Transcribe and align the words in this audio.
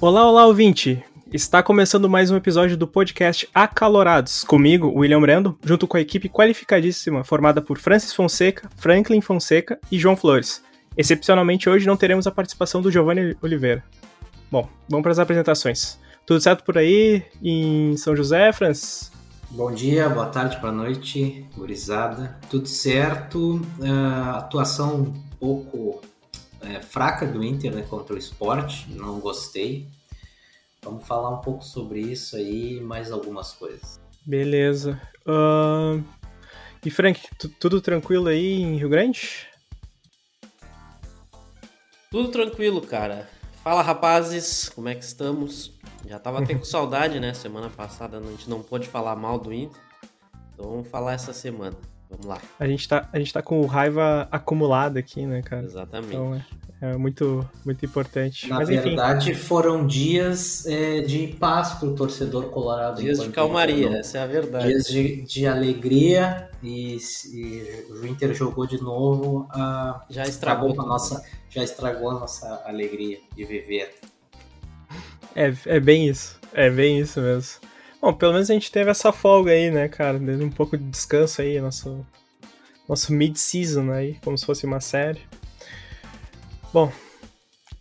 Olá, 0.00 0.30
olá, 0.30 0.46
ouvinte! 0.46 1.04
Está 1.32 1.60
começando 1.60 2.08
mais 2.08 2.30
um 2.30 2.36
episódio 2.36 2.76
do 2.76 2.86
podcast 2.86 3.48
Acalorados, 3.52 4.44
comigo, 4.44 4.92
William 4.96 5.20
Brando, 5.20 5.58
junto 5.64 5.88
com 5.88 5.96
a 5.96 6.00
equipe 6.00 6.28
qualificadíssima 6.28 7.24
formada 7.24 7.60
por 7.60 7.78
Francis 7.78 8.12
Fonseca, 8.12 8.70
Franklin 8.76 9.20
Fonseca 9.20 9.76
e 9.90 9.98
João 9.98 10.16
Flores. 10.16 10.62
Excepcionalmente 10.96 11.68
hoje 11.68 11.84
não 11.84 11.96
teremos 11.96 12.28
a 12.28 12.30
participação 12.30 12.80
do 12.80 12.92
Giovanni 12.92 13.36
Oliveira. 13.42 13.82
Bom, 14.48 14.68
vamos 14.88 15.02
para 15.02 15.10
as 15.10 15.18
apresentações. 15.18 15.98
Tudo 16.24 16.40
certo 16.40 16.62
por 16.62 16.78
aí 16.78 17.24
em 17.42 17.96
São 17.96 18.14
José, 18.14 18.52
Francis? 18.52 19.10
Bom 19.50 19.72
dia, 19.72 20.08
boa 20.08 20.26
tarde, 20.26 20.58
boa 20.60 20.72
noite, 20.72 21.44
gurizada. 21.56 22.38
Tudo 22.48 22.68
certo. 22.68 23.60
Uh, 23.80 24.36
atuação 24.36 25.00
um 25.00 25.12
pouco 25.40 26.00
é, 26.68 26.80
fraca 26.80 27.26
do 27.26 27.42
Inter 27.42 27.74
né, 27.74 27.82
contra 27.82 28.14
o 28.14 28.18
esporte, 28.18 28.90
não 28.90 29.18
gostei. 29.18 29.88
Vamos 30.82 31.06
falar 31.06 31.30
um 31.30 31.40
pouco 31.40 31.64
sobre 31.64 32.00
isso 32.00 32.36
aí 32.36 32.76
e 32.76 32.80
mais 32.80 33.10
algumas 33.10 33.52
coisas. 33.52 34.00
Beleza. 34.24 35.00
Uh... 35.26 36.02
E 36.84 36.90
Frank, 36.90 37.20
tudo 37.58 37.80
tranquilo 37.80 38.28
aí 38.28 38.62
em 38.62 38.76
Rio 38.76 38.88
Grande? 38.88 39.46
Tudo 42.10 42.30
tranquilo, 42.30 42.80
cara. 42.80 43.28
Fala 43.64 43.82
rapazes, 43.82 44.68
como 44.68 44.88
é 44.88 44.94
que 44.94 45.04
estamos? 45.04 45.72
Já 46.06 46.18
tava 46.18 46.38
até 46.38 46.54
com 46.54 46.64
saudade, 46.64 47.18
né? 47.18 47.34
Semana 47.34 47.68
passada 47.68 48.18
a 48.18 48.22
gente 48.22 48.48
não 48.48 48.62
pôde 48.62 48.88
falar 48.88 49.16
mal 49.16 49.38
do 49.38 49.52
Inter. 49.52 49.80
Então 50.54 50.70
vamos 50.70 50.88
falar 50.88 51.14
essa 51.14 51.32
semana. 51.32 51.76
Vamos 52.10 52.26
lá. 52.26 52.40
A 52.58 52.66
gente 52.66 52.88
tá, 52.88 53.08
a 53.12 53.18
gente 53.18 53.32
tá 53.32 53.42
com 53.42 53.64
raiva 53.66 54.26
acumulada 54.30 54.98
aqui, 54.98 55.26
né, 55.26 55.42
cara? 55.42 55.64
Exatamente. 55.64 56.14
Então 56.14 56.34
é, 56.80 56.92
é 56.92 56.96
muito, 56.96 57.48
muito 57.64 57.84
importante. 57.84 58.48
Na 58.48 58.56
Mas, 58.56 58.68
verdade, 58.68 59.34
foram 59.34 59.86
dias 59.86 60.64
é, 60.66 61.02
de 61.02 61.28
paz 61.38 61.74
pro 61.74 61.94
torcedor 61.94 62.44
colorado. 62.50 63.02
Dias 63.02 63.20
de 63.20 63.28
calmaria, 63.28 63.98
essa 63.98 64.18
é 64.18 64.22
a 64.22 64.26
verdade. 64.26 64.68
Dias 64.68 64.86
de, 64.86 65.22
de 65.22 65.46
alegria 65.46 66.48
e, 66.62 66.96
e, 67.34 67.86
o 67.90 68.06
Inter 68.06 68.32
jogou 68.32 68.66
de 68.66 68.80
novo. 68.80 69.46
A, 69.50 70.04
já 70.08 70.24
estragou 70.24 70.70
a 70.80 70.86
nossa, 70.86 71.22
já 71.50 71.62
estragou 71.62 72.10
a 72.10 72.20
nossa 72.20 72.62
alegria 72.64 73.18
de 73.36 73.44
viver. 73.44 73.96
É, 75.36 75.52
é 75.66 75.78
bem 75.78 76.08
isso. 76.08 76.38
É 76.54 76.70
bem 76.70 77.00
isso 77.00 77.20
mesmo. 77.20 77.67
Bom, 78.00 78.12
pelo 78.12 78.32
menos 78.32 78.48
a 78.48 78.54
gente 78.54 78.70
teve 78.70 78.90
essa 78.90 79.12
folga 79.12 79.50
aí, 79.50 79.70
né, 79.70 79.88
cara? 79.88 80.18
Dando 80.18 80.44
um 80.44 80.50
pouco 80.50 80.78
de 80.78 80.84
descanso 80.84 81.42
aí, 81.42 81.60
nosso, 81.60 82.06
nosso 82.88 83.12
mid-season 83.12 83.90
aí, 83.90 84.14
como 84.22 84.38
se 84.38 84.46
fosse 84.46 84.64
uma 84.64 84.80
série. 84.80 85.20
Bom, 86.72 86.92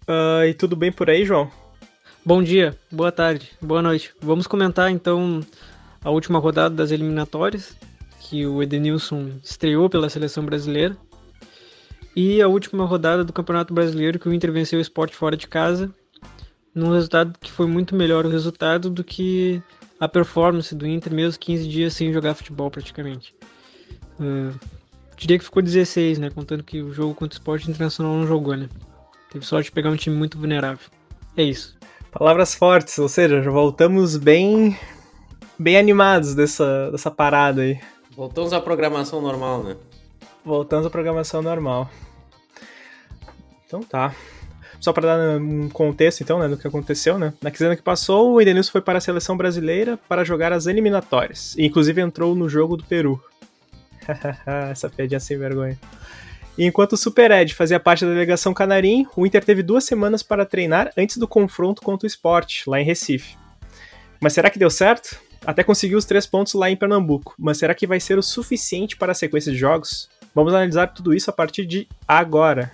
uh, 0.07 0.43
e 0.47 0.55
tudo 0.55 0.75
bem 0.75 0.91
por 0.91 1.09
aí, 1.09 1.23
João? 1.23 1.51
Bom 2.25 2.41
dia, 2.41 2.75
boa 2.91 3.11
tarde, 3.11 3.51
boa 3.61 3.81
noite. 3.81 4.11
Vamos 4.19 4.47
comentar 4.47 4.91
então 4.91 5.41
a 6.03 6.09
última 6.09 6.39
rodada 6.39 6.73
das 6.73 6.89
eliminatórias, 6.89 7.77
que 8.19 8.45
o 8.45 8.63
Edenilson 8.63 9.33
estreou 9.43 9.88
pela 9.88 10.09
seleção 10.09 10.43
brasileira, 10.43 10.97
e 12.16 12.41
a 12.41 12.47
última 12.47 12.85
rodada 12.85 13.23
do 13.23 13.31
Campeonato 13.31 13.72
Brasileiro, 13.72 14.17
que 14.17 14.27
o 14.27 14.33
Inter 14.33 14.51
venceu 14.51 14.79
o 14.79 14.81
esporte 14.81 15.16
fora 15.16 15.38
de 15.38 15.47
casa, 15.47 15.94
num 16.73 16.91
resultado 16.91 17.38
que 17.39 17.51
foi 17.51 17.67
muito 17.67 17.95
melhor 17.95 18.25
o 18.25 18.29
resultado 18.29 18.89
do 18.89 19.03
que 19.03 19.61
a 20.00 20.08
performance 20.08 20.74
do 20.75 20.88
Inter, 20.88 21.13
mesmo 21.13 21.40
15 21.40 21.68
dias 21.68 21.94
sem 21.94 22.13
jogar 22.13 22.35
futebol 22.35 22.69
praticamente. 22.69 23.35
Uh, 24.19 24.53
diria 25.16 25.38
que 25.38 25.46
ficou 25.46 25.62
16, 25.62 26.19
né? 26.19 26.30
Contando 26.30 26.63
que 26.63 26.81
o 26.81 26.94
jogo 26.94 27.13
contra 27.13 27.35
o 27.35 27.40
Esporte 27.40 27.69
Internacional 27.69 28.13
não 28.13 28.28
jogou, 28.28 28.56
né? 28.56 28.69
Teve 29.31 29.46
sorte 29.46 29.66
de 29.66 29.72
pegar 29.72 29.90
um 29.90 29.96
time 29.96 30.16
muito 30.16 30.38
vulnerável. 30.38 30.88
É 31.36 31.44
isso. 31.44 31.75
Palavras 32.12 32.56
fortes, 32.56 32.97
ou 32.97 33.09
seja, 33.09 33.41
já 33.41 33.52
voltamos 33.52 34.18
bem 34.18 34.78
bem 35.59 35.78
animados 35.78 36.36
dessa, 36.36 36.91
dessa 36.91 37.09
parada 37.09 37.62
aí. 37.62 37.80
Voltamos 38.16 38.53
à 38.53 38.62
programação 38.62 39.22
normal, 39.22 39.63
né? 39.63 39.78
Voltamos 40.46 40.86
à 40.86 40.90
programação 40.90 41.41
normal. 41.41 41.90
Então 43.66 43.81
tá. 43.81 44.16
Só 44.79 44.93
para 44.93 45.17
dar 45.17 45.41
um 45.41 45.69
contexto, 45.69 46.21
então, 46.21 46.39
né, 46.39 46.47
do 46.47 46.57
que 46.57 46.67
aconteceu, 46.67 47.17
né? 47.17 47.33
Na 47.41 47.49
quinzena 47.49 47.75
que 47.75 47.81
passou, 47.81 48.33
o 48.33 48.41
Edenilson 48.41 48.71
foi 48.71 48.81
para 48.81 48.99
a 48.99 49.01
seleção 49.01 49.35
brasileira 49.35 49.97
para 50.07 50.23
jogar 50.23 50.53
as 50.53 50.67
eliminatórias. 50.67 51.55
E, 51.57 51.65
inclusive, 51.65 52.01
entrou 52.01 52.35
no 52.35 52.47
jogo 52.47 52.77
do 52.77 52.83
Peru. 52.83 53.21
Essa 54.71 54.89
piadinha 54.89 55.19
sem 55.19 55.38
vergonha. 55.38 55.77
E 56.57 56.65
enquanto 56.65 56.93
o 56.93 56.97
Super 56.97 57.29
Ed 57.31 57.53
fazia 57.53 57.79
parte 57.79 58.03
da 58.03 58.11
delegação 58.11 58.53
canarim, 58.53 59.05
o 59.15 59.25
Inter 59.27 59.43
teve 59.43 59.61
duas 59.61 59.83
semanas 59.83 60.23
para 60.23 60.45
treinar 60.45 60.91
antes 60.97 61.17
do 61.17 61.27
confronto 61.27 61.81
contra 61.83 62.05
o 62.05 62.07
esporte, 62.07 62.67
lá 62.67 62.81
em 62.81 62.83
Recife. 62.83 63.38
Mas 64.19 64.33
será 64.33 64.49
que 64.49 64.57
deu 64.57 64.69
certo? 64.69 65.19
Até 65.45 65.63
conseguiu 65.63 65.99
os 65.99 66.05
três 66.05 66.25
pontos 66.25 66.53
lá 66.53 66.69
em 66.69 66.75
Pernambuco, 66.75 67.35
mas 67.38 67.59
será 67.59 67.75
que 67.75 67.85
vai 67.85 67.99
ser 67.99 68.17
o 68.17 68.23
suficiente 68.23 68.97
para 68.97 69.11
a 69.11 69.15
sequência 69.15 69.51
de 69.51 69.57
jogos? 69.57 70.09
Vamos 70.33 70.51
analisar 70.51 70.88
tudo 70.88 71.13
isso 71.13 71.29
a 71.29 71.33
partir 71.33 71.65
de 71.65 71.88
agora. 72.07 72.71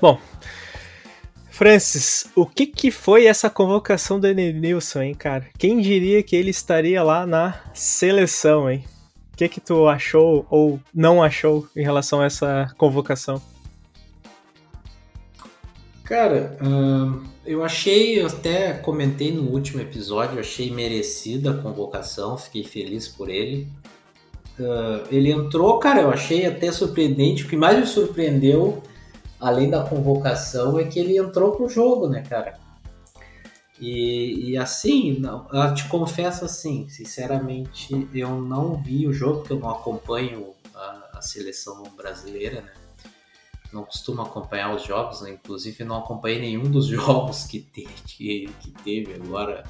Bom, 0.00 0.18
Francis, 1.50 2.26
o 2.34 2.46
que, 2.46 2.66
que 2.66 2.90
foi 2.90 3.26
essa 3.26 3.50
convocação 3.50 4.18
do 4.18 4.26
Edenilson, 4.26 5.02
hein, 5.02 5.14
cara? 5.14 5.46
Quem 5.58 5.78
diria 5.78 6.22
que 6.22 6.34
ele 6.34 6.48
estaria 6.48 7.02
lá 7.02 7.26
na 7.26 7.60
seleção, 7.74 8.70
hein? 8.70 8.82
O 9.34 9.36
que 9.36 9.46
que 9.46 9.60
tu 9.60 9.86
achou 9.86 10.46
ou 10.48 10.80
não 10.94 11.22
achou 11.22 11.68
em 11.76 11.82
relação 11.82 12.22
a 12.22 12.24
essa 12.24 12.72
convocação? 12.78 13.42
Cara, 16.10 16.56
eu 17.46 17.62
achei, 17.62 18.20
eu 18.20 18.26
até 18.26 18.72
comentei 18.72 19.30
no 19.30 19.48
último 19.48 19.80
episódio, 19.80 20.40
achei 20.40 20.68
merecida 20.68 21.52
a 21.52 21.62
convocação, 21.62 22.36
fiquei 22.36 22.64
feliz 22.64 23.06
por 23.06 23.28
ele. 23.30 23.68
Uh, 24.58 25.06
ele 25.08 25.30
entrou, 25.30 25.78
cara, 25.78 26.00
eu 26.00 26.10
achei 26.10 26.46
até 26.46 26.72
surpreendente. 26.72 27.44
O 27.44 27.48
que 27.48 27.56
mais 27.56 27.78
me 27.78 27.86
surpreendeu, 27.86 28.82
além 29.38 29.70
da 29.70 29.84
convocação, 29.84 30.80
é 30.80 30.84
que 30.84 30.98
ele 30.98 31.16
entrou 31.16 31.52
pro 31.52 31.68
jogo, 31.68 32.08
né, 32.08 32.24
cara? 32.28 32.58
E, 33.80 34.50
e 34.50 34.56
assim, 34.58 35.16
não, 35.20 35.46
eu 35.52 35.74
te 35.74 35.86
confesso 35.86 36.44
assim, 36.44 36.88
sinceramente, 36.88 38.08
eu 38.12 38.30
não 38.30 38.82
vi 38.82 39.06
o 39.06 39.12
jogo, 39.12 39.38
porque 39.38 39.52
eu 39.52 39.60
não 39.60 39.70
acompanho 39.70 40.48
a, 40.74 41.10
a 41.18 41.22
seleção 41.22 41.84
brasileira, 41.96 42.62
né? 42.62 42.79
Não 43.72 43.84
costumo 43.84 44.22
acompanhar 44.22 44.74
os 44.74 44.84
jogos, 44.84 45.20
né? 45.22 45.30
inclusive 45.30 45.84
não 45.84 45.98
acompanhei 45.98 46.40
nenhum 46.40 46.70
dos 46.70 46.86
jogos 46.88 47.44
que, 47.44 47.60
te, 47.60 47.86
que, 48.06 48.50
que 48.60 48.70
teve 48.84 49.14
agora, 49.14 49.64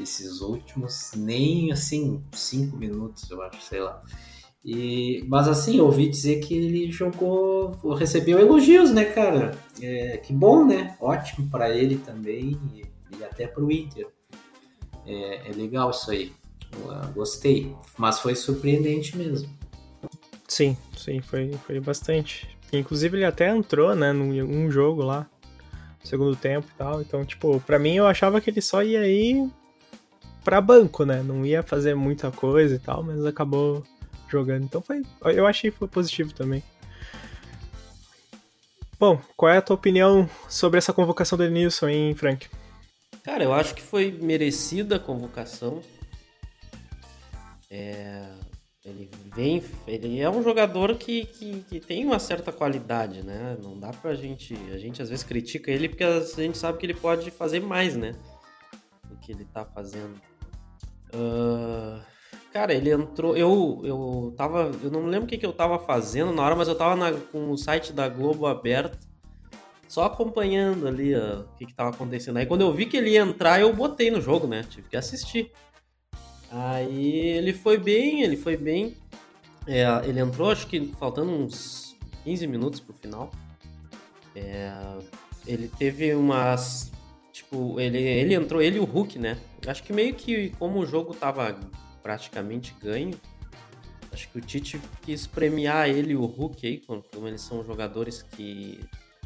esses 0.00 0.40
últimos, 0.40 1.12
nem 1.16 1.72
assim, 1.72 2.22
cinco 2.32 2.76
minutos, 2.76 3.30
eu 3.30 3.42
acho, 3.42 3.60
sei 3.62 3.80
lá. 3.80 4.02
E, 4.64 5.24
mas 5.28 5.48
assim, 5.48 5.78
eu 5.78 5.86
ouvi 5.86 6.08
dizer 6.08 6.40
que 6.40 6.54
ele 6.54 6.90
jogou, 6.90 7.70
recebeu 7.94 8.38
elogios, 8.38 8.92
né, 8.92 9.04
cara? 9.04 9.56
É, 9.80 10.18
que 10.18 10.32
bom, 10.32 10.64
né? 10.66 10.96
Ótimo 11.00 11.48
para 11.48 11.74
ele 11.74 11.96
também 11.98 12.58
e, 12.74 12.84
e 13.16 13.24
até 13.24 13.46
para 13.46 13.62
o 13.62 13.72
Inter. 13.72 14.08
É, 15.06 15.48
é, 15.48 15.52
legal 15.52 15.90
isso 15.90 16.10
aí. 16.10 16.32
Eu, 16.72 17.12
gostei, 17.12 17.74
mas 17.96 18.20
foi 18.20 18.34
surpreendente 18.34 19.16
mesmo. 19.16 19.48
Sim, 20.46 20.76
sim, 20.96 21.22
foi, 21.22 21.52
foi 21.66 21.80
bastante. 21.80 22.57
Inclusive 22.72 23.16
ele 23.16 23.24
até 23.24 23.48
entrou, 23.48 23.94
né, 23.94 24.12
num 24.12 24.30
um 24.30 24.70
jogo 24.70 25.02
lá, 25.02 25.26
segundo 26.04 26.36
tempo 26.36 26.66
e 26.72 26.76
tal. 26.76 27.00
Então, 27.00 27.24
tipo, 27.24 27.60
pra 27.60 27.78
mim 27.78 27.94
eu 27.94 28.06
achava 28.06 28.40
que 28.40 28.50
ele 28.50 28.60
só 28.60 28.82
ia 28.82 29.06
ir 29.06 29.50
pra 30.44 30.60
banco, 30.60 31.04
né? 31.04 31.22
Não 31.22 31.44
ia 31.44 31.62
fazer 31.62 31.94
muita 31.94 32.30
coisa 32.30 32.74
e 32.74 32.78
tal, 32.78 33.02
mas 33.02 33.24
acabou 33.24 33.82
jogando. 34.28 34.64
Então 34.64 34.80
foi. 34.80 35.02
Eu 35.24 35.46
achei 35.46 35.70
que 35.70 35.78
foi 35.78 35.88
positivo 35.88 36.32
também. 36.32 36.62
Bom, 38.98 39.20
qual 39.36 39.52
é 39.52 39.58
a 39.58 39.62
tua 39.62 39.76
opinião 39.76 40.28
sobre 40.48 40.78
essa 40.78 40.92
convocação 40.92 41.38
do 41.38 41.48
Nilson, 41.48 41.88
hein, 41.88 42.14
Frank? 42.14 42.48
Cara, 43.22 43.44
eu 43.44 43.52
acho 43.52 43.74
que 43.74 43.82
foi 43.82 44.10
merecida 44.10 44.96
a 44.96 44.98
convocação. 44.98 45.80
É, 47.70 48.26
ele 48.88 49.10
vem, 49.34 49.62
ele 49.86 50.20
é 50.20 50.30
um 50.30 50.42
jogador 50.42 50.96
que, 50.96 51.26
que, 51.26 51.64
que, 51.68 51.80
tem 51.80 52.04
uma 52.04 52.18
certa 52.18 52.50
qualidade, 52.50 53.22
né? 53.22 53.56
Não 53.62 53.78
dá 53.78 53.90
pra 53.90 54.14
gente, 54.14 54.54
a 54.72 54.78
gente 54.78 55.02
às 55.02 55.08
vezes 55.08 55.24
critica 55.24 55.70
ele 55.70 55.88
porque 55.88 56.04
a 56.04 56.20
gente 56.20 56.56
sabe 56.56 56.78
que 56.78 56.86
ele 56.86 56.94
pode 56.94 57.30
fazer 57.30 57.60
mais, 57.60 57.96
né? 57.96 58.14
Do 59.04 59.16
que 59.16 59.32
ele 59.32 59.44
tá 59.44 59.64
fazendo. 59.64 60.14
Uh, 61.14 62.00
cara, 62.52 62.72
ele 62.72 62.90
entrou, 62.90 63.36
eu, 63.36 63.80
eu 63.84 64.34
tava, 64.36 64.70
eu 64.82 64.90
não 64.90 65.06
lembro 65.06 65.26
o 65.26 65.28
que, 65.28 65.38
que 65.38 65.46
eu 65.46 65.52
tava 65.52 65.78
fazendo 65.78 66.32
na 66.32 66.42
hora, 66.42 66.56
mas 66.56 66.68
eu 66.68 66.74
tava 66.74 66.96
na, 66.96 67.12
com 67.12 67.50
o 67.50 67.56
site 67.56 67.92
da 67.92 68.08
Globo 68.08 68.46
aberto, 68.46 68.98
só 69.86 70.04
acompanhando 70.04 70.86
ali 70.86 71.14
uh, 71.14 71.40
o 71.40 71.56
que, 71.56 71.66
que 71.66 71.74
tava 71.74 71.90
acontecendo. 71.90 72.38
Aí 72.38 72.46
quando 72.46 72.62
eu 72.62 72.72
vi 72.72 72.86
que 72.86 72.96
ele 72.96 73.10
ia 73.10 73.20
entrar, 73.20 73.60
eu 73.60 73.72
botei 73.74 74.10
no 74.10 74.20
jogo, 74.20 74.46
né? 74.46 74.64
Tive 74.68 74.88
que 74.88 74.96
assistir. 74.96 75.50
Aí 76.50 77.16
ele 77.16 77.52
foi 77.52 77.76
bem, 77.76 78.22
ele 78.22 78.36
foi 78.36 78.56
bem. 78.56 78.96
É, 79.66 79.84
ele 80.06 80.20
entrou, 80.20 80.50
acho 80.50 80.66
que 80.66 80.92
faltando 80.98 81.30
uns 81.30 81.96
15 82.24 82.46
minutos 82.46 82.80
pro 82.80 82.94
final. 82.94 83.30
É, 84.34 84.72
ele 85.46 85.68
teve 85.78 86.14
umas. 86.14 86.90
Tipo, 87.32 87.78
ele, 87.78 87.98
ele 87.98 88.34
entrou, 88.34 88.60
ele 88.60 88.78
e 88.78 88.80
o 88.80 88.84
Hulk, 88.84 89.18
né? 89.18 89.38
Acho 89.66 89.82
que 89.82 89.92
meio 89.92 90.14
que 90.14 90.50
como 90.58 90.80
o 90.80 90.86
jogo 90.86 91.14
tava 91.14 91.58
praticamente 92.02 92.74
ganho, 92.80 93.18
acho 94.12 94.28
que 94.30 94.38
o 94.38 94.40
Tite 94.40 94.80
quis 95.02 95.26
premiar 95.26 95.88
ele 95.88 96.12
e 96.12 96.16
o 96.16 96.24
Hulk 96.24 96.66
aí, 96.66 96.78
como 96.78 97.04
eles 97.28 97.42
são 97.42 97.64
jogadores 97.64 98.22
que 98.22 98.80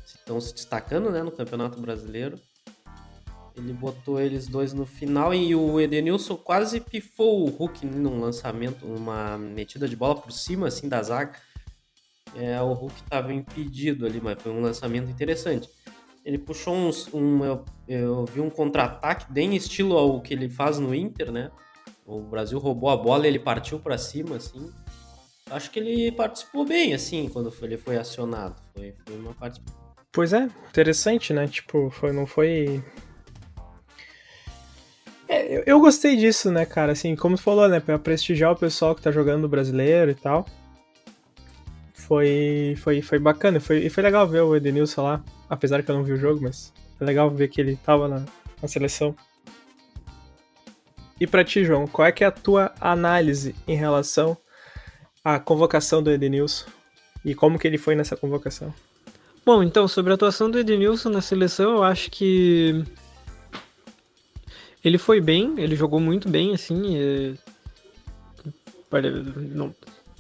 estão 0.05 0.41
se 0.41 0.53
destacando 0.53 1.11
né, 1.11 1.23
no 1.23 1.31
Campeonato 1.31 1.81
Brasileiro. 1.81 2.39
Ele 3.57 3.73
botou 3.73 4.19
eles 4.19 4.47
dois 4.47 4.73
no 4.73 4.87
final 4.87 5.35
e 5.35 5.55
o 5.55 5.81
Edenilson 5.81 6.37
quase 6.37 6.81
pifou 6.81 7.47
o 7.47 7.51
Hulk 7.51 7.85
num 7.87 8.21
lançamento, 8.21 8.87
uma 8.87 9.37
metida 9.37 9.87
de 9.87 9.95
bola 9.95 10.15
por 10.15 10.33
cima 10.33 10.69
assim 10.69 10.89
da 10.89 11.03
zaga. 11.03 11.37
É, 12.35 12.61
o 12.63 12.73
Hulk 12.73 12.95
estava 12.95 13.33
impedido 13.33 14.07
ali, 14.07 14.21
mas 14.21 14.41
foi 14.43 14.53
um 14.53 14.63
lançamento 14.63 15.11
interessante. 15.11 15.69
Ele 16.25 16.39
puxou 16.39 16.75
uns, 16.75 17.13
um. 17.13 17.45
Eu, 17.45 17.65
eu 17.89 18.25
vi 18.25 18.41
um 18.41 18.49
contra-ataque 18.49 19.31
bem 19.31 19.55
estilo 19.57 19.97
ao 19.97 20.21
que 20.21 20.33
ele 20.33 20.49
faz 20.49 20.79
no 20.79 20.95
Inter, 20.95 21.31
né? 21.31 21.51
O 22.07 22.21
Brasil 22.21 22.59
roubou 22.59 22.91
a 22.91 22.97
bola 22.97 23.27
e 23.27 23.29
ele 23.29 23.39
partiu 23.39 23.79
para 23.81 23.99
cima, 23.99 24.37
assim. 24.37 24.73
Acho 25.51 25.71
que 25.71 25.79
ele 25.79 26.13
participou 26.13 26.65
bem, 26.65 26.95
assim, 26.95 27.29
quando 27.29 27.53
ele 27.63 27.77
foi 27.77 27.99
acionado. 27.99 28.57
Foi, 28.75 28.95
foi 29.05 29.17
uma 29.17 29.35
participação. 29.35 29.83
Pois 30.13 30.33
é, 30.33 30.49
interessante, 30.69 31.33
né? 31.33 31.47
Tipo, 31.49 31.91
foi, 31.91 32.13
não 32.13 32.27
foi 32.27 32.83
eu, 35.53 35.63
eu, 35.67 35.81
gostei 35.81 36.17
disso, 36.17 36.51
né, 36.51 36.65
cara? 36.65 36.93
Assim, 36.93 37.15
como 37.15 37.37
tu 37.37 37.43
falou, 37.43 37.69
né? 37.69 37.81
Pra 37.81 37.99
prestigiar 37.99 38.53
o 38.53 38.57
pessoal 38.57 38.95
que 38.95 39.03
tá 39.03 39.11
jogando 39.11 39.49
brasileiro 39.49 40.11
e 40.11 40.15
tal. 40.15 40.47
Foi, 41.95 42.75
foi, 42.83 43.03
foi 43.03 43.19
bacana. 43.19 43.61
Foi, 43.61 43.79
e 43.79 43.91
foi 43.91 44.03
legal 44.03 44.27
ver 44.27 44.41
o 44.41 44.57
Edenilson 44.57 45.03
lá. 45.03 45.25
Apesar 45.49 45.83
que 45.83 45.91
eu 45.91 45.95
não 45.95 46.05
vi 46.05 46.13
o 46.13 46.17
jogo, 46.17 46.41
mas 46.43 46.73
é 47.01 47.05
legal 47.05 47.31
ver 47.31 47.49
que 47.49 47.61
ele 47.61 47.77
tava 47.77 48.09
na, 48.09 48.25
na 48.61 48.69
seleção. 48.69 49.15
E 51.21 51.27
pra 51.27 51.45
ti, 51.45 51.65
João, 51.65 51.87
qual 51.87 52.09
é 52.09 52.13
que 52.13 52.25
é 52.25 52.27
a 52.27 52.33
tua 52.33 52.73
análise 52.81 53.55
em 53.69 53.77
relação 53.77 54.37
à 55.25 55.39
convocação 55.39 56.03
do 56.03 56.11
Edenilson? 56.11 56.67
E 57.25 57.35
como 57.35 57.59
que 57.59 57.67
ele 57.67 57.79
foi 57.79 57.95
nessa 57.95 58.17
convocação? 58.17 58.75
Bom, 59.45 59.63
então, 59.63 59.87
sobre 59.87 60.13
a 60.13 60.15
atuação 60.15 60.51
do 60.51 60.59
Edenilson 60.59 61.11
na 61.11 61.21
seleção, 61.21 61.77
eu 61.77 61.83
acho 61.83 62.11
que 62.11 62.85
ele 64.85 64.99
foi 64.99 65.21
bem, 65.21 65.55
ele 65.59 65.77
jogou 65.77 66.01
muito 66.01 66.29
bem, 66.29 66.55
assim. 66.55 66.97
E... 66.97 67.35
Não, 69.55 69.75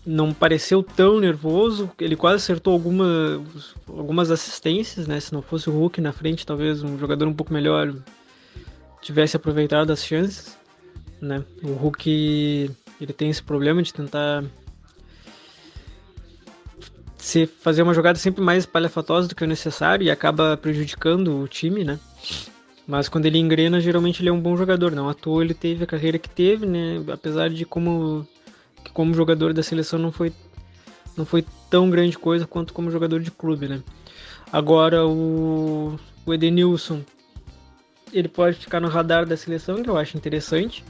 não 0.04 0.32
pareceu 0.32 0.82
tão 0.82 1.20
nervoso. 1.20 1.90
Ele 1.98 2.16
quase 2.16 2.36
acertou 2.36 2.72
alguma, 2.72 3.42
algumas 3.86 4.30
assistências, 4.30 5.06
né? 5.06 5.20
Se 5.20 5.32
não 5.32 5.42
fosse 5.42 5.68
o 5.68 5.72
Hulk 5.72 6.00
na 6.00 6.12
frente, 6.12 6.46
talvez 6.46 6.82
um 6.82 6.98
jogador 6.98 7.26
um 7.28 7.34
pouco 7.34 7.52
melhor 7.52 7.94
tivesse 9.00 9.36
aproveitado 9.36 9.90
as 9.90 10.04
chances, 10.04 10.56
né? 11.20 11.44
O 11.62 11.72
Hulk 11.72 12.70
ele 13.00 13.12
tem 13.12 13.30
esse 13.30 13.42
problema 13.42 13.82
de 13.82 13.92
tentar 13.92 14.44
se 17.16 17.46
fazer 17.46 17.82
uma 17.82 17.94
jogada 17.94 18.18
sempre 18.18 18.42
mais 18.42 18.64
palhafatosa 18.64 19.28
do 19.28 19.34
que 19.34 19.44
o 19.44 19.46
necessário 19.46 20.04
e 20.04 20.10
acaba 20.10 20.56
prejudicando 20.56 21.40
o 21.40 21.48
time, 21.48 21.84
né? 21.84 21.98
Mas 22.92 23.08
quando 23.08 23.24
ele 23.24 23.38
engrena, 23.38 23.80
geralmente 23.80 24.20
ele 24.20 24.28
é 24.28 24.32
um 24.32 24.38
bom 24.38 24.54
jogador. 24.54 24.92
Não 24.92 25.08
à 25.08 25.14
toa 25.14 25.42
ele 25.42 25.54
teve 25.54 25.82
a 25.82 25.86
carreira 25.86 26.18
que 26.18 26.28
teve, 26.28 26.66
né? 26.66 27.02
Apesar 27.10 27.48
de 27.48 27.64
como, 27.64 28.28
que 28.84 28.92
como 28.92 29.14
jogador 29.14 29.54
da 29.54 29.62
seleção 29.62 29.98
não 29.98 30.12
foi, 30.12 30.30
não 31.16 31.24
foi 31.24 31.42
tão 31.70 31.88
grande 31.88 32.18
coisa 32.18 32.46
quanto 32.46 32.74
como 32.74 32.90
jogador 32.90 33.20
de 33.20 33.30
clube, 33.30 33.66
né? 33.66 33.82
Agora 34.52 35.06
o, 35.06 35.98
o 36.26 36.34
Edenilson, 36.34 37.00
ele 38.12 38.28
pode 38.28 38.58
ficar 38.58 38.78
no 38.78 38.88
radar 38.88 39.24
da 39.24 39.38
seleção, 39.38 39.82
que 39.82 39.88
eu 39.88 39.96
acho 39.96 40.18
interessante. 40.18 40.84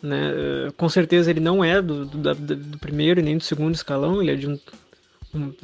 Né? 0.00 0.70
Com 0.76 0.88
certeza 0.88 1.32
ele 1.32 1.40
não 1.40 1.64
é 1.64 1.82
do, 1.82 2.06
do, 2.06 2.32
do 2.32 2.78
primeiro 2.78 3.20
nem 3.20 3.36
do 3.36 3.42
segundo 3.42 3.74
escalão, 3.74 4.22
ele 4.22 4.30
é 4.30 4.36
de 4.36 4.46
um 4.46 4.56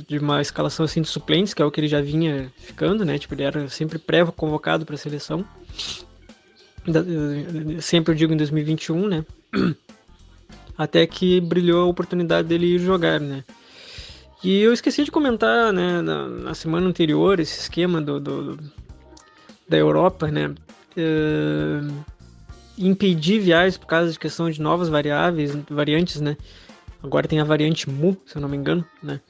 de 0.07 0.19
uma 0.19 0.41
escalação 0.41 0.85
assim 0.85 1.03
de 1.03 1.09
suplentes, 1.09 1.55
que 1.55 1.63
é 1.63 1.65
o 1.65 1.71
que 1.71 1.81
ele 1.81 1.89
já 1.89 2.01
vinha 2.01 2.53
ficando, 2.57 3.05
né? 3.05 3.19
Tipo, 3.19 3.35
ele 3.35 3.43
era 3.43 3.69
sempre 3.69 3.99
pré-convocado 3.99 4.85
para 4.85 4.95
a 4.95 4.99
seleção. 4.99 5.45
Sempre 7.81 8.13
eu 8.13 8.17
digo 8.17 8.33
em 8.33 8.37
2021, 8.37 9.09
né? 9.09 9.25
Até 10.77 11.07
que 11.07 11.41
brilhou 11.41 11.83
a 11.83 11.87
oportunidade 11.87 12.49
dele 12.49 12.75
ir 12.75 12.79
jogar, 12.79 13.21
né? 13.21 13.45
E 14.43 14.61
eu 14.61 14.73
esqueci 14.73 15.05
de 15.05 15.11
comentar, 15.11 15.73
né, 15.73 16.03
na, 16.03 16.29
na 16.29 16.55
semana 16.55 16.87
anterior, 16.87 17.41
esse 17.41 17.61
esquema 17.61 17.99
do, 18.01 18.21
do 18.21 18.59
da 19.67 19.77
Europa, 19.77 20.31
né? 20.31 20.55
Uh, 20.97 22.05
impedir 22.77 23.41
viagens 23.41 23.79
por 23.79 23.87
causa 23.87 24.13
de 24.13 24.19
questão 24.19 24.51
de 24.51 24.61
novas 24.61 24.89
variáveis, 24.89 25.57
variantes, 25.71 26.21
né? 26.21 26.37
Agora 27.03 27.29
tem 27.29 27.41
a 27.41 27.45
variante 27.45 27.89
Mu, 27.89 28.17
se 28.27 28.37
eu 28.37 28.43
não 28.43 28.49
me 28.49 28.57
engano, 28.57 28.85
né? 29.03 29.21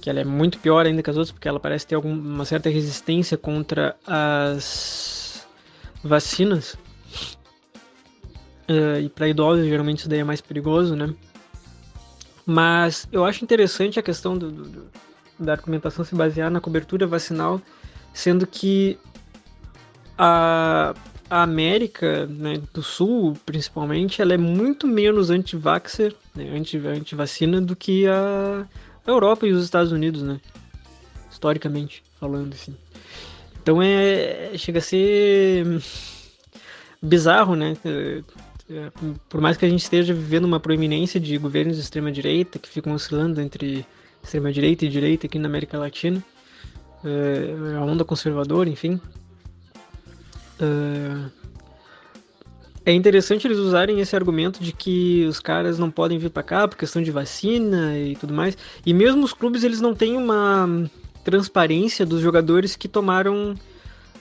Que 0.00 0.08
ela 0.08 0.20
é 0.20 0.24
muito 0.24 0.58
pior 0.58 0.86
ainda 0.86 1.02
que 1.02 1.10
as 1.10 1.16
outras, 1.16 1.30
porque 1.30 1.48
ela 1.48 1.60
parece 1.60 1.86
ter 1.86 1.94
alguma 1.94 2.44
certa 2.44 2.68
resistência 2.70 3.36
contra 3.36 3.96
as 4.06 5.46
vacinas. 6.02 6.74
Uh, 8.68 9.00
e 9.02 9.08
para 9.08 9.28
idosos, 9.28 9.66
geralmente 9.66 9.98
isso 9.98 10.08
daí 10.08 10.20
é 10.20 10.24
mais 10.24 10.40
perigoso, 10.40 10.94
né? 10.94 11.12
Mas 12.46 13.06
eu 13.12 13.24
acho 13.24 13.44
interessante 13.44 13.98
a 13.98 14.02
questão 14.02 14.36
do, 14.36 14.50
do, 14.50 14.86
da 15.38 15.52
argumentação 15.52 16.04
se 16.04 16.14
basear 16.14 16.50
na 16.50 16.60
cobertura 16.60 17.06
vacinal, 17.06 17.60
sendo 18.12 18.46
que 18.46 18.98
a, 20.16 20.94
a 21.28 21.42
América 21.42 22.26
né, 22.26 22.60
do 22.72 22.82
Sul, 22.82 23.36
principalmente, 23.46 24.20
ela 24.20 24.34
é 24.34 24.38
muito 24.38 24.86
menos 24.86 25.30
anti-vaxxer, 25.30 26.14
né, 26.34 26.50
anti-vacina, 26.50 27.58
anti 27.58 27.66
do 27.66 27.76
que 27.76 28.06
a 28.06 28.66
Europa 29.10 29.46
e 29.46 29.52
os 29.52 29.64
Estados 29.64 29.92
Unidos, 29.92 30.22
né? 30.22 30.40
Historicamente 31.30 32.02
falando, 32.18 32.54
assim. 32.54 32.76
Então 33.62 33.82
é. 33.82 34.52
chega 34.56 34.78
a 34.78 34.82
ser 34.82 35.66
bizarro, 37.02 37.54
né? 37.54 37.76
Por 39.28 39.40
mais 39.40 39.56
que 39.56 39.64
a 39.64 39.68
gente 39.68 39.82
esteja 39.82 40.14
vivendo 40.14 40.44
uma 40.44 40.60
proeminência 40.60 41.18
de 41.18 41.36
governos 41.38 41.76
de 41.76 41.82
extrema 41.82 42.12
direita 42.12 42.58
que 42.58 42.68
ficam 42.68 42.92
oscilando 42.92 43.40
entre 43.40 43.84
extrema 44.22 44.52
direita 44.52 44.84
e 44.84 44.88
direita 44.88 45.26
aqui 45.26 45.38
na 45.38 45.48
América 45.48 45.78
Latina, 45.78 46.22
é, 47.04 47.76
a 47.76 47.80
onda 47.80 48.04
conservadora, 48.04 48.68
enfim. 48.68 49.00
É 50.60 51.39
interessante 52.86 53.46
eles 53.46 53.58
usarem 53.58 54.00
esse 54.00 54.16
argumento 54.16 54.62
de 54.62 54.72
que 54.72 55.26
os 55.26 55.38
caras 55.38 55.78
não 55.78 55.90
podem 55.90 56.18
vir 56.18 56.30
para 56.30 56.42
cá 56.42 56.66
por 56.66 56.78
questão 56.78 57.02
de 57.02 57.10
vacina 57.10 57.96
e 57.98 58.16
tudo 58.16 58.32
mais. 58.32 58.56
E 58.84 58.94
mesmo 58.94 59.22
os 59.22 59.34
clubes 59.34 59.62
eles 59.62 59.80
não 59.80 59.94
têm 59.94 60.16
uma 60.16 60.88
transparência 61.22 62.06
dos 62.06 62.20
jogadores 62.20 62.76
que 62.76 62.88
tomaram 62.88 63.54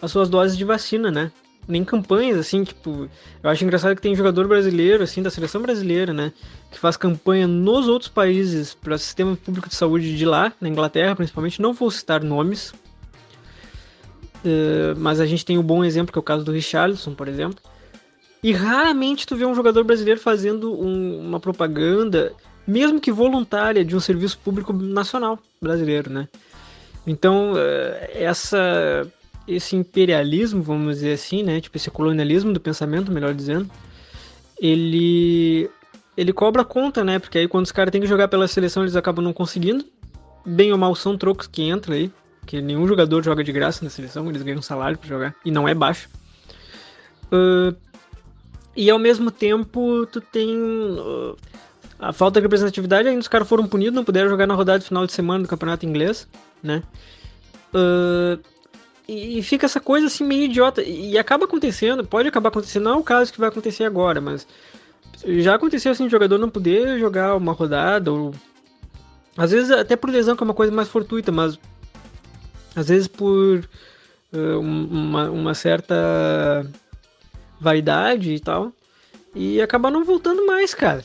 as 0.01 0.11
suas 0.11 0.29
doses 0.29 0.57
de 0.57 0.65
vacina, 0.65 1.09
né? 1.09 1.31
Nem 1.67 1.85
campanhas 1.85 2.37
assim, 2.37 2.63
tipo, 2.63 3.07
eu 3.43 3.49
acho 3.49 3.63
engraçado 3.63 3.95
que 3.95 4.01
tem 4.01 4.15
jogador 4.15 4.47
brasileiro 4.47 5.03
assim 5.03 5.21
da 5.21 5.29
seleção 5.29 5.61
brasileira, 5.61 6.11
né, 6.11 6.33
que 6.71 6.79
faz 6.79 6.97
campanha 6.97 7.47
nos 7.47 7.87
outros 7.87 8.09
países 8.09 8.73
para 8.73 8.95
o 8.95 8.97
sistema 8.97 9.35
público 9.35 9.69
de 9.69 9.75
saúde 9.75 10.17
de 10.17 10.25
lá, 10.25 10.51
na 10.59 10.67
Inglaterra 10.67 11.15
principalmente, 11.15 11.61
não 11.61 11.71
vou 11.71 11.91
citar 11.91 12.23
nomes. 12.23 12.73
Uh, 14.43 14.97
mas 14.97 15.19
a 15.19 15.27
gente 15.27 15.45
tem 15.45 15.59
um 15.59 15.63
bom 15.63 15.83
exemplo 15.83 16.11
que 16.11 16.17
é 16.17 16.21
o 16.21 16.23
caso 16.23 16.43
do 16.43 16.51
Richarlison, 16.51 17.13
por 17.13 17.27
exemplo 17.27 17.61
e 18.41 18.51
raramente 18.53 19.27
tu 19.27 19.35
vê 19.35 19.45
um 19.45 19.53
jogador 19.53 19.83
brasileiro 19.83 20.19
fazendo 20.19 20.73
um, 20.73 21.19
uma 21.19 21.39
propaganda, 21.39 22.33
mesmo 22.65 22.99
que 22.99 23.11
voluntária, 23.11 23.83
de 23.83 23.95
um 23.95 23.99
serviço 23.99 24.39
público 24.39 24.71
nacional 24.71 25.39
brasileiro, 25.61 26.09
né? 26.09 26.27
Então, 27.05 27.53
eh, 27.57 28.11
essa, 28.13 29.05
esse 29.47 29.75
imperialismo, 29.75 30.61
vamos 30.61 30.95
dizer 30.95 31.13
assim, 31.13 31.43
né? 31.43 31.59
Tipo, 31.59 31.75
esse 31.77 31.89
colonialismo 31.89 32.53
do 32.53 32.59
pensamento, 32.59 33.11
melhor 33.11 33.33
dizendo, 33.33 33.69
ele, 34.61 35.69
ele 36.15 36.31
cobra 36.31 36.63
conta, 36.63 37.03
né? 37.03 37.19
Porque 37.19 37.39
aí 37.39 37.47
quando 37.47 37.65
os 37.65 37.71
caras 37.71 37.91
têm 37.91 38.01
que 38.01 38.07
jogar 38.07 38.27
pela 38.27 38.47
seleção, 38.47 38.83
eles 38.83 38.95
acabam 38.95 39.23
não 39.23 39.33
conseguindo. 39.33 39.83
Bem 40.45 40.71
ou 40.71 40.77
mal 40.77 40.95
são 40.95 41.17
trocos 41.17 41.47
que 41.47 41.63
entram 41.63 41.95
aí, 41.95 42.11
porque 42.39 42.61
nenhum 42.61 42.87
jogador 42.87 43.21
joga 43.23 43.43
de 43.43 43.51
graça 43.51 43.83
na 43.83 43.89
seleção, 43.89 44.29
eles 44.29 44.41
ganham 44.41 44.59
um 44.59 44.61
salário 44.61 44.97
para 44.97 45.09
jogar, 45.09 45.35
e 45.43 45.51
não 45.51 45.67
é 45.67 45.73
baixo. 45.73 46.09
Uh, 47.31 47.75
e 48.79 48.89
ao 48.89 48.97
mesmo 48.97 49.29
tempo, 49.29 50.05
tu 50.05 50.21
tem 50.21 50.57
uh, 50.57 51.35
a 51.99 52.13
falta 52.13 52.39
de 52.39 52.45
representatividade, 52.45 53.09
ainda 53.09 53.19
os 53.19 53.27
caras 53.27 53.45
foram 53.45 53.67
punidos, 53.67 53.93
não 53.93 54.05
puderam 54.05 54.29
jogar 54.29 54.47
na 54.47 54.53
rodada 54.53 54.79
de 54.79 54.85
final 54.85 55.05
de 55.05 55.11
semana 55.11 55.43
do 55.43 55.49
campeonato 55.49 55.85
inglês, 55.85 56.25
né? 56.63 56.81
Uh, 57.73 58.41
e 59.05 59.43
fica 59.43 59.65
essa 59.65 59.81
coisa 59.81 60.07
assim 60.07 60.23
meio 60.23 60.43
idiota. 60.43 60.81
E 60.81 61.17
acaba 61.17 61.43
acontecendo, 61.43 62.05
pode 62.05 62.29
acabar 62.29 62.47
acontecendo, 62.47 62.85
não 62.85 62.93
é 62.93 62.95
o 62.95 63.03
caso 63.03 63.33
que 63.33 63.39
vai 63.41 63.49
acontecer 63.49 63.83
agora, 63.83 64.21
mas 64.21 64.47
já 65.25 65.55
aconteceu 65.55 65.91
assim, 65.91 66.05
o 66.05 66.09
jogador 66.09 66.37
não 66.37 66.49
poder 66.49 66.97
jogar 66.99 67.35
uma 67.35 67.51
rodada, 67.51 68.09
ou. 68.09 68.33
Às 69.35 69.51
vezes 69.51 69.71
até 69.71 69.97
por 69.97 70.09
lesão, 70.09 70.37
que 70.37 70.43
é 70.43 70.45
uma 70.45 70.53
coisa 70.53 70.71
mais 70.71 70.87
fortuita, 70.87 71.33
mas. 71.33 71.59
Às 72.73 72.87
vezes 72.87 73.09
por 73.09 73.59
uh, 74.31 74.59
uma, 74.61 75.29
uma 75.29 75.53
certa 75.53 76.65
vaidade 77.59 78.33
e 78.33 78.39
tal. 78.39 78.71
E 79.35 79.61
acabar 79.61 79.91
não 79.91 80.03
voltando 80.03 80.45
mais, 80.45 80.73
cara. 80.73 81.03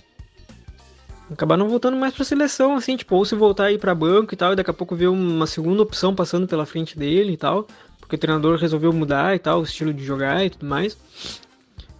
Acabar 1.31 1.57
não 1.57 1.69
voltando 1.69 1.97
mais 1.97 2.15
pra 2.15 2.25
seleção, 2.25 2.77
assim, 2.77 2.97
tipo, 2.97 3.17
ou 3.17 3.25
se 3.25 3.35
voltar 3.35 3.65
aí 3.65 3.79
pra 3.79 3.95
banco 3.95 4.35
e 4.35 4.37
tal, 4.37 4.53
e 4.53 4.57
daqui 4.57 4.71
a 4.71 4.75
pouco 4.75 4.95
ver 4.95 5.09
uma 5.09 5.47
segunda 5.47 5.83
opção 5.83 6.15
passando 6.15 6.47
pela 6.47 6.67
frente 6.67 6.99
dele 6.99 7.33
e 7.33 7.37
tal, 7.37 7.67
porque 7.99 8.17
o 8.17 8.19
treinador 8.19 8.59
resolveu 8.59 8.93
mudar 8.93 9.35
e 9.35 9.39
tal, 9.39 9.61
o 9.61 9.65
estilo 9.65 9.93
de 9.93 10.05
jogar 10.05 10.45
e 10.45 10.51
tudo 10.51 10.67
mais. 10.67 10.97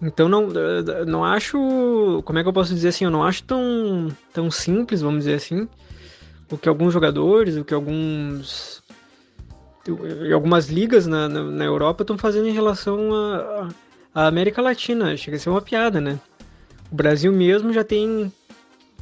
Então 0.01 0.29
não, 0.29 0.47
não 1.07 1.25
acho, 1.25 2.21
como 2.23 2.37
é 2.37 2.43
que 2.43 2.49
eu 2.49 2.53
posso 2.53 2.73
dizer 2.73 2.89
assim, 2.89 3.05
eu 3.05 3.11
não 3.11 3.23
acho 3.23 3.43
tão, 3.43 4.09
tão 4.31 4.51
simples, 4.51 5.01
vamos 5.01 5.19
dizer 5.19 5.35
assim, 5.35 5.67
o 6.51 6.57
que 6.57 6.69
alguns 6.69 6.93
jogadores, 6.93 7.57
o 7.57 7.65
que 7.65 7.73
alguns 7.73 8.83
algumas 10.33 10.67
ligas 10.67 11.05
na, 11.05 11.29
na, 11.29 11.43
na 11.43 11.63
Europa 11.63 12.03
estão 12.03 12.17
fazendo 12.17 12.47
em 12.47 12.53
relação 12.53 12.97
à 14.15 14.27
América 14.27 14.61
Latina. 14.61 15.15
Chega 15.17 15.35
a 15.35 15.39
ser 15.39 15.49
uma 15.49 15.61
piada, 15.61 15.99
né? 15.99 16.17
O 16.89 16.95
Brasil 16.95 17.31
mesmo 17.33 17.73
já 17.73 17.83
tem 17.83 18.31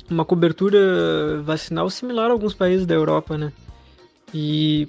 uma 0.09 0.25
cobertura 0.25 1.41
vacinal 1.43 1.89
similar 1.89 2.29
a 2.29 2.33
alguns 2.33 2.55
países 2.55 2.87
da 2.87 2.95
Europa, 2.95 3.37
né? 3.37 3.53
E 4.33 4.87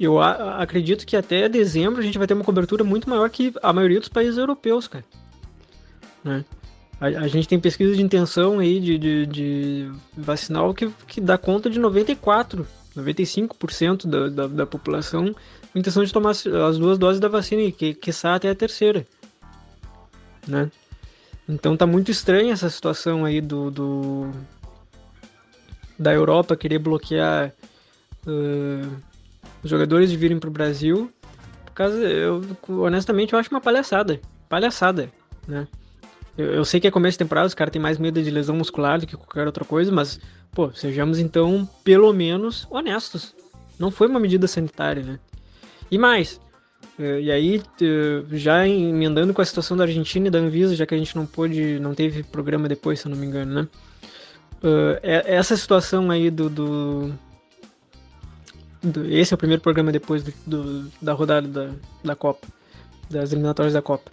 eu 0.00 0.18
acredito 0.20 1.06
que 1.06 1.16
até 1.16 1.48
dezembro 1.48 2.00
a 2.00 2.04
gente 2.04 2.16
vai 2.16 2.26
ter 2.26 2.34
uma 2.34 2.44
cobertura 2.44 2.82
muito 2.82 3.08
maior 3.10 3.28
que 3.28 3.52
a 3.62 3.72
maioria 3.72 4.00
dos 4.00 4.08
países 4.08 4.38
europeus, 4.38 4.88
cara. 4.88 5.04
Né? 6.24 6.44
A, 7.00 7.06
a 7.06 7.28
gente 7.28 7.46
tem 7.46 7.60
pesquisa 7.60 7.94
de 7.94 8.02
intenção 8.02 8.58
aí 8.58 8.80
de, 8.80 8.96
de, 8.98 9.26
de 9.26 9.92
vacinal 10.16 10.72
que, 10.72 10.88
que 11.06 11.20
dá 11.20 11.36
conta 11.36 11.68
de 11.68 11.78
94 11.78 12.66
95% 12.96 14.06
da, 14.06 14.28
da, 14.28 14.46
da, 14.46 14.66
população 14.66 15.34
com 15.72 15.78
intenção 15.78 16.02
de 16.02 16.12
tomar 16.12 16.30
as 16.30 16.78
duas 16.78 16.98
doses 16.98 17.20
da 17.20 17.28
vacina 17.28 17.62
e 17.62 17.72
que, 17.72 17.94
que 17.94 18.10
até 18.24 18.50
a 18.50 18.54
terceira. 18.54 19.06
Né? 20.48 20.70
Então 21.48 21.76
tá 21.76 21.86
muito 21.86 22.10
estranha 22.10 22.52
essa 22.52 22.68
situação 22.68 23.24
aí 23.24 23.40
do, 23.40 23.70
do 23.70 24.30
da 25.98 26.12
Europa 26.12 26.56
querer 26.56 26.78
bloquear 26.78 27.52
uh, 28.26 28.96
os 29.62 29.70
jogadores 29.70 30.10
de 30.10 30.16
virem 30.16 30.38
pro 30.38 30.50
Brasil. 30.50 31.12
Por 31.66 31.72
causa, 31.72 31.98
eu, 31.98 32.42
honestamente, 32.68 33.32
eu 33.32 33.38
acho 33.38 33.50
uma 33.50 33.60
palhaçada. 33.60 34.20
Palhaçada, 34.48 35.12
né? 35.46 35.68
Eu, 36.36 36.46
eu 36.46 36.64
sei 36.64 36.80
que 36.80 36.86
é 36.86 36.90
começo 36.90 37.14
de 37.14 37.24
temporada, 37.24 37.46
os 37.46 37.54
caras 37.54 37.72
têm 37.72 37.82
mais 37.82 37.98
medo 37.98 38.22
de 38.22 38.30
lesão 38.30 38.56
muscular 38.56 38.98
do 38.98 39.06
que 39.06 39.16
qualquer 39.16 39.46
outra 39.46 39.64
coisa, 39.64 39.92
mas 39.92 40.18
Pô, 40.52 40.72
sejamos 40.72 41.18
então, 41.18 41.68
pelo 41.84 42.12
menos, 42.12 42.66
honestos. 42.70 43.34
Não 43.78 43.90
foi 43.90 44.08
uma 44.08 44.18
medida 44.18 44.46
sanitária, 44.48 45.02
né? 45.02 45.20
E 45.90 45.96
mais, 45.96 46.40
e 46.98 47.30
aí, 47.30 47.62
eh, 47.80 48.24
já 48.32 48.66
emendando 48.66 49.32
com 49.32 49.40
a 49.40 49.44
situação 49.44 49.76
da 49.76 49.84
Argentina 49.84 50.26
e 50.26 50.30
da 50.30 50.40
Anvisa, 50.40 50.74
já 50.74 50.84
que 50.84 50.94
a 50.96 50.98
gente 50.98 51.14
não 51.14 51.26
pôde, 51.26 51.78
não 51.78 51.94
teve 51.94 52.24
programa 52.24 52.68
depois, 52.68 52.98
se 52.98 53.06
eu 53.06 53.10
não 53.10 53.16
me 53.16 53.24
engano, 53.24 53.54
né? 53.54 53.68
Eh, 54.64 55.00
é, 55.04 55.36
essa 55.36 55.56
situação 55.56 56.10
aí 56.10 56.28
do, 56.28 56.50
do, 56.50 57.12
do, 58.82 59.04
Esse 59.06 59.32
é 59.32 59.36
o 59.36 59.38
primeiro 59.38 59.62
programa 59.62 59.92
depois 59.92 60.24
do, 60.24 60.34
do, 60.44 60.92
da 61.00 61.12
rodada 61.12 61.46
da, 61.46 61.70
da 62.02 62.16
Copa, 62.16 62.48
das 63.08 63.30
eliminatórias 63.30 63.74
da 63.74 63.82
Copa. 63.82 64.10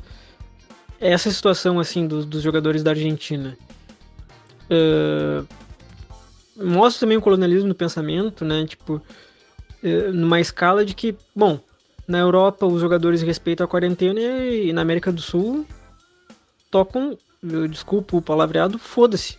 Essa 1.02 1.32
situação, 1.32 1.80
assim, 1.80 2.08
dos, 2.08 2.24
dos 2.24 2.44
jogadores 2.44 2.84
da 2.84 2.92
Argentina. 2.92 3.58
Uh, 4.70 5.46
mostra 6.56 7.02
também 7.02 7.18
o 7.18 7.22
colonialismo 7.22 7.68
do 7.68 7.76
pensamento, 7.76 8.46
né? 8.46 8.66
Tipo, 8.66 9.02
numa 10.14 10.40
escala 10.40 10.84
de 10.86 10.96
que, 10.96 11.16
bom, 11.36 11.60
na 12.08 12.20
Europa 12.20 12.66
os 12.66 12.82
jogadores 12.82 13.22
respeitam 13.22 13.66
a 13.66 13.68
quarentena 13.68 14.20
e 14.20 14.72
na 14.72 14.82
América 14.82 15.12
do 15.12 15.22
Sul 15.22 15.66
tocam, 16.70 17.18
desculpa 17.70 18.18
o 18.18 18.22
palavreado, 18.22 18.78
foda-se. 18.78 19.38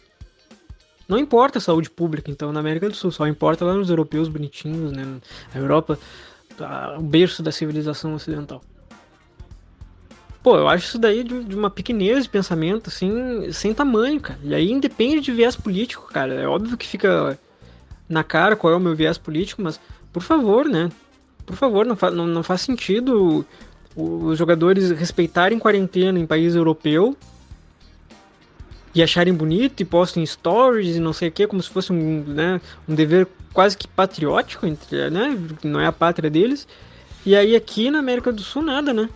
Não 1.09 1.19
importa 1.19 1.59
a 1.59 1.61
saúde 1.61 1.89
pública, 1.89 2.31
então, 2.31 2.53
na 2.53 2.59
América 2.59 2.89
do 2.89 2.97
Sul, 2.97 3.13
só 3.13 3.27
importa 3.27 3.65
lá 3.65 3.75
nos 3.75 3.91
europeus 3.91 4.29
bonitinhos, 4.29 4.91
né? 4.91 5.21
A 5.55 5.59
Europa, 5.59 5.99
o 6.99 7.03
berço 7.03 7.43
da 7.43 7.53
civilização 7.53 8.15
ocidental. 8.15 8.61
Pô, 10.43 10.57
eu 10.57 10.69
acho 10.69 10.87
isso 10.87 10.99
daí 10.99 11.23
de, 11.23 11.45
de, 11.45 11.57
uma 11.57 11.71
pequenez 11.71 12.25
de 12.25 12.31
pensamento, 12.31 12.89
assim, 12.89 13.51
sem 13.53 13.75
tamanho, 13.75 14.21
cara. 14.21 14.39
E 14.43 14.55
aí 14.55 14.71
independe 14.71 15.21
de 15.21 15.33
viés 15.33 15.55
político, 15.57 16.09
cara. 16.13 16.35
É 16.35 16.47
óbvio 16.47 16.77
que 16.77 16.87
fica 16.87 17.39
na 18.09 18.25
cara 18.25 18.57
qual 18.57 18.73
é 18.73 18.77
o 18.77 18.81
meu 18.81 18.95
viés 18.95 19.19
político, 19.19 19.63
mas, 19.63 19.81
por 20.13 20.23
favor, 20.23 20.65
né? 20.65 20.89
Por 21.47 21.57
favor, 21.57 21.87
não, 21.87 21.97
fa 21.97 22.11
não, 22.11 22.27
não 22.27 22.43
faz 22.43 22.61
sentido 22.61 23.47
os 23.95 24.37
jogadores 24.37 24.91
respeitarem 24.91 25.59
quarentena 25.59 26.19
em 26.19 26.27
país 26.27 26.55
europeu 26.55 27.17
e 28.95 29.03
acharem 29.03 29.33
bonito 29.33 29.81
e 29.81 29.85
postem 29.85 30.25
stories 30.27 30.97
e 30.97 31.01
não 31.01 31.13
sei 31.13 31.29
o 31.29 31.33
que, 31.33 31.47
como 31.47 31.63
se 31.63 31.71
fosse 31.71 31.93
um, 31.93 32.25
né, 32.25 32.61
um 32.89 32.95
dever 32.95 33.27
quase 33.53 33.77
que 33.77 33.87
patriótico, 33.89 34.67
entre, 34.67 35.09
né? 35.09 35.39
Não 35.63 35.81
é 35.81 35.87
a 35.87 35.93
pátria 35.93 36.29
deles. 36.29 36.67
E 37.25 37.35
aí 37.35 37.57
aqui 37.57 37.91
na 37.91 37.99
América 37.99 38.33
do 38.33 38.43
Sul 38.43 38.63
nada, 38.63 38.93
né? 38.93 39.09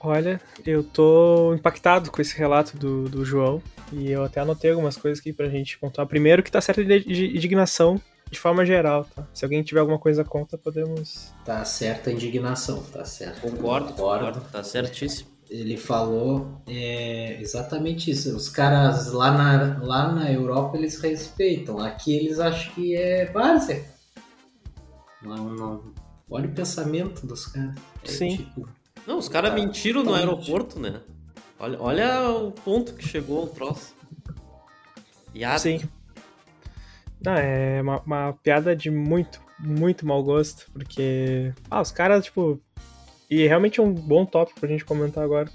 Olha, 0.00 0.40
eu 0.66 0.82
tô 0.82 1.54
impactado 1.54 2.10
com 2.10 2.20
esse 2.20 2.36
relato 2.36 2.76
do, 2.76 3.08
do 3.08 3.24
João 3.24 3.62
e 3.92 4.10
eu 4.10 4.24
até 4.24 4.40
anotei 4.40 4.70
algumas 4.70 4.96
coisas 4.96 5.20
aqui 5.20 5.32
pra 5.32 5.48
gente 5.48 5.78
contar. 5.78 6.06
Primeiro 6.06 6.42
que 6.42 6.50
tá 6.50 6.60
certa 6.60 6.82
indignação 6.82 8.00
de 8.32 8.40
forma 8.40 8.64
geral, 8.64 9.04
tá? 9.04 9.28
Se 9.34 9.44
alguém 9.44 9.62
tiver 9.62 9.80
alguma 9.80 9.98
coisa 9.98 10.24
contra, 10.24 10.56
podemos... 10.56 11.30
Tá 11.44 11.62
certa 11.66 12.08
a 12.08 12.12
indignação, 12.14 12.82
tá 12.82 13.04
certo. 13.04 13.42
Concordo, 13.42 13.92
concordo, 13.92 14.40
tá 14.50 14.64
certíssimo. 14.64 15.28
Ele 15.50 15.76
falou 15.76 16.62
é, 16.66 17.38
exatamente 17.42 18.10
isso. 18.10 18.34
Os 18.34 18.48
caras 18.48 19.12
lá 19.12 19.32
na, 19.32 19.78
lá 19.82 20.10
na 20.10 20.32
Europa 20.32 20.78
eles 20.78 20.98
respeitam. 20.98 21.78
Aqui 21.78 22.16
eles 22.16 22.40
acham 22.40 22.72
que 22.72 22.96
é 22.96 23.26
várzea. 23.26 23.84
Não, 25.20 25.50
não. 25.50 25.92
Olha 26.30 26.48
o 26.48 26.52
pensamento 26.52 27.26
dos 27.26 27.44
caras. 27.44 27.76
É, 28.02 28.08
Sim. 28.08 28.36
Tipo, 28.38 28.66
não, 29.06 29.18
os 29.18 29.28
caras 29.28 29.52
mentiram 29.52 30.02
no 30.02 30.14
aeroporto, 30.14 30.80
né? 30.80 31.02
Olha, 31.58 31.82
olha 31.82 32.30
o 32.30 32.50
ponto 32.50 32.94
que 32.94 33.06
chegou 33.06 33.44
o 33.44 33.46
troço. 33.46 33.94
Piada. 35.34 35.58
Sim. 35.58 35.82
Não, 37.24 37.34
é 37.34 37.80
uma, 37.80 38.00
uma, 38.00 38.32
piada 38.42 38.74
de 38.74 38.90
muito, 38.90 39.40
muito 39.58 40.06
mau 40.06 40.22
gosto, 40.22 40.70
porque. 40.72 41.52
Ah, 41.70 41.80
os 41.80 41.92
caras, 41.92 42.24
tipo. 42.24 42.60
E 43.30 43.46
realmente 43.46 43.80
é 43.80 43.82
um 43.82 43.92
bom 43.92 44.26
tópico 44.26 44.60
pra 44.60 44.68
gente 44.68 44.84
comentar 44.84 45.24
agora. 45.24 45.48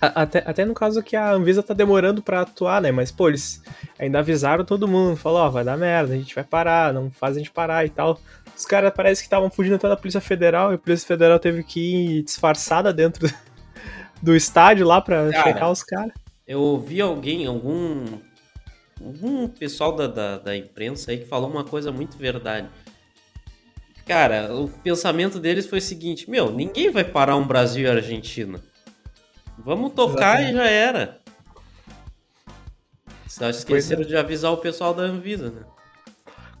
Até, 0.00 0.42
até 0.44 0.64
no 0.64 0.74
caso 0.74 1.00
que 1.00 1.14
a 1.14 1.30
Anvisa 1.30 1.62
tá 1.62 1.72
demorando 1.72 2.20
para 2.20 2.40
atuar, 2.40 2.82
né? 2.82 2.90
Mas, 2.90 3.12
pô, 3.12 3.28
eles 3.28 3.62
ainda 3.96 4.18
avisaram 4.18 4.64
todo 4.64 4.88
mundo, 4.88 5.16
falou, 5.16 5.38
ó, 5.38 5.46
oh, 5.46 5.50
vai 5.52 5.62
dar 5.62 5.78
merda, 5.78 6.12
a 6.12 6.16
gente 6.16 6.34
vai 6.34 6.42
parar, 6.42 6.92
não 6.92 7.08
faz 7.08 7.36
a 7.36 7.38
gente 7.38 7.52
parar 7.52 7.86
e 7.86 7.88
tal. 7.88 8.18
Os 8.56 8.64
caras 8.64 8.92
parece 8.92 9.22
que 9.22 9.26
estavam 9.26 9.48
fugindo 9.48 9.76
até 9.76 9.88
da 9.88 9.96
Polícia 9.96 10.20
Federal 10.20 10.72
e 10.72 10.74
a 10.74 10.78
Polícia 10.78 11.06
Federal 11.06 11.38
teve 11.38 11.62
que 11.62 12.18
ir 12.18 12.22
disfarçada 12.24 12.92
dentro 12.92 13.32
do 14.20 14.34
estádio 14.34 14.84
lá 14.84 15.00
pra 15.00 15.30
cara, 15.30 15.44
checar 15.44 15.70
os 15.70 15.84
caras. 15.84 16.12
Eu 16.48 16.60
ouvi 16.60 17.00
alguém, 17.00 17.46
algum. 17.46 18.04
Algum 19.04 19.48
pessoal 19.48 19.94
da, 19.94 20.06
da, 20.06 20.38
da 20.38 20.56
imprensa 20.56 21.10
aí 21.10 21.18
que 21.18 21.26
falou 21.26 21.50
uma 21.50 21.64
coisa 21.64 21.90
muito 21.90 22.16
verdade. 22.16 22.68
Cara, 24.06 24.54
o 24.54 24.68
pensamento 24.68 25.38
deles 25.38 25.66
foi 25.66 25.78
o 25.78 25.82
seguinte: 25.82 26.28
meu, 26.30 26.50
ninguém 26.50 26.90
vai 26.90 27.04
parar 27.04 27.36
um 27.36 27.46
Brasil 27.46 27.84
e 27.84 27.90
Argentina. 27.90 28.60
Vamos 29.58 29.92
tocar 29.92 30.40
Exatamente. 30.40 30.52
e 30.52 30.56
já 30.56 30.66
era. 30.66 31.20
Só 33.28 33.48
esqueceram 33.48 34.02
é. 34.02 34.04
de 34.04 34.16
avisar 34.16 34.52
o 34.52 34.58
pessoal 34.58 34.92
da 34.92 35.02
Anvisa, 35.02 35.50
né? 35.50 35.62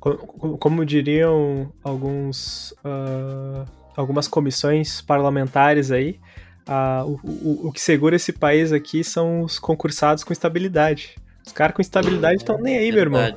Como, 0.00 0.58
como 0.58 0.86
diriam 0.86 1.72
alguns, 1.84 2.72
uh, 2.84 3.64
algumas 3.96 4.26
comissões 4.26 5.00
parlamentares 5.00 5.92
aí, 5.92 6.18
uh, 6.66 7.06
o, 7.06 7.20
o, 7.24 7.68
o 7.68 7.72
que 7.72 7.80
segura 7.80 8.16
esse 8.16 8.32
país 8.32 8.72
aqui 8.72 9.04
são 9.04 9.42
os 9.42 9.58
concursados 9.58 10.24
com 10.24 10.32
estabilidade. 10.32 11.16
Os 11.46 11.52
caras 11.52 11.74
com 11.74 11.82
estabilidade 11.82 12.36
estão 12.36 12.58
nem 12.58 12.78
aí, 12.78 12.92
meu 12.92 13.00
irmão. 13.00 13.36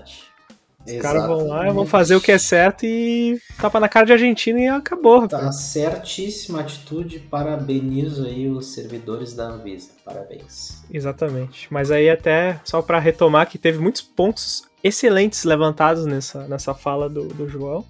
Os 0.85 1.01
caras 1.01 1.25
vão 1.25 1.47
lá, 1.47 1.71
vão 1.71 1.85
fazer 1.85 2.15
o 2.15 2.21
que 2.21 2.31
é 2.31 2.38
certo 2.38 2.85
e 2.85 3.41
tapa 3.59 3.79
na 3.79 3.89
cara 3.89 4.05
de 4.05 4.12
Argentina 4.12 4.59
e 4.59 4.67
acabou. 4.67 5.27
Tá 5.27 5.51
certíssima 5.51 6.59
atitude, 6.59 7.17
parabenizo 7.19 8.27
aí 8.27 8.47
os 8.47 8.67
servidores 8.67 9.33
da 9.33 9.45
Anvisa, 9.47 9.89
parabéns. 10.05 10.83
Exatamente, 10.93 11.67
mas 11.71 11.89
aí 11.89 12.07
até, 12.07 12.59
só 12.63 12.83
para 12.83 13.00
retomar 13.00 13.50
que 13.50 13.57
teve 13.57 13.79
muitos 13.79 14.01
pontos 14.01 14.63
excelentes 14.83 15.43
levantados 15.43 16.05
nessa, 16.05 16.47
nessa 16.47 16.75
fala 16.75 17.09
do, 17.09 17.29
do 17.29 17.50
João. 17.50 17.83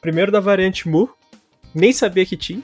Primeiro 0.00 0.32
da 0.32 0.40
variante 0.40 0.88
Mu, 0.88 1.10
nem 1.74 1.92
sabia 1.92 2.24
que 2.24 2.36
tinha, 2.36 2.62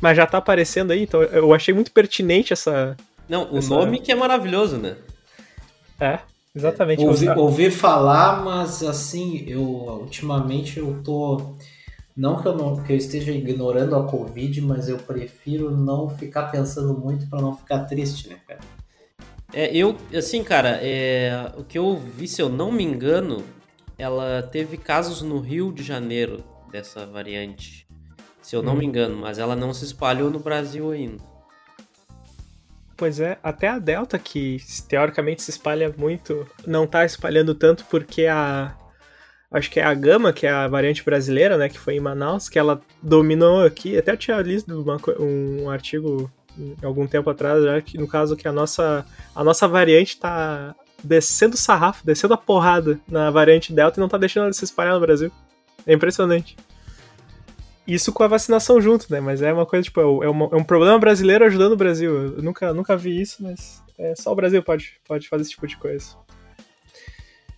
mas 0.00 0.16
já 0.16 0.26
tá 0.26 0.38
aparecendo 0.38 0.92
aí, 0.92 1.02
então 1.02 1.20
eu 1.22 1.52
achei 1.52 1.74
muito 1.74 1.90
pertinente 1.90 2.52
essa... 2.52 2.96
Não, 3.28 3.52
o 3.52 3.58
essa... 3.58 3.68
nome 3.68 3.98
que 3.98 4.12
é 4.12 4.14
maravilhoso, 4.14 4.76
né? 4.76 4.96
É, 5.98 6.20
exatamente. 6.54 7.04
Ouvi, 7.04 7.28
ouvi 7.28 7.70
falar, 7.70 8.44
mas 8.44 8.82
assim, 8.82 9.44
eu 9.46 9.62
ultimamente 9.62 10.78
eu 10.78 11.00
tô. 11.02 11.56
Não 12.16 12.40
que 12.40 12.46
eu, 12.46 12.56
não 12.56 12.76
que 12.82 12.92
eu 12.92 12.96
esteja 12.96 13.32
ignorando 13.32 13.96
a 13.96 14.04
Covid, 14.04 14.60
mas 14.60 14.88
eu 14.88 14.98
prefiro 14.98 15.70
não 15.70 16.08
ficar 16.08 16.44
pensando 16.44 16.96
muito 16.96 17.28
para 17.28 17.42
não 17.42 17.56
ficar 17.56 17.80
triste, 17.84 18.28
né, 18.28 18.36
cara? 18.46 18.60
É, 19.52 19.74
eu, 19.76 19.96
assim, 20.16 20.42
cara, 20.42 20.78
é, 20.82 21.52
o 21.56 21.64
que 21.64 21.78
eu 21.78 21.96
vi, 21.96 22.26
se 22.26 22.40
eu 22.40 22.48
não 22.48 22.72
me 22.72 22.82
engano, 22.82 23.44
ela 23.98 24.42
teve 24.42 24.76
casos 24.76 25.22
no 25.22 25.40
Rio 25.40 25.72
de 25.72 25.82
Janeiro 25.82 26.42
dessa 26.70 27.06
variante. 27.06 27.86
Se 28.42 28.54
eu 28.54 28.62
não 28.62 28.74
hum. 28.74 28.78
me 28.78 28.84
engano, 28.84 29.16
mas 29.16 29.38
ela 29.38 29.56
não 29.56 29.72
se 29.72 29.84
espalhou 29.84 30.28
no 30.28 30.38
Brasil 30.38 30.90
ainda. 30.90 31.33
Pois 32.96 33.18
é, 33.18 33.38
até 33.42 33.68
a 33.68 33.78
Delta, 33.78 34.18
que 34.18 34.58
teoricamente 34.88 35.42
se 35.42 35.50
espalha 35.50 35.92
muito, 35.96 36.46
não 36.66 36.86
tá 36.86 37.04
espalhando 37.04 37.54
tanto 37.54 37.84
porque 37.86 38.26
a. 38.26 38.74
Acho 39.50 39.70
que 39.70 39.78
é 39.78 39.84
a 39.84 39.94
Gama, 39.94 40.32
que 40.32 40.46
é 40.46 40.50
a 40.50 40.66
variante 40.66 41.04
brasileira, 41.04 41.56
né? 41.56 41.68
Que 41.68 41.78
foi 41.78 41.94
em 41.94 42.00
Manaus, 42.00 42.48
que 42.48 42.58
ela 42.58 42.80
dominou 43.00 43.64
aqui. 43.64 43.96
Até 43.96 44.12
eu 44.12 44.16
tinha 44.16 44.40
lido 44.40 44.82
uma, 44.82 44.98
um 45.20 45.70
artigo 45.70 46.30
algum 46.82 47.06
tempo 47.06 47.30
atrás, 47.30 47.62
já 47.62 47.80
que 47.80 47.98
no 47.98 48.08
caso 48.08 48.36
que 48.36 48.48
a 48.48 48.52
nossa, 48.52 49.04
a 49.34 49.44
nossa 49.44 49.66
variante 49.68 50.18
tá 50.18 50.74
descendo 51.02 51.54
o 51.54 51.58
sarrafo, 51.58 52.04
descendo 52.04 52.34
a 52.34 52.38
porrada 52.38 52.98
na 53.08 53.30
variante 53.30 53.72
Delta 53.72 53.98
e 53.98 54.00
não 54.00 54.08
tá 54.08 54.16
deixando 54.16 54.44
ela 54.44 54.52
se 54.52 54.64
espalhar 54.64 54.94
no 54.94 55.00
Brasil. 55.00 55.30
É 55.86 55.92
impressionante. 55.92 56.56
Isso 57.86 58.12
com 58.12 58.22
a 58.22 58.28
vacinação 58.28 58.80
junto, 58.80 59.06
né? 59.10 59.20
Mas 59.20 59.42
é 59.42 59.52
uma 59.52 59.66
coisa, 59.66 59.84
tipo, 59.84 60.00
é, 60.00 60.28
uma, 60.28 60.48
é 60.52 60.56
um 60.56 60.64
problema 60.64 60.98
brasileiro 60.98 61.44
ajudando 61.44 61.72
o 61.72 61.76
Brasil. 61.76 62.34
Eu 62.36 62.42
nunca, 62.42 62.72
nunca 62.72 62.96
vi 62.96 63.20
isso, 63.20 63.42
mas 63.42 63.82
é, 63.98 64.14
só 64.16 64.32
o 64.32 64.34
Brasil 64.34 64.62
pode, 64.62 64.94
pode 65.06 65.28
fazer 65.28 65.42
esse 65.42 65.50
tipo 65.50 65.66
de 65.66 65.76
coisa. 65.76 66.16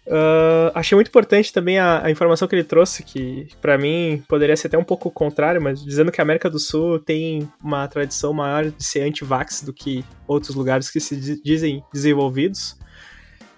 Uh, 0.06 0.70
achei 0.72 0.94
muito 0.94 1.08
importante 1.08 1.52
também 1.52 1.80
a, 1.80 2.04
a, 2.04 2.10
informação 2.10 2.46
que 2.46 2.54
ele 2.54 2.62
trouxe, 2.62 3.02
que 3.02 3.48
para 3.60 3.76
mim 3.76 4.22
poderia 4.28 4.56
ser 4.56 4.68
até 4.68 4.78
um 4.78 4.84
pouco 4.84 5.10
contrário, 5.10 5.60
mas 5.60 5.84
dizendo 5.84 6.12
que 6.12 6.20
a 6.20 6.24
América 6.24 6.48
do 6.48 6.60
Sul 6.60 7.00
tem 7.00 7.50
uma 7.60 7.88
tradição 7.88 8.32
maior 8.32 8.70
de 8.70 8.84
ser 8.84 9.00
anti-vax 9.00 9.62
do 9.62 9.72
que 9.72 10.04
outros 10.28 10.54
lugares 10.54 10.90
que 10.90 11.00
se 11.00 11.40
dizem 11.42 11.82
desenvolvidos. 11.92 12.78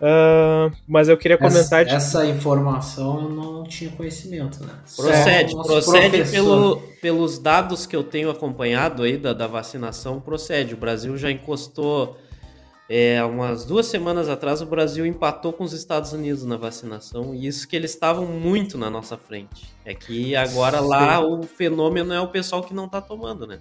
Uh, 0.00 0.72
mas 0.86 1.08
eu 1.08 1.16
queria 1.16 1.36
comentar. 1.36 1.82
Essa, 1.82 1.84
de... 1.84 1.94
essa, 1.94 2.26
informação 2.26 3.22
eu 3.22 3.28
não 3.30 3.64
tinha 3.64 3.90
conhecimento, 3.90 4.64
né? 4.64 4.72
Procede, 4.94 5.52
procede 5.54 6.30
pelo, 6.30 6.76
pelos 7.02 7.38
dados 7.38 7.84
que 7.84 7.96
eu 7.96 8.04
tenho 8.04 8.30
acompanhado 8.30 9.02
aí 9.02 9.16
da, 9.16 9.32
da 9.32 9.48
vacinação, 9.48 10.20
procede. 10.20 10.74
O 10.74 10.76
Brasil 10.76 11.16
já 11.16 11.30
encostou. 11.30 12.16
É, 12.90 13.22
umas 13.22 13.66
duas 13.66 13.84
semanas 13.84 14.30
atrás, 14.30 14.62
o 14.62 14.66
Brasil 14.66 15.04
empatou 15.04 15.52
com 15.52 15.62
os 15.62 15.74
Estados 15.74 16.14
Unidos 16.14 16.42
na 16.46 16.56
vacinação, 16.56 17.34
e 17.34 17.46
isso 17.46 17.68
que 17.68 17.76
eles 17.76 17.90
estavam 17.90 18.24
muito 18.24 18.78
na 18.78 18.88
nossa 18.88 19.14
frente. 19.18 19.70
É 19.84 19.92
que 19.92 20.34
agora 20.34 20.78
sim. 20.78 20.86
lá 20.86 21.20
o 21.20 21.42
fenômeno 21.42 22.14
é 22.14 22.20
o 22.20 22.28
pessoal 22.28 22.62
que 22.62 22.72
não 22.72 22.88
tá 22.88 23.02
tomando, 23.02 23.46
né? 23.46 23.58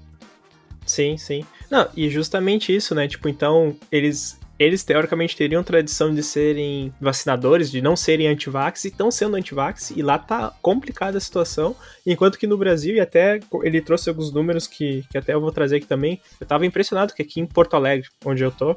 Sim, 0.85 1.17
sim. 1.17 1.43
Não, 1.69 1.89
e 1.93 2.09
justamente 2.09 2.73
isso, 2.73 2.95
né? 2.95 3.05
Tipo, 3.05 3.27
então, 3.27 3.75
eles 3.91 4.39
eles 4.59 4.83
teoricamente 4.83 5.35
teriam 5.35 5.63
tradição 5.63 6.13
de 6.13 6.23
serem 6.23 6.93
vacinadores, 6.99 7.69
de 7.69 7.81
não 7.81 7.95
serem 7.95 8.27
antivax 8.27 8.85
e 8.85 8.87
estão 8.87 9.11
sendo 9.11 9.35
antivax, 9.35 9.91
e 9.91 10.01
lá 10.01 10.17
tá 10.17 10.53
complicada 10.61 11.17
a 11.17 11.21
situação, 11.21 11.75
enquanto 12.05 12.37
que 12.37 12.47
no 12.47 12.57
Brasil, 12.57 12.95
e 12.95 12.99
até 12.99 13.39
ele 13.63 13.81
trouxe 13.81 14.09
alguns 14.09 14.31
números 14.31 14.67
que, 14.67 15.03
que 15.09 15.17
até 15.17 15.33
eu 15.33 15.41
vou 15.41 15.51
trazer 15.51 15.77
aqui 15.77 15.85
também, 15.85 16.19
eu 16.39 16.47
tava 16.47 16.65
impressionado 16.65 17.13
que 17.13 17.21
aqui 17.21 17.39
em 17.39 17.45
Porto 17.45 17.75
Alegre, 17.75 18.07
onde 18.25 18.43
eu 18.43 18.51
tô, 18.51 18.75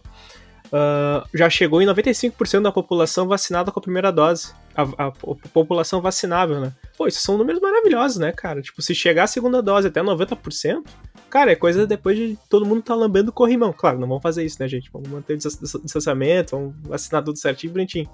uh, 0.72 1.26
já 1.34 1.50
chegou 1.50 1.82
em 1.82 1.86
95% 1.86 2.62
da 2.62 2.72
população 2.72 3.26
vacinada 3.26 3.70
com 3.70 3.78
a 3.78 3.82
primeira 3.82 4.10
dose. 4.10 4.52
A, 4.74 4.82
a, 4.82 5.06
a, 5.08 5.48
população 5.52 6.00
vacinável, 6.00 6.60
né? 6.60 6.72
Pô, 6.96 7.06
isso 7.06 7.20
são 7.20 7.36
números 7.36 7.60
maravilhosos, 7.60 8.18
né, 8.18 8.32
cara? 8.32 8.62
Tipo, 8.62 8.80
se 8.80 8.94
chegar 8.94 9.24
a 9.24 9.26
segunda 9.26 9.60
dose 9.60 9.88
até 9.88 10.00
90%, 10.00 10.84
cara, 11.28 11.52
é 11.52 11.56
coisa 11.56 11.86
depois 11.86 12.16
de 12.16 12.38
todo 12.48 12.64
mundo 12.64 12.82
tá 12.82 12.94
lambendo 12.94 13.32
corrimão. 13.32 13.72
Claro, 13.72 13.98
não 13.98 14.08
vamos 14.08 14.22
fazer 14.22 14.44
isso, 14.44 14.56
né, 14.60 14.68
gente? 14.68 14.90
Vamos 14.92 15.08
manter 15.08 15.34
o 15.34 15.36
distanciamento, 15.36 16.56
vamos 16.56 16.74
vacinar 16.82 17.22
tudo 17.22 17.38
certinho, 17.38 17.72
bonitinho. 17.72 18.08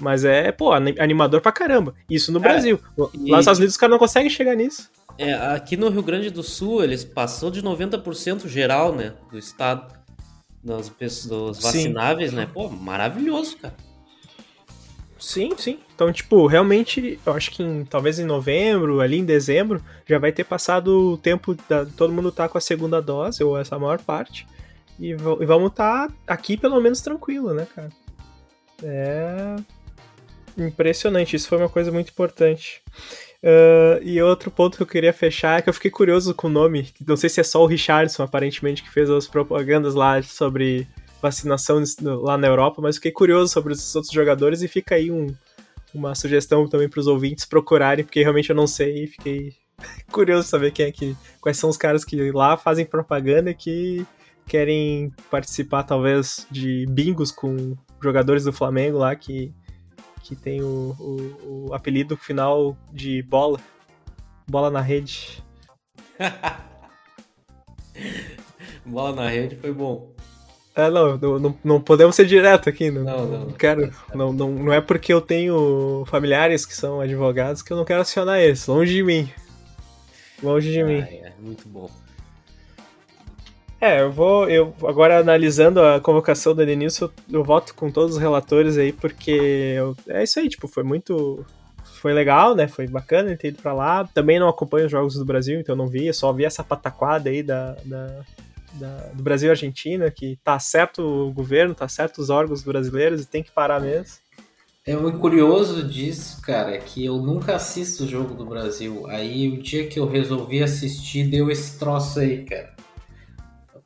Mas 0.00 0.24
é, 0.24 0.50
pô, 0.50 0.72
animador 0.72 1.40
pra 1.40 1.52
caramba. 1.52 1.94
Isso 2.10 2.32
no 2.32 2.38
é, 2.40 2.42
Brasil. 2.42 2.80
Lá 2.98 3.08
nos 3.14 3.40
Estados 3.40 3.58
Unidos 3.58 3.74
os 3.74 3.76
caras 3.76 3.92
não 3.92 3.98
conseguem 3.98 4.28
chegar 4.28 4.54
nisso. 4.56 4.90
É, 5.16 5.32
aqui 5.34 5.76
no 5.76 5.88
Rio 5.88 6.02
Grande 6.02 6.28
do 6.28 6.42
Sul, 6.42 6.82
eles 6.82 7.04
passou 7.04 7.48
de 7.48 7.62
90% 7.62 8.48
geral, 8.48 8.92
né, 8.92 9.14
do 9.30 9.38
estado 9.38 9.94
dos, 10.64 10.88
dos 11.26 11.62
vacináveis, 11.62 12.30
Sim. 12.30 12.36
né? 12.36 12.48
Pô, 12.52 12.68
maravilhoso, 12.68 13.58
cara. 13.58 13.74
Sim, 15.18 15.52
sim. 15.56 15.78
Então, 15.94 16.12
tipo, 16.12 16.46
realmente, 16.46 17.18
eu 17.24 17.32
acho 17.32 17.50
que 17.50 17.62
em, 17.62 17.84
talvez 17.84 18.18
em 18.18 18.24
novembro, 18.24 19.00
ali 19.00 19.18
em 19.18 19.24
dezembro, 19.24 19.82
já 20.06 20.18
vai 20.18 20.32
ter 20.32 20.44
passado 20.44 21.12
o 21.12 21.18
tempo 21.18 21.56
da 21.68 21.86
todo 21.86 22.12
mundo 22.12 22.32
tá 22.32 22.48
com 22.48 22.58
a 22.58 22.60
segunda 22.60 23.00
dose, 23.00 23.42
ou 23.42 23.58
essa 23.58 23.78
maior 23.78 24.00
parte. 24.00 24.46
E, 24.98 25.10
e 25.10 25.14
vamos 25.14 25.70
estar 25.70 26.08
tá 26.08 26.14
aqui 26.26 26.56
pelo 26.56 26.80
menos 26.80 27.00
tranquilo, 27.00 27.54
né, 27.54 27.66
cara? 27.74 27.90
É 28.82 29.56
impressionante. 30.58 31.36
Isso 31.36 31.48
foi 31.48 31.58
uma 31.58 31.68
coisa 31.68 31.90
muito 31.90 32.10
importante. 32.10 32.82
Uh, 33.44 34.00
e 34.02 34.22
outro 34.22 34.50
ponto 34.50 34.78
que 34.78 34.82
eu 34.82 34.86
queria 34.86 35.12
fechar 35.12 35.58
é 35.58 35.62
que 35.62 35.68
eu 35.68 35.74
fiquei 35.74 35.90
curioso 35.90 36.34
com 36.34 36.46
o 36.46 36.50
nome. 36.50 36.88
Não 37.06 37.14
sei 37.14 37.28
se 37.28 37.40
é 37.40 37.44
só 37.44 37.62
o 37.62 37.66
Richardson, 37.66 38.22
aparentemente, 38.22 38.82
que 38.82 38.90
fez 38.90 39.10
as 39.10 39.28
propagandas 39.28 39.94
lá 39.94 40.22
sobre 40.22 40.88
vacinação 41.20 41.82
lá 42.00 42.38
na 42.38 42.46
Europa, 42.46 42.80
mas 42.80 42.96
fiquei 42.96 43.12
curioso 43.12 43.52
sobre 43.52 43.74
os 43.74 43.94
outros 43.94 44.12
jogadores 44.12 44.62
e 44.62 44.68
fica 44.68 44.94
aí 44.94 45.10
um, 45.10 45.26
uma 45.94 46.14
sugestão 46.14 46.66
também 46.66 46.88
para 46.88 47.00
os 47.00 47.06
ouvintes 47.06 47.44
procurarem, 47.44 48.02
porque 48.02 48.22
realmente 48.22 48.48
eu 48.48 48.56
não 48.56 48.66
sei 48.66 49.04
e 49.04 49.06
fiquei 49.08 49.52
curioso 50.10 50.48
saber 50.48 50.70
quem 50.70 50.86
é 50.86 50.92
que, 50.92 51.14
quais 51.38 51.58
são 51.58 51.68
os 51.68 51.76
caras 51.76 52.02
que 52.02 52.32
lá 52.32 52.56
fazem 52.56 52.86
propaganda 52.86 53.50
e 53.50 53.54
que 53.54 54.06
querem 54.46 55.12
participar 55.30 55.82
talvez 55.82 56.46
de 56.50 56.86
bingos 56.86 57.30
com 57.30 57.76
jogadores 58.02 58.44
do 58.44 58.52
Flamengo 58.52 58.98
lá 58.98 59.14
que, 59.14 59.52
que 60.24 60.34
tem 60.34 60.62
o, 60.62 60.96
o, 60.98 61.68
o 61.68 61.74
apelido 61.74 62.16
final 62.16 62.76
de 62.90 63.22
bola, 63.22 63.60
bola 64.48 64.70
na 64.70 64.80
rede. 64.80 65.44
bola 68.84 69.14
na 69.14 69.28
rede 69.28 69.56
foi 69.56 69.72
bom. 69.72 70.12
É, 70.74 70.90
não, 70.90 71.16
não, 71.18 71.58
não 71.62 71.80
podemos 71.80 72.16
ser 72.16 72.26
direto 72.26 72.68
aqui. 72.68 72.90
Não, 72.90 73.04
não, 73.04 73.26
não, 73.26 73.40
não 73.46 73.52
quero. 73.52 73.94
Não, 74.14 74.32
não, 74.32 74.50
não 74.50 74.72
é 74.72 74.80
porque 74.80 75.12
eu 75.12 75.20
tenho 75.20 76.04
familiares 76.06 76.66
que 76.66 76.74
são 76.74 77.00
advogados 77.00 77.62
que 77.62 77.72
eu 77.72 77.76
não 77.76 77.84
quero 77.84 78.00
acionar 78.00 78.40
eles. 78.40 78.66
Longe 78.66 78.94
de 78.94 79.02
mim. 79.02 79.30
Longe 80.42 80.72
de 80.72 80.80
ah, 80.80 80.86
mim. 80.86 81.00
É, 81.00 81.32
muito 81.38 81.68
bom. 81.68 81.88
É, 83.84 84.00
eu 84.00 84.10
vou. 84.10 84.48
Eu, 84.48 84.74
agora 84.84 85.18
analisando 85.18 85.78
a 85.82 86.00
convocação 86.00 86.54
do 86.54 86.62
Edenilson, 86.62 87.04
eu, 87.04 87.12
eu 87.40 87.44
voto 87.44 87.74
com 87.74 87.90
todos 87.90 88.16
os 88.16 88.22
relatores 88.22 88.78
aí, 88.78 88.94
porque 88.94 89.74
eu, 89.76 89.94
é 90.08 90.22
isso 90.22 90.40
aí, 90.40 90.48
tipo, 90.48 90.66
foi 90.66 90.82
muito. 90.82 91.44
Foi 92.00 92.14
legal, 92.14 92.54
né? 92.54 92.66
Foi 92.66 92.86
bacana 92.86 93.36
ter 93.36 93.48
ido 93.48 93.60
pra 93.60 93.74
lá. 93.74 94.08
Também 94.14 94.38
não 94.38 94.48
acompanho 94.48 94.86
os 94.86 94.90
jogos 94.90 95.16
do 95.16 95.24
Brasil, 95.26 95.60
então 95.60 95.76
não 95.76 95.86
vi, 95.86 96.10
só 96.14 96.32
vi 96.32 96.46
essa 96.46 96.64
pataquada 96.64 97.28
aí 97.28 97.42
da, 97.42 97.76
da 97.84 98.22
da, 98.72 99.10
do 99.12 99.22
Brasil 99.22 99.48
e 99.48 99.50
Argentina, 99.50 100.10
que 100.10 100.36
tá 100.42 100.58
certo 100.58 101.00
o 101.02 101.32
governo, 101.32 101.74
tá 101.74 101.86
certo 101.86 102.22
os 102.22 102.30
órgãos 102.30 102.62
brasileiros 102.62 103.22
e 103.22 103.26
tem 103.26 103.42
que 103.42 103.52
parar 103.52 103.80
mesmo. 103.80 104.16
É 104.86 104.96
muito 104.96 105.18
curioso 105.18 105.86
disso, 105.86 106.40
cara, 106.42 106.76
que 106.78 107.04
eu 107.04 107.18
nunca 107.18 107.54
assisto 107.54 108.04
o 108.04 108.08
jogo 108.08 108.34
do 108.34 108.46
Brasil. 108.46 109.06
Aí 109.08 109.48
o 109.48 109.62
dia 109.62 109.86
que 109.86 109.98
eu 110.00 110.08
resolvi 110.08 110.62
assistir, 110.62 111.28
deu 111.28 111.50
esse 111.50 111.78
troço 111.78 112.18
aí, 112.18 112.44
cara. 112.44 112.74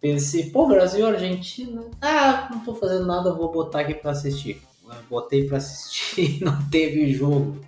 Pensei, 0.00 0.50
pô, 0.50 0.66
Brasil 0.66 1.06
e 1.06 1.12
Argentina. 1.12 1.82
Ah, 2.00 2.48
não 2.50 2.60
tô 2.60 2.74
fazendo 2.74 3.06
nada, 3.06 3.34
vou 3.34 3.50
botar 3.50 3.80
aqui 3.80 3.94
pra 3.94 4.12
assistir. 4.12 4.62
Botei 5.10 5.46
pra 5.46 5.58
assistir 5.58 6.40
e 6.40 6.44
não 6.44 6.68
teve 6.70 7.12
jogo. 7.12 7.60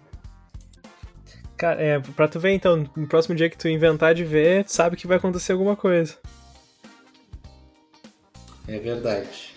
Cara, 1.57 1.83
é, 1.83 2.01
pra 2.01 2.27
tu 2.27 2.40
ver 2.40 2.53
então, 2.53 2.88
no 2.97 3.07
próximo 3.07 3.35
dia 3.35 3.51
que 3.51 3.59
tu 3.59 3.69
inventar 3.69 4.14
de 4.14 4.25
ver, 4.25 4.64
tu 4.64 4.73
sabe 4.73 4.97
que 4.97 5.07
vai 5.07 5.19
acontecer 5.19 5.53
alguma 5.53 5.77
coisa. 5.77 6.16
É 8.66 8.79
verdade. 8.79 9.55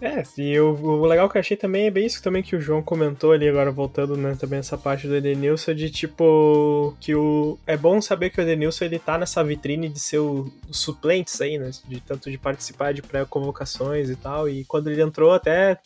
É, 0.00 0.22
e 0.38 0.58
o, 0.58 0.72
o, 0.72 1.06
legal 1.06 1.28
que 1.28 1.36
eu 1.36 1.40
achei 1.40 1.58
também 1.58 1.86
é 1.86 1.90
bem 1.90 2.06
isso 2.06 2.22
também 2.22 2.42
que 2.42 2.56
o 2.56 2.60
João 2.60 2.82
comentou 2.82 3.32
ali, 3.32 3.46
agora 3.46 3.70
voltando, 3.70 4.16
né, 4.16 4.34
também 4.40 4.58
essa 4.58 4.78
parte 4.78 5.06
do 5.06 5.14
Edenilson, 5.14 5.74
de 5.74 5.90
tipo, 5.90 6.96
que 6.98 7.14
o... 7.14 7.58
É 7.66 7.76
bom 7.76 8.00
saber 8.00 8.30
que 8.30 8.40
o 8.40 8.42
Edenilson, 8.42 8.86
ele 8.86 8.98
tá 8.98 9.18
nessa 9.18 9.44
vitrine 9.44 9.90
de 9.90 10.00
ser 10.00 10.18
o, 10.18 10.50
os 10.66 10.78
suplentes 10.78 11.38
aí, 11.42 11.58
né, 11.58 11.70
de 11.86 12.00
tanto 12.00 12.30
de 12.30 12.38
participar 12.38 12.94
de 12.94 13.02
pré-convocações 13.02 14.08
e 14.08 14.16
tal, 14.16 14.48
e 14.48 14.64
quando 14.64 14.90
ele 14.90 15.02
entrou 15.02 15.32
até, 15.32 15.78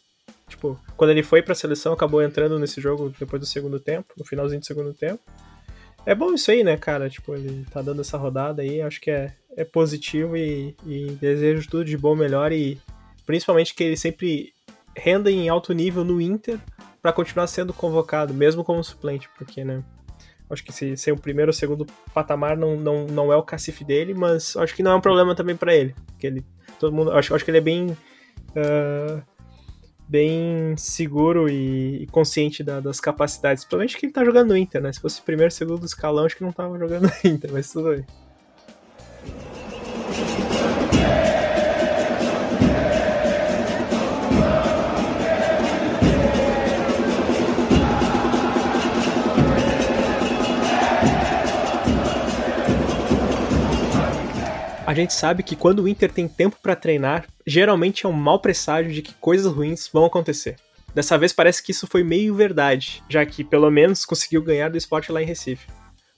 tipo, 0.48 0.78
quando 0.96 1.10
ele 1.10 1.24
foi 1.24 1.42
pra 1.42 1.54
seleção, 1.54 1.92
acabou 1.92 2.22
entrando 2.22 2.56
nesse 2.56 2.80
jogo 2.80 3.12
depois 3.18 3.40
do 3.40 3.46
segundo 3.46 3.80
tempo, 3.80 4.14
no 4.16 4.24
finalzinho 4.24 4.60
do 4.60 4.66
segundo 4.66 4.94
tempo. 4.94 5.20
É 6.06 6.14
bom 6.14 6.32
isso 6.34 6.52
aí, 6.52 6.62
né, 6.62 6.76
cara, 6.76 7.10
tipo, 7.10 7.34
ele 7.34 7.66
tá 7.68 7.82
dando 7.82 8.02
essa 8.02 8.16
rodada 8.16 8.62
aí, 8.62 8.80
acho 8.80 9.00
que 9.00 9.10
é, 9.10 9.32
é 9.56 9.64
positivo 9.64 10.36
e, 10.36 10.76
e 10.86 11.06
desejo 11.20 11.68
tudo 11.68 11.84
de 11.84 11.96
bom, 11.96 12.14
melhor 12.14 12.52
e 12.52 12.78
principalmente 13.26 13.74
que 13.74 13.82
ele 13.82 13.96
sempre 13.96 14.52
renda 14.96 15.30
em 15.30 15.48
alto 15.48 15.72
nível 15.72 16.04
no 16.04 16.20
Inter 16.20 16.58
para 17.02 17.12
continuar 17.12 17.46
sendo 17.46 17.72
convocado, 17.72 18.32
mesmo 18.32 18.64
como 18.64 18.82
suplente, 18.82 19.28
porque, 19.36 19.64
né? 19.64 19.82
Acho 20.48 20.62
que 20.62 20.72
se 20.72 20.96
ser 20.96 21.12
o 21.12 21.18
primeiro 21.18 21.48
ou 21.48 21.52
segundo 21.52 21.86
patamar 22.12 22.56
não, 22.56 22.76
não, 22.76 23.06
não 23.06 23.32
é 23.32 23.36
o 23.36 23.42
cacife 23.42 23.84
dele, 23.84 24.14
mas 24.14 24.56
acho 24.56 24.74
que 24.74 24.82
não 24.82 24.92
é 24.92 24.94
um 24.94 25.00
problema 25.00 25.34
também 25.34 25.56
para 25.56 25.74
ele. 25.74 25.94
Porque 26.06 26.26
ele, 26.26 26.44
todo 26.78 26.94
mundo, 26.94 27.10
acho, 27.12 27.34
acho 27.34 27.44
que 27.44 27.50
ele 27.50 27.58
é 27.58 27.62
bem, 27.62 27.96
uh, 28.50 29.22
bem 30.06 30.76
seguro 30.76 31.48
e, 31.48 32.02
e 32.02 32.06
consciente 32.06 32.62
da, 32.62 32.78
das 32.78 33.00
capacidades. 33.00 33.64
Provavelmente 33.64 33.98
que 33.98 34.06
ele 34.06 34.12
tá 34.12 34.24
jogando 34.24 34.50
no 34.50 34.56
Inter, 34.56 34.82
né? 34.82 34.92
Se 34.92 35.00
fosse 35.00 35.20
primeiro, 35.22 35.50
segundo 35.50 35.84
escalão, 35.84 36.26
acho 36.26 36.36
que 36.36 36.44
não 36.44 36.52
tava 36.52 36.78
jogando 36.78 37.04
no 37.04 37.30
Inter, 37.30 37.50
mas 37.52 37.72
tudo 37.72 37.90
bem. 37.90 38.04
A 54.94 54.96
gente 54.96 55.12
sabe 55.12 55.42
que 55.42 55.56
quando 55.56 55.80
o 55.80 55.88
Inter 55.88 56.08
tem 56.08 56.28
tempo 56.28 56.56
para 56.62 56.76
treinar, 56.76 57.26
geralmente 57.44 58.06
é 58.06 58.08
um 58.08 58.12
mau 58.12 58.38
presságio 58.38 58.92
de 58.92 59.02
que 59.02 59.12
coisas 59.14 59.52
ruins 59.52 59.90
vão 59.92 60.04
acontecer. 60.04 60.54
Dessa 60.94 61.18
vez 61.18 61.32
parece 61.32 61.60
que 61.60 61.72
isso 61.72 61.88
foi 61.88 62.04
meio 62.04 62.32
verdade, 62.32 63.02
já 63.08 63.26
que 63.26 63.42
pelo 63.42 63.68
menos 63.72 64.04
conseguiu 64.04 64.40
ganhar 64.40 64.68
do 64.68 64.78
esporte 64.78 65.10
lá 65.10 65.20
em 65.20 65.26
Recife. 65.26 65.66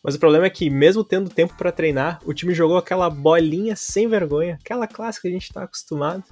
Mas 0.04 0.14
o 0.14 0.18
problema 0.18 0.44
é 0.44 0.50
que, 0.50 0.68
mesmo 0.68 1.02
tendo 1.02 1.30
tempo 1.30 1.54
para 1.56 1.72
treinar, 1.72 2.20
o 2.26 2.34
time 2.34 2.52
jogou 2.52 2.76
aquela 2.76 3.08
bolinha 3.08 3.74
sem 3.74 4.08
vergonha, 4.08 4.58
aquela 4.60 4.86
clássica 4.86 5.22
que 5.22 5.28
a 5.28 5.38
gente 5.38 5.44
está 5.44 5.62
acostumado, 5.62 6.24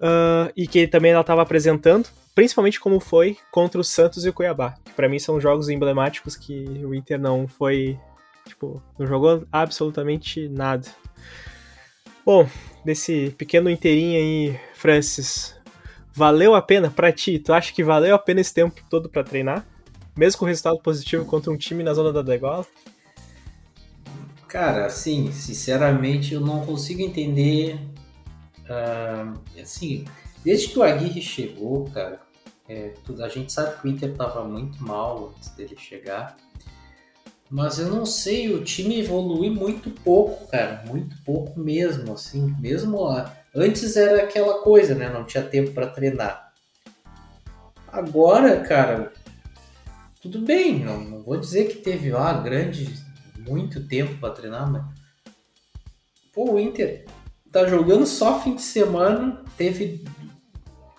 uh, 0.00 0.50
e 0.56 0.66
que 0.66 0.86
também 0.86 1.12
ela 1.12 1.20
estava 1.20 1.42
apresentando, 1.42 2.08
principalmente 2.34 2.80
como 2.80 2.98
foi 2.98 3.36
contra 3.50 3.78
o 3.78 3.84
Santos 3.84 4.24
e 4.24 4.30
o 4.30 4.32
Cuiabá, 4.32 4.76
que 4.82 4.92
para 4.92 5.06
mim 5.06 5.18
são 5.18 5.38
jogos 5.38 5.68
emblemáticos 5.68 6.34
que 6.34 6.64
o 6.82 6.94
Inter 6.94 7.20
não 7.20 7.46
foi, 7.46 7.98
tipo, 8.46 8.82
não 8.98 9.06
jogou 9.06 9.46
absolutamente 9.50 10.48
nada. 10.48 10.88
Bom, 12.24 12.48
desse 12.84 13.34
pequeno 13.36 13.68
inteirinho 13.68 14.18
aí, 14.18 14.60
Francis, 14.74 15.56
valeu 16.12 16.54
a 16.54 16.62
pena 16.62 16.90
para 16.90 17.12
ti? 17.12 17.38
Tu 17.38 17.52
acha 17.52 17.72
que 17.72 17.82
valeu 17.82 18.14
a 18.14 18.18
pena 18.18 18.40
esse 18.40 18.54
tempo 18.54 18.80
todo 18.88 19.08
para 19.08 19.24
treinar? 19.24 19.66
Mesmo 20.16 20.40
com 20.40 20.44
resultado 20.44 20.78
positivo 20.78 21.24
contra 21.24 21.50
um 21.50 21.56
time 21.56 21.82
na 21.82 21.94
zona 21.94 22.12
da 22.12 22.22
degola? 22.22 22.66
Cara, 24.46 24.86
assim, 24.86 25.32
sinceramente 25.32 26.34
eu 26.34 26.40
não 26.40 26.64
consigo 26.64 27.00
entender. 27.00 27.80
Uh, 28.64 29.40
assim, 29.60 30.04
desde 30.44 30.68
que 30.68 30.78
o 30.78 30.82
Aguirre 30.82 31.22
chegou, 31.22 31.90
cara, 31.90 32.20
é, 32.68 32.94
a 33.20 33.28
gente 33.28 33.52
sabe 33.52 33.80
que 33.80 33.88
o 33.88 33.90
Inter 33.90 34.14
tava 34.14 34.44
muito 34.44 34.82
mal 34.82 35.34
antes 35.34 35.50
dele 35.50 35.76
chegar. 35.76 36.36
Mas 37.52 37.78
eu 37.78 37.90
não 37.90 38.06
sei, 38.06 38.50
o 38.54 38.64
time 38.64 38.98
evolui 38.98 39.50
muito 39.50 39.90
pouco, 39.90 40.48
cara, 40.48 40.82
muito 40.86 41.14
pouco 41.22 41.60
mesmo, 41.60 42.14
assim, 42.14 42.56
mesmo 42.58 43.02
lá. 43.02 43.36
Antes 43.54 43.94
era 43.94 44.22
aquela 44.22 44.62
coisa, 44.62 44.94
né? 44.94 45.10
Não 45.10 45.26
tinha 45.26 45.44
tempo 45.44 45.72
para 45.72 45.86
treinar. 45.86 46.50
Agora, 47.86 48.58
cara, 48.60 49.12
tudo 50.22 50.40
bem, 50.40 50.82
não, 50.82 50.98
não 51.04 51.22
vou 51.22 51.36
dizer 51.36 51.68
que 51.68 51.82
teve 51.82 52.10
lá 52.10 52.32
grande, 52.40 52.90
muito 53.36 53.86
tempo 53.86 54.16
para 54.18 54.32
treinar, 54.32 54.72
mas 54.72 54.82
pô, 56.32 56.52
o 56.52 56.58
Inter 56.58 57.04
tá 57.52 57.66
jogando 57.66 58.06
só 58.06 58.40
fim 58.40 58.54
de 58.54 58.62
semana, 58.62 59.44
teve 59.58 60.02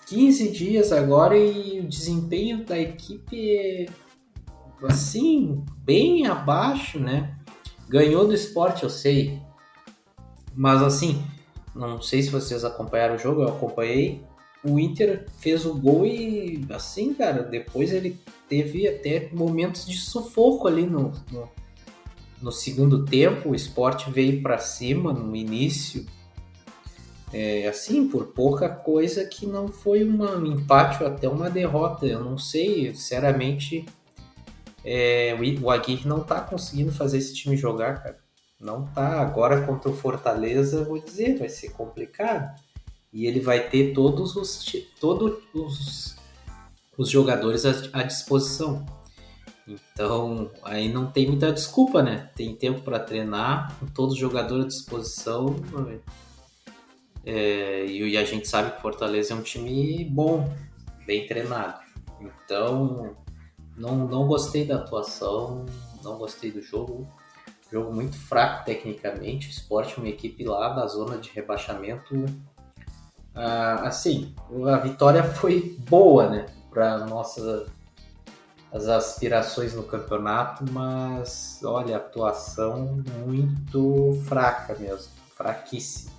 15 0.05 0.51
dias 0.51 0.91
agora 0.91 1.35
e 1.35 1.79
o 1.79 1.87
desempenho 1.87 2.63
da 2.63 2.77
equipe 2.77 3.57
é 3.57 3.85
assim, 4.87 5.63
bem 5.77 6.27
abaixo, 6.27 6.99
né? 6.99 7.35
Ganhou 7.87 8.27
do 8.27 8.33
esporte, 8.33 8.83
eu 8.83 8.89
sei. 8.89 9.39
Mas 10.55 10.81
assim, 10.81 11.23
não 11.75 12.01
sei 12.01 12.21
se 12.21 12.29
vocês 12.29 12.63
acompanharam 12.63 13.15
o 13.15 13.19
jogo, 13.19 13.41
eu 13.41 13.49
acompanhei. 13.49 14.21
O 14.63 14.79
Inter 14.79 15.25
fez 15.39 15.65
o 15.65 15.73
gol 15.73 16.05
e 16.05 16.65
assim, 16.69 17.13
cara, 17.13 17.43
depois 17.43 17.91
ele 17.91 18.17
teve 18.47 18.87
até 18.87 19.29
momentos 19.33 19.85
de 19.85 19.97
sufoco 19.97 20.67
ali 20.67 20.85
no, 20.85 21.11
no, 21.31 21.49
no 22.41 22.51
segundo 22.51 23.03
tempo. 23.03 23.49
O 23.49 23.55
esporte 23.55 24.09
veio 24.09 24.41
para 24.41 24.57
cima 24.57 25.11
no 25.11 25.35
início. 25.35 26.05
É, 27.33 27.67
assim, 27.67 28.07
por 28.07 28.27
pouca 28.27 28.69
coisa 28.69 29.25
que 29.25 29.47
não 29.47 29.67
foi 29.67 30.03
uma, 30.03 30.37
um 30.37 30.45
empate 30.45 31.03
ou 31.03 31.09
até 31.09 31.27
uma 31.27 31.49
derrota. 31.49 32.05
Eu 32.05 32.23
não 32.23 32.37
sei, 32.37 32.93
sinceramente 32.93 33.85
é, 34.83 35.35
o 35.61 35.69
Aguirre 35.69 36.07
não 36.07 36.21
tá 36.21 36.41
conseguindo 36.41 36.91
fazer 36.91 37.17
esse 37.17 37.33
time 37.33 37.55
jogar, 37.55 38.03
cara. 38.03 38.19
Não 38.59 38.85
tá. 38.87 39.21
Agora 39.21 39.65
contra 39.65 39.89
o 39.89 39.95
Fortaleza, 39.95 40.83
vou 40.83 40.99
dizer, 40.99 41.37
vai 41.37 41.49
ser 41.49 41.71
complicado. 41.71 42.59
E 43.11 43.25
ele 43.25 43.39
vai 43.39 43.69
ter 43.69 43.93
todos 43.93 44.35
os, 44.35 44.65
todos 44.99 45.41
os, 45.53 46.15
os 46.97 47.09
jogadores 47.09 47.65
à, 47.65 47.71
à 47.93 48.03
disposição. 48.03 48.85
Então, 49.67 50.51
aí 50.63 50.91
não 50.91 51.09
tem 51.09 51.27
muita 51.27 51.51
desculpa, 51.51 52.01
né? 52.01 52.29
Tem 52.35 52.53
tempo 52.55 52.81
para 52.81 52.99
treinar, 52.99 53.73
com 53.79 53.85
todos 53.85 54.13
os 54.13 54.19
jogadores 54.19 54.65
à 54.65 54.67
disposição. 54.67 55.55
É, 57.25 57.85
e 57.85 58.17
a 58.17 58.25
gente 58.25 58.47
sabe 58.47 58.71
que 58.71 58.79
o 58.79 58.81
Fortaleza 58.81 59.33
é 59.33 59.37
um 59.37 59.41
time 59.41 60.03
bom, 60.05 60.53
bem 61.05 61.25
treinado. 61.27 61.79
Então, 62.19 63.15
não, 63.77 64.07
não 64.07 64.27
gostei 64.27 64.65
da 64.65 64.75
atuação, 64.75 65.65
não 66.03 66.17
gostei 66.17 66.51
do 66.51 66.61
jogo. 66.61 67.07
Jogo 67.71 67.93
muito 67.93 68.15
fraco 68.15 68.65
tecnicamente. 68.65 69.47
O 69.47 69.51
Sport, 69.51 69.97
uma 69.97 70.07
equipe 70.07 70.43
lá 70.43 70.69
da 70.69 70.85
zona 70.85 71.17
de 71.17 71.31
rebaixamento. 71.31 72.25
Ah, 73.33 73.87
assim, 73.87 74.35
a 74.71 74.77
vitória 74.77 75.23
foi 75.35 75.75
boa, 75.89 76.29
né? 76.29 76.45
Para 76.69 77.05
nossas 77.05 77.67
as 78.71 78.87
aspirações 78.87 79.75
no 79.75 79.83
campeonato, 79.83 80.65
mas 80.71 81.59
olha, 81.63 81.97
atuação 81.97 83.03
muito 83.23 84.19
fraca 84.25 84.75
mesmo, 84.79 85.11
fraquíssima. 85.37 86.11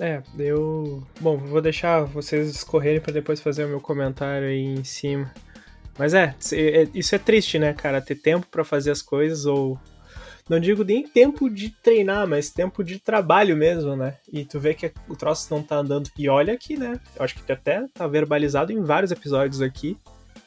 É, 0.00 0.20
eu. 0.36 1.02
Bom, 1.20 1.36
vou 1.36 1.60
deixar 1.60 2.02
vocês 2.02 2.48
escorrerem 2.50 3.00
para 3.00 3.12
depois 3.12 3.40
fazer 3.40 3.66
o 3.66 3.68
meu 3.68 3.80
comentário 3.80 4.48
aí 4.48 4.64
em 4.64 4.82
cima. 4.82 5.30
Mas 5.98 6.14
é, 6.14 6.34
é, 6.52 6.88
isso 6.94 7.14
é 7.14 7.18
triste, 7.18 7.58
né, 7.58 7.72
cara? 7.72 8.00
Ter 8.00 8.16
tempo 8.16 8.46
para 8.50 8.64
fazer 8.64 8.90
as 8.90 9.02
coisas 9.02 9.46
ou 9.46 9.78
não 10.48 10.58
digo 10.58 10.82
nem 10.82 11.06
tempo 11.06 11.48
de 11.48 11.70
treinar, 11.70 12.26
mas 12.26 12.50
tempo 12.50 12.82
de 12.82 12.98
trabalho 12.98 13.56
mesmo, 13.56 13.94
né? 13.94 14.16
E 14.30 14.44
tu 14.44 14.58
vê 14.58 14.74
que 14.74 14.92
o 15.08 15.14
troço 15.14 15.48
não 15.50 15.62
tá 15.62 15.76
andando. 15.76 16.10
E 16.18 16.28
olha 16.28 16.52
aqui, 16.52 16.76
né? 16.76 16.98
Eu 17.16 17.24
acho 17.24 17.34
que 17.34 17.52
até 17.52 17.86
tá 17.94 18.06
verbalizado 18.06 18.72
em 18.72 18.82
vários 18.82 19.12
episódios 19.12 19.62
aqui. 19.62 19.96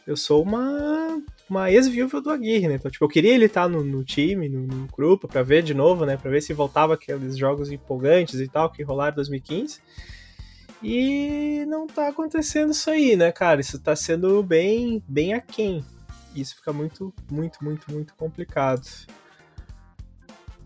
Eu 0.06 0.18
sou 0.18 0.44
uma, 0.44 1.20
uma 1.50 1.72
ex-viúva 1.72 2.22
do 2.22 2.30
Aguirre, 2.30 2.68
né? 2.68 2.76
Então, 2.76 2.92
tipo, 2.92 3.06
eu 3.06 3.10
queria 3.10 3.34
ele 3.34 3.46
estar 3.46 3.64
tá 3.64 3.70
no, 3.70 3.84
no, 3.84 4.04
time, 4.04 4.50
no, 4.50 4.68
no 4.68 4.88
grupo, 4.88 5.28
para 5.28 5.42
ver 5.42 5.64
de 5.64 5.74
novo, 5.74 6.06
né? 6.06 6.18
Pra 6.18 6.30
ver 6.30 6.42
se 6.42 6.54
voltava 6.54 6.94
aqueles 6.94 7.38
jogos 7.38 7.72
empolgantes 7.72 8.40
e 8.40 8.48
tal 8.48 8.70
que 8.70 8.84
rolaram 8.84 9.14
em 9.14 9.16
2015. 9.16 9.80
E 10.88 11.66
não 11.66 11.88
tá 11.88 12.10
acontecendo 12.10 12.70
isso 12.70 12.92
aí, 12.92 13.16
né, 13.16 13.32
cara? 13.32 13.60
Isso 13.60 13.80
tá 13.80 13.96
sendo 13.96 14.44
bem, 14.44 15.04
bem 15.08 15.34
aquém. 15.34 15.84
Isso 16.36 16.56
fica 16.58 16.72
muito, 16.72 17.12
muito, 17.32 17.64
muito, 17.64 17.92
muito 17.92 18.14
complicado. 18.14 18.86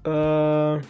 Uh... 0.05 0.85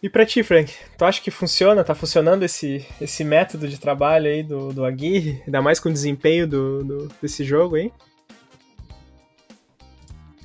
E 0.00 0.08
pra 0.08 0.24
ti, 0.24 0.44
Frank, 0.44 0.72
tu 0.96 1.04
acha 1.04 1.20
que 1.20 1.32
funciona? 1.32 1.82
Tá 1.82 1.96
funcionando 1.96 2.44
esse, 2.44 2.86
esse 3.00 3.24
método 3.24 3.66
de 3.66 3.80
trabalho 3.80 4.30
aí 4.30 4.44
do, 4.44 4.72
do 4.72 4.84
Aguirre? 4.84 5.42
Ainda 5.44 5.60
mais 5.60 5.80
com 5.80 5.88
o 5.88 5.92
desempenho 5.92 6.46
do, 6.46 6.84
do 6.84 7.08
desse 7.20 7.42
jogo 7.42 7.74
aí? 7.74 7.92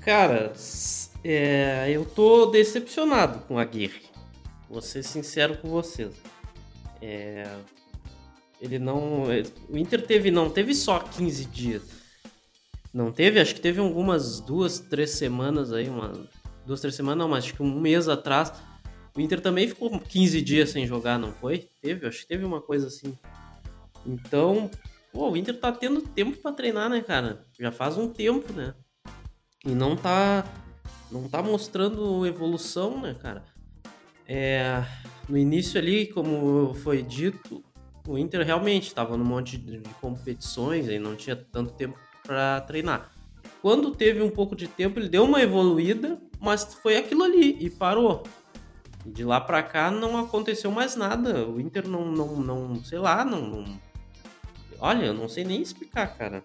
Cara, 0.04 0.52
é, 1.24 1.92
eu 1.92 2.06
tô 2.06 2.48
decepcionado 2.48 3.42
com 3.42 3.54
o 3.54 3.60
Aguirre. 3.60 4.02
Vou 4.68 4.82
ser 4.82 5.04
sincero 5.04 5.56
com 5.58 5.70
vocês. 5.70 6.16
É, 7.02 7.44
ele 8.62 8.78
não. 8.78 9.24
O 9.70 9.78
Inter 9.78 10.06
teve, 10.06 10.30
não 10.30 10.50
teve 10.50 10.76
só 10.76 11.00
15 11.00 11.46
dias. 11.46 11.82
Não 12.94 13.12
teve, 13.12 13.40
acho 13.40 13.56
que 13.56 13.62
teve 13.62 13.80
algumas 13.80 14.40
duas, 14.40 14.80
três 14.80 15.12
semanas 15.12 15.74
aí, 15.74 15.90
uma. 15.90 16.14
Duas, 16.66 16.80
três 16.80 16.94
semanas, 16.94 17.18
não, 17.18 17.30
mas 17.30 17.46
acho 17.46 17.56
que 17.56 17.64
um 17.64 17.80
mês 17.80 18.08
atrás. 18.08 18.54
O 19.16 19.20
Inter 19.20 19.42
também 19.42 19.68
ficou 19.68 20.00
15 20.00 20.42
dias 20.42 20.70
sem 20.70 20.86
jogar, 20.86 21.18
não 21.18 21.34
foi? 21.34 21.68
Teve, 21.82 22.08
acho 22.08 22.22
que 22.22 22.28
teve 22.28 22.46
uma 22.46 22.62
coisa 22.62 22.88
assim. 22.88 23.18
Então, 24.06 24.70
pô, 25.12 25.32
o 25.32 25.38
Inter 25.38 25.60
tá 25.60 25.72
tendo 25.72 26.02
tempo 26.02 26.38
para 26.38 26.54
treinar, 26.54 26.90
né, 26.90 27.02
cara? 27.02 27.46
Já 27.60 27.72
faz 27.72 27.98
um 27.98 28.08
tempo, 28.08 28.54
né? 28.54 28.74
E 29.66 29.72
não 29.72 29.96
tá. 29.96 30.46
Não 31.12 31.28
tá 31.28 31.44
mostrando 31.44 32.26
evolução, 32.26 33.02
né, 33.02 33.14
cara? 33.14 33.44
É, 34.34 34.82
no 35.28 35.38
início 35.38 35.78
ali, 35.78 36.08
como 36.08 36.74
foi 36.76 37.04
dito, 37.04 37.62
o 38.08 38.18
Inter 38.18 38.46
realmente 38.46 38.88
estava 38.88 39.18
num 39.18 39.26
monte 39.26 39.58
de, 39.58 39.82
competições 40.00 40.88
e 40.88 40.98
não 40.98 41.18
tinha 41.18 41.36
tanto 41.36 41.74
tempo 41.74 42.00
para 42.24 42.62
treinar. 42.62 43.12
Quando 43.62 43.94
teve 43.94 44.22
um 44.22 44.30
pouco 44.30 44.56
de 44.56 44.70
tempo, 44.70 45.00
ele 45.00 45.10
deu 45.10 45.26
uma 45.26 45.42
evoluída, 45.42 46.18
mas 46.40 46.64
foi 46.76 46.96
aquilo 46.96 47.24
ali 47.24 47.58
e 47.60 47.70
parou. 47.70 48.24
De 49.06 49.26
lá 49.26 49.42
para 49.42 49.62
cá 49.62 49.92
não 49.92 50.18
aconteceu 50.18 50.72
mais 50.72 50.96
nada. 50.96 51.46
O 51.46 51.60
Inter 51.60 51.86
não, 51.86 52.10
não, 52.10 52.38
não 52.38 52.84
sei 52.86 53.00
lá, 53.00 53.26
não, 53.26 53.42
não... 53.42 53.80
Olha, 54.80 55.08
eu 55.08 55.14
não 55.14 55.28
sei 55.28 55.44
nem 55.44 55.62
explicar, 55.62 56.08
cara. 56.18 56.42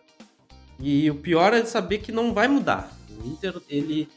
E 0.80 1.08
o 1.08 1.14
pior 1.14 1.54
é 1.54 1.64
saber 1.64 1.98
que 1.98 2.10
não 2.10 2.34
vai 2.34 2.48
mudar. 2.48 2.92
O 3.08 3.28
Inter, 3.28 3.54
ele, 3.68 4.08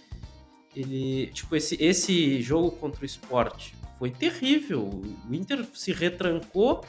ele, 0.75 1.27
tipo 1.27 1.55
esse 1.55 1.75
esse 1.83 2.41
jogo 2.41 2.71
contra 2.71 3.01
o 3.01 3.05
Sport 3.05 3.73
foi 3.97 4.11
terrível. 4.11 4.87
O 5.29 5.33
Inter 5.33 5.65
se 5.73 5.91
retrancou 5.91 6.83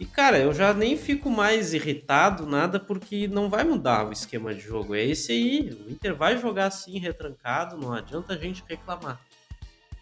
e, 0.00 0.06
cara, 0.06 0.38
eu 0.38 0.52
já 0.52 0.72
nem 0.72 0.96
fico 0.96 1.28
mais 1.28 1.74
irritado, 1.74 2.46
nada, 2.46 2.78
porque 2.78 3.26
não 3.26 3.50
vai 3.50 3.64
mudar 3.64 4.06
o 4.06 4.12
esquema 4.12 4.54
de 4.54 4.60
jogo. 4.60 4.94
É 4.94 5.04
esse 5.04 5.32
aí. 5.32 5.70
O 5.86 5.90
Inter 5.90 6.14
vai 6.14 6.38
jogar 6.38 6.66
assim, 6.66 6.98
retrancado, 6.98 7.76
não 7.76 7.92
adianta 7.92 8.34
a 8.34 8.36
gente 8.36 8.62
reclamar. 8.68 9.20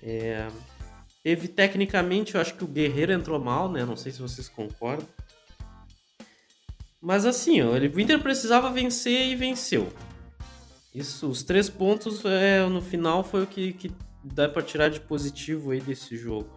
É... 0.02 0.48
Teve, 1.22 1.48
tecnicamente, 1.48 2.34
eu 2.34 2.40
acho 2.40 2.54
que 2.54 2.62
o 2.62 2.68
Guerreiro 2.68 3.12
entrou 3.12 3.40
mal, 3.40 3.72
né? 3.72 3.84
Não 3.84 3.96
sei 3.96 4.12
se 4.12 4.20
vocês 4.20 4.48
concordam. 4.48 5.08
Mas 7.00 7.24
assim, 7.24 7.62
ó, 7.62 7.72
o 7.72 8.00
Inter 8.00 8.20
precisava 8.20 8.70
vencer 8.70 9.28
e 9.28 9.34
venceu. 9.34 9.90
Isso, 10.96 11.28
os 11.28 11.42
três 11.42 11.68
pontos 11.68 12.24
é, 12.24 12.66
no 12.66 12.80
final 12.80 13.22
foi 13.22 13.42
o 13.42 13.46
que, 13.46 13.74
que 13.74 13.92
dá 14.24 14.48
para 14.48 14.62
tirar 14.62 14.88
de 14.88 14.98
positivo 14.98 15.72
aí 15.72 15.78
desse 15.78 16.16
jogo. 16.16 16.48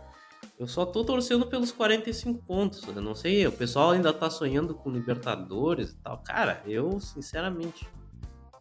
Eu 0.58 0.66
só 0.66 0.86
tô 0.86 1.04
torcendo 1.04 1.46
pelos 1.46 1.74
45 1.74 2.42
pontos. 2.44 2.82
Eu 2.88 3.02
não 3.02 3.14
sei, 3.14 3.46
o 3.46 3.52
pessoal 3.52 3.92
ainda 3.92 4.14
tá 4.14 4.30
sonhando 4.30 4.74
com 4.74 4.90
Libertadores 4.90 5.90
e 5.90 5.96
tal. 5.98 6.20
Cara, 6.20 6.64
eu, 6.66 7.02
sinceramente, 7.02 7.86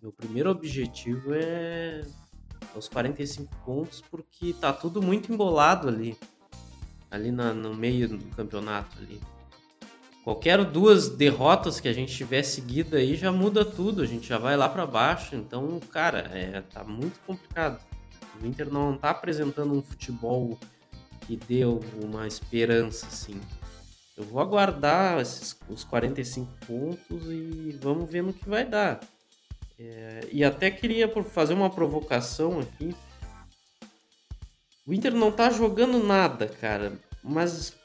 meu 0.03 0.11
primeiro 0.11 0.51
objetivo 0.51 1.33
é 1.33 2.01
os 2.75 2.89
45 2.89 3.55
pontos, 3.65 4.03
porque 4.11 4.53
tá 4.55 4.73
tudo 4.73 5.01
muito 5.01 5.33
embolado 5.33 5.87
ali. 5.87 6.19
Ali 7.09 7.31
na, 7.31 7.55
no 7.55 7.73
meio 7.73 8.09
do 8.09 8.19
campeonato 8.35 8.99
ali. 8.99 9.21
Qualquer 10.29 10.63
duas 10.63 11.09
derrotas 11.09 11.81
que 11.81 11.89
a 11.89 11.93
gente 11.95 12.15
tiver 12.15 12.43
seguida 12.43 12.99
aí 12.99 13.17
já 13.17 13.33
muda 13.33 13.65
tudo, 13.65 14.03
a 14.03 14.07
gente 14.07 14.29
já 14.29 14.37
vai 14.37 14.59
lá 14.59 14.69
para 14.69 14.87
baixo. 14.87 15.35
Então, 15.35 15.81
cara, 15.91 16.31
é, 16.35 16.61
tá 16.61 16.85
muito 16.85 17.19
complicado. 17.21 17.83
O 18.39 18.47
Inter 18.47 18.71
não 18.71 18.95
tá 18.95 19.09
apresentando 19.09 19.73
um 19.73 19.81
futebol 19.81 20.59
que 21.27 21.35
deu 21.35 21.81
uma 22.05 22.27
esperança, 22.27 23.07
assim. 23.07 23.41
Eu 24.19 24.25
vou 24.25 24.43
aguardar 24.43 25.19
esses, 25.19 25.59
os 25.67 25.83
45 25.83 26.53
pontos 26.67 27.25
e 27.31 27.79
vamos 27.81 28.11
ver 28.11 28.23
no 28.23 28.35
que 28.35 28.47
vai 28.47 28.67
dar. 28.67 29.01
É, 29.81 30.29
e 30.31 30.45
até 30.45 30.71
queria 30.71 31.11
fazer 31.25 31.55
uma 31.55 31.71
provocação 31.71 32.61
aqui. 32.61 32.95
O 34.87 34.93
Inter 34.93 35.15
não 35.15 35.33
tá 35.33 35.49
jogando 35.49 36.05
nada, 36.05 36.49
cara. 36.49 36.93
Mas 37.25 37.78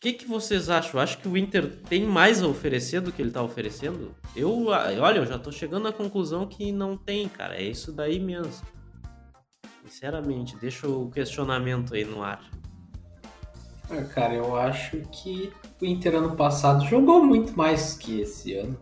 que, 0.00 0.14
que 0.14 0.26
vocês 0.26 0.70
acham? 0.70 0.98
Acho 0.98 1.18
que 1.18 1.28
o 1.28 1.36
Inter 1.36 1.76
tem 1.88 2.04
mais 2.06 2.42
a 2.42 2.48
oferecer 2.48 3.02
do 3.02 3.12
que 3.12 3.20
ele 3.20 3.30
tá 3.30 3.42
oferecendo? 3.42 4.14
Eu, 4.34 4.68
olha, 4.68 5.18
eu 5.18 5.26
já 5.26 5.38
tô 5.38 5.52
chegando 5.52 5.86
à 5.86 5.92
conclusão 5.92 6.46
que 6.46 6.72
não 6.72 6.96
tem, 6.96 7.28
cara. 7.28 7.54
É 7.54 7.62
isso 7.62 7.92
daí 7.92 8.18
mesmo. 8.18 8.54
Sinceramente, 9.84 10.56
deixa 10.56 10.88
o 10.88 11.10
questionamento 11.10 11.94
aí 11.94 12.04
no 12.04 12.22
ar. 12.22 12.42
Ah, 13.90 14.02
cara, 14.04 14.32
eu 14.34 14.56
acho 14.56 15.02
que 15.12 15.52
o 15.80 15.84
Inter 15.84 16.14
ano 16.14 16.34
passado 16.34 16.86
jogou 16.86 17.22
muito 17.22 17.56
mais 17.56 17.92
que 17.92 18.22
esse 18.22 18.54
ano. 18.54 18.80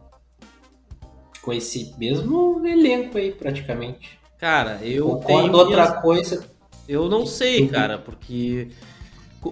Com 1.42 1.52
esse 1.52 1.94
mesmo 1.98 2.64
elenco 2.64 3.18
aí, 3.18 3.33
praticamente. 3.33 4.20
Cara, 4.38 4.78
eu 4.85 5.07
Concordo 5.07 5.26
tenho 5.26 5.52
outra 5.52 6.00
coisa. 6.00 6.48
Eu 6.87 7.09
não 7.09 7.26
sei, 7.26 7.66
cara, 7.66 7.98
porque 7.98 8.70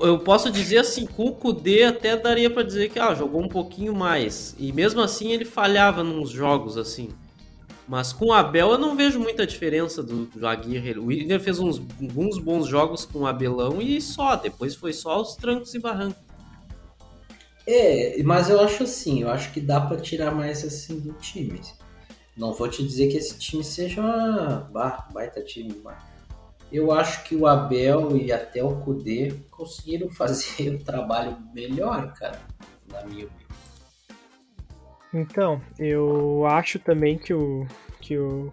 eu 0.00 0.18
posso 0.18 0.50
dizer 0.50 0.78
assim, 0.78 1.06
com 1.06 1.26
o 1.26 1.32
Kudê 1.32 1.84
até 1.84 2.16
daria 2.16 2.50
para 2.50 2.62
dizer 2.62 2.90
que 2.90 2.98
ah, 2.98 3.14
jogou 3.14 3.42
um 3.42 3.48
pouquinho 3.48 3.94
mais. 3.94 4.54
E 4.58 4.72
mesmo 4.72 5.00
assim 5.00 5.32
ele 5.32 5.44
falhava 5.44 6.02
nos 6.02 6.30
jogos 6.30 6.76
assim. 6.76 7.10
Mas 7.88 8.12
com 8.12 8.26
o 8.26 8.32
Abel 8.32 8.72
eu 8.72 8.78
não 8.78 8.96
vejo 8.96 9.20
muita 9.20 9.46
diferença 9.46 10.02
do, 10.02 10.26
do 10.26 10.46
Aguirre. 10.46 10.98
O 10.98 11.12
Inter 11.12 11.38
fez 11.38 11.60
uns, 11.60 11.80
alguns 12.00 12.38
bons 12.38 12.66
jogos 12.66 13.04
com 13.04 13.20
o 13.20 13.26
Abelão 13.26 13.80
e 13.80 14.00
só. 14.00 14.34
Depois 14.34 14.74
foi 14.74 14.92
só 14.92 15.20
os 15.20 15.36
trancos 15.36 15.72
e 15.72 15.78
barrancos. 15.78 16.26
É, 17.64 18.20
mas 18.22 18.48
eu 18.48 18.60
acho 18.60 18.84
assim, 18.84 19.22
eu 19.22 19.30
acho 19.30 19.52
que 19.52 19.60
dá 19.60 19.80
para 19.80 20.00
tirar 20.00 20.32
mais 20.32 20.64
assim 20.64 20.98
do 20.98 21.12
time. 21.14 21.60
Não 22.36 22.52
vou 22.52 22.68
te 22.68 22.82
dizer 22.82 23.08
que 23.08 23.16
esse 23.16 23.38
time 23.38 23.64
seja 23.64 24.00
uma 24.00 24.68
bah, 24.72 25.08
baita 25.12 25.42
time, 25.42 25.80
mas 25.82 25.96
eu 26.72 26.92
acho 26.92 27.24
que 27.24 27.36
o 27.36 27.46
Abel 27.46 28.16
e 28.16 28.32
até 28.32 28.62
o 28.62 28.76
Kudê 28.80 29.32
conseguiram 29.50 30.10
fazer 30.10 30.74
o 30.74 30.78
trabalho 30.84 31.36
melhor, 31.54 32.12
cara, 32.14 32.40
na 32.90 33.04
minha 33.04 33.26
opinião. 33.26 33.46
Então, 35.14 35.60
eu 35.78 36.44
acho 36.46 36.78
também 36.78 37.16
que 37.16 37.32
o, 37.32 37.66
que 38.00 38.18
o, 38.18 38.52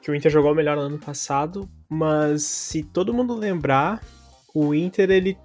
que 0.00 0.10
o 0.10 0.14
Inter 0.14 0.30
jogou 0.30 0.54
melhor 0.54 0.76
no 0.76 0.82
ano 0.82 0.98
passado, 0.98 1.68
mas 1.88 2.42
se 2.44 2.82
todo 2.82 3.12
mundo 3.12 3.34
lembrar, 3.34 4.02
o 4.54 4.74
Inter 4.74 5.10
ele 5.10 5.36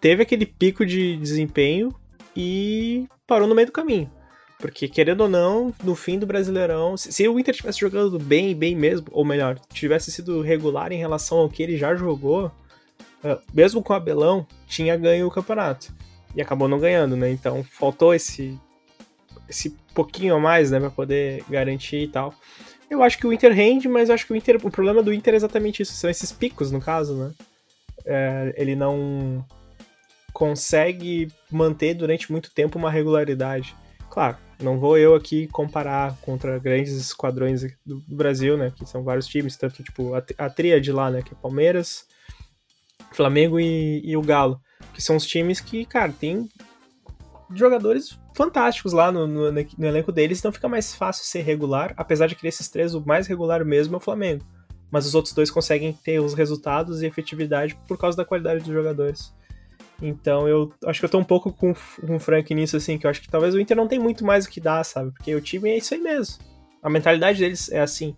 teve 0.00 0.22
aquele 0.22 0.46
pico 0.46 0.86
de 0.86 1.16
desempenho 1.16 1.92
e 2.36 3.08
parou 3.26 3.48
no 3.48 3.54
meio 3.54 3.66
do 3.66 3.72
caminho. 3.72 4.10
Porque, 4.58 4.88
querendo 4.88 5.22
ou 5.22 5.28
não, 5.28 5.74
no 5.84 5.94
fim 5.94 6.18
do 6.18 6.26
Brasileirão, 6.26 6.96
se, 6.96 7.28
o 7.28 7.38
Inter 7.38 7.54
tivesse 7.54 7.78
jogando 7.78 8.18
bem, 8.18 8.54
bem 8.54 8.74
mesmo, 8.74 9.06
ou 9.10 9.24
melhor, 9.24 9.58
tivesse 9.72 10.10
sido 10.10 10.40
regular 10.40 10.92
em 10.92 10.98
relação 10.98 11.38
ao 11.38 11.48
que 11.48 11.62
ele 11.62 11.76
já 11.76 11.94
jogou, 11.94 12.46
uh, 13.22 13.38
mesmo 13.52 13.82
com 13.82 13.92
o 13.92 13.96
Abelão, 13.96 14.46
tinha 14.66 14.96
ganho 14.96 15.26
o 15.26 15.30
campeonato. 15.30 15.92
E 16.34 16.40
acabou 16.40 16.68
não 16.68 16.78
ganhando, 16.78 17.16
né? 17.16 17.30
Então 17.30 17.62
faltou 17.64 18.14
esse, 18.14 18.58
esse 19.48 19.76
pouquinho 19.94 20.36
a 20.36 20.40
mais, 20.40 20.70
né, 20.70 20.80
para 20.80 20.90
poder 20.90 21.44
garantir 21.48 22.02
e 22.02 22.08
tal. 22.08 22.34
Eu 22.88 23.02
acho 23.02 23.18
que 23.18 23.26
o 23.26 23.32
Inter 23.32 23.52
rende, 23.52 23.88
mas 23.88 24.08
eu 24.08 24.14
acho 24.14 24.26
que 24.26 24.32
o 24.32 24.36
Inter, 24.36 24.56
o 24.62 24.70
problema 24.70 25.02
do 25.02 25.12
Inter 25.12 25.34
é 25.34 25.36
exatamente 25.36 25.82
isso, 25.82 25.92
são 25.92 26.08
esses 26.08 26.32
picos, 26.32 26.70
no 26.70 26.80
caso, 26.80 27.14
né? 27.14 27.32
É, 28.04 28.54
ele 28.56 28.76
não 28.76 29.44
consegue 30.32 31.28
manter 31.50 31.94
durante 31.94 32.30
muito 32.30 32.52
tempo 32.52 32.78
uma 32.78 32.90
regularidade. 32.90 33.74
Claro, 34.08 34.36
não 34.60 34.78
vou 34.78 34.96
eu 34.96 35.14
aqui 35.14 35.46
comparar 35.48 36.16
contra 36.22 36.58
grandes 36.58 36.94
esquadrões 36.94 37.62
do, 37.84 38.02
Brasil, 38.08 38.56
né? 38.56 38.72
Que 38.74 38.86
são 38.86 39.02
vários 39.02 39.26
times, 39.26 39.56
tanto 39.56 39.82
tipo 39.82 40.14
a, 40.14 40.22
a 40.38 40.50
tríade 40.50 40.90
lá, 40.92 41.10
né? 41.10 41.22
Que 41.22 41.34
é 41.34 41.36
Palmeiras, 41.36 42.06
Flamengo 43.12 43.60
e, 43.60 44.00
e 44.04 44.16
o 44.16 44.22
Galo. 44.22 44.60
Que 44.94 45.02
são 45.02 45.16
os 45.16 45.26
times 45.26 45.60
que, 45.60 45.84
cara, 45.84 46.12
tem 46.12 46.48
jogadores 47.54 48.18
fantásticos 48.34 48.92
lá 48.92 49.12
no, 49.12 49.26
no, 49.26 49.52
no, 49.52 49.86
elenco 49.86 50.10
deles, 50.10 50.38
então 50.38 50.52
fica 50.52 50.68
mais 50.68 50.94
fácil 50.94 51.24
ser 51.24 51.42
regular, 51.42 51.94
apesar 51.96 52.26
de 52.26 52.34
que 52.34 52.46
esses 52.46 52.68
três, 52.68 52.94
o 52.94 53.04
mais 53.04 53.26
regular 53.26 53.64
mesmo 53.64 53.94
é 53.94 53.96
o 53.98 54.00
Flamengo. 54.00 54.44
Mas 54.90 55.06
os 55.06 55.14
outros 55.14 55.34
dois 55.34 55.50
conseguem 55.50 55.92
ter 55.92 56.20
os 56.20 56.34
resultados 56.34 57.02
e 57.02 57.06
efetividade 57.06 57.76
por 57.86 57.98
causa 57.98 58.16
da 58.16 58.24
qualidade 58.24 58.64
dos 58.64 58.72
jogadores. 58.72 59.34
Então 60.00 60.46
eu 60.46 60.72
acho 60.84 61.00
que 61.00 61.06
eu 61.06 61.10
tô 61.10 61.18
um 61.18 61.24
pouco 61.24 61.52
com, 61.52 61.74
com 61.74 62.16
o 62.16 62.20
Frank 62.20 62.54
nisso, 62.54 62.76
assim, 62.76 62.98
que 62.98 63.06
eu 63.06 63.10
acho 63.10 63.22
que 63.22 63.28
talvez 63.28 63.54
o 63.54 63.60
Inter 63.60 63.76
não 63.76 63.88
tem 63.88 63.98
muito 63.98 64.24
mais 64.24 64.44
o 64.44 64.50
que 64.50 64.60
dar, 64.60 64.84
sabe? 64.84 65.10
Porque 65.12 65.34
o 65.34 65.40
time 65.40 65.70
é 65.70 65.78
isso 65.78 65.94
aí 65.94 66.00
mesmo. 66.00 66.38
A 66.82 66.90
mentalidade 66.90 67.38
deles 67.38 67.70
é 67.70 67.80
assim. 67.80 68.14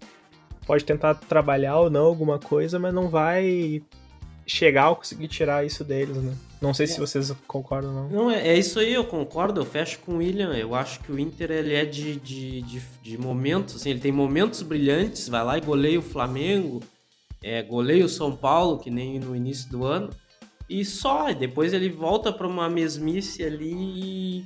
Pode 0.66 0.84
tentar 0.84 1.14
trabalhar 1.14 1.78
ou 1.78 1.88
não 1.88 2.04
alguma 2.04 2.38
coisa, 2.38 2.78
mas 2.78 2.92
não 2.92 3.08
vai 3.08 3.82
chegar 4.46 4.90
ou 4.90 4.96
conseguir 4.96 5.28
tirar 5.28 5.64
isso 5.64 5.84
deles, 5.84 6.16
né? 6.16 6.34
Não 6.60 6.74
sei 6.74 6.84
é. 6.84 6.88
se 6.88 6.98
vocês 6.98 7.32
concordam 7.46 7.90
ou 7.90 7.96
não. 7.96 8.08
Não, 8.08 8.30
é, 8.30 8.48
é, 8.48 8.58
isso 8.58 8.80
aí, 8.80 8.92
eu 8.92 9.04
concordo, 9.04 9.60
eu 9.60 9.64
fecho 9.64 10.00
com 10.00 10.12
o 10.12 10.16
William. 10.16 10.52
Eu 10.54 10.74
acho 10.74 11.00
que 11.00 11.12
o 11.12 11.18
Inter 11.18 11.50
ele 11.50 11.74
é 11.74 11.84
de, 11.84 12.16
de, 12.16 12.62
de, 12.62 12.82
de 13.02 13.18
momentos, 13.18 13.76
assim, 13.76 13.90
ele 13.90 14.00
tem 14.00 14.10
momentos 14.10 14.62
brilhantes, 14.62 15.28
vai 15.28 15.44
lá 15.44 15.56
e 15.56 15.60
goleia 15.60 15.98
o 15.98 16.02
Flamengo, 16.02 16.82
é, 17.42 17.62
goleia 17.62 18.04
o 18.04 18.08
São 18.08 18.34
Paulo, 18.34 18.78
que 18.78 18.90
nem 18.90 19.20
no 19.20 19.36
início 19.36 19.70
do 19.70 19.84
ano, 19.84 20.10
e 20.68 20.84
só, 20.84 21.32
depois 21.32 21.72
ele 21.72 21.88
volta 21.88 22.32
para 22.32 22.46
uma 22.46 22.68
mesmice 22.68 23.42
ali 23.42 24.44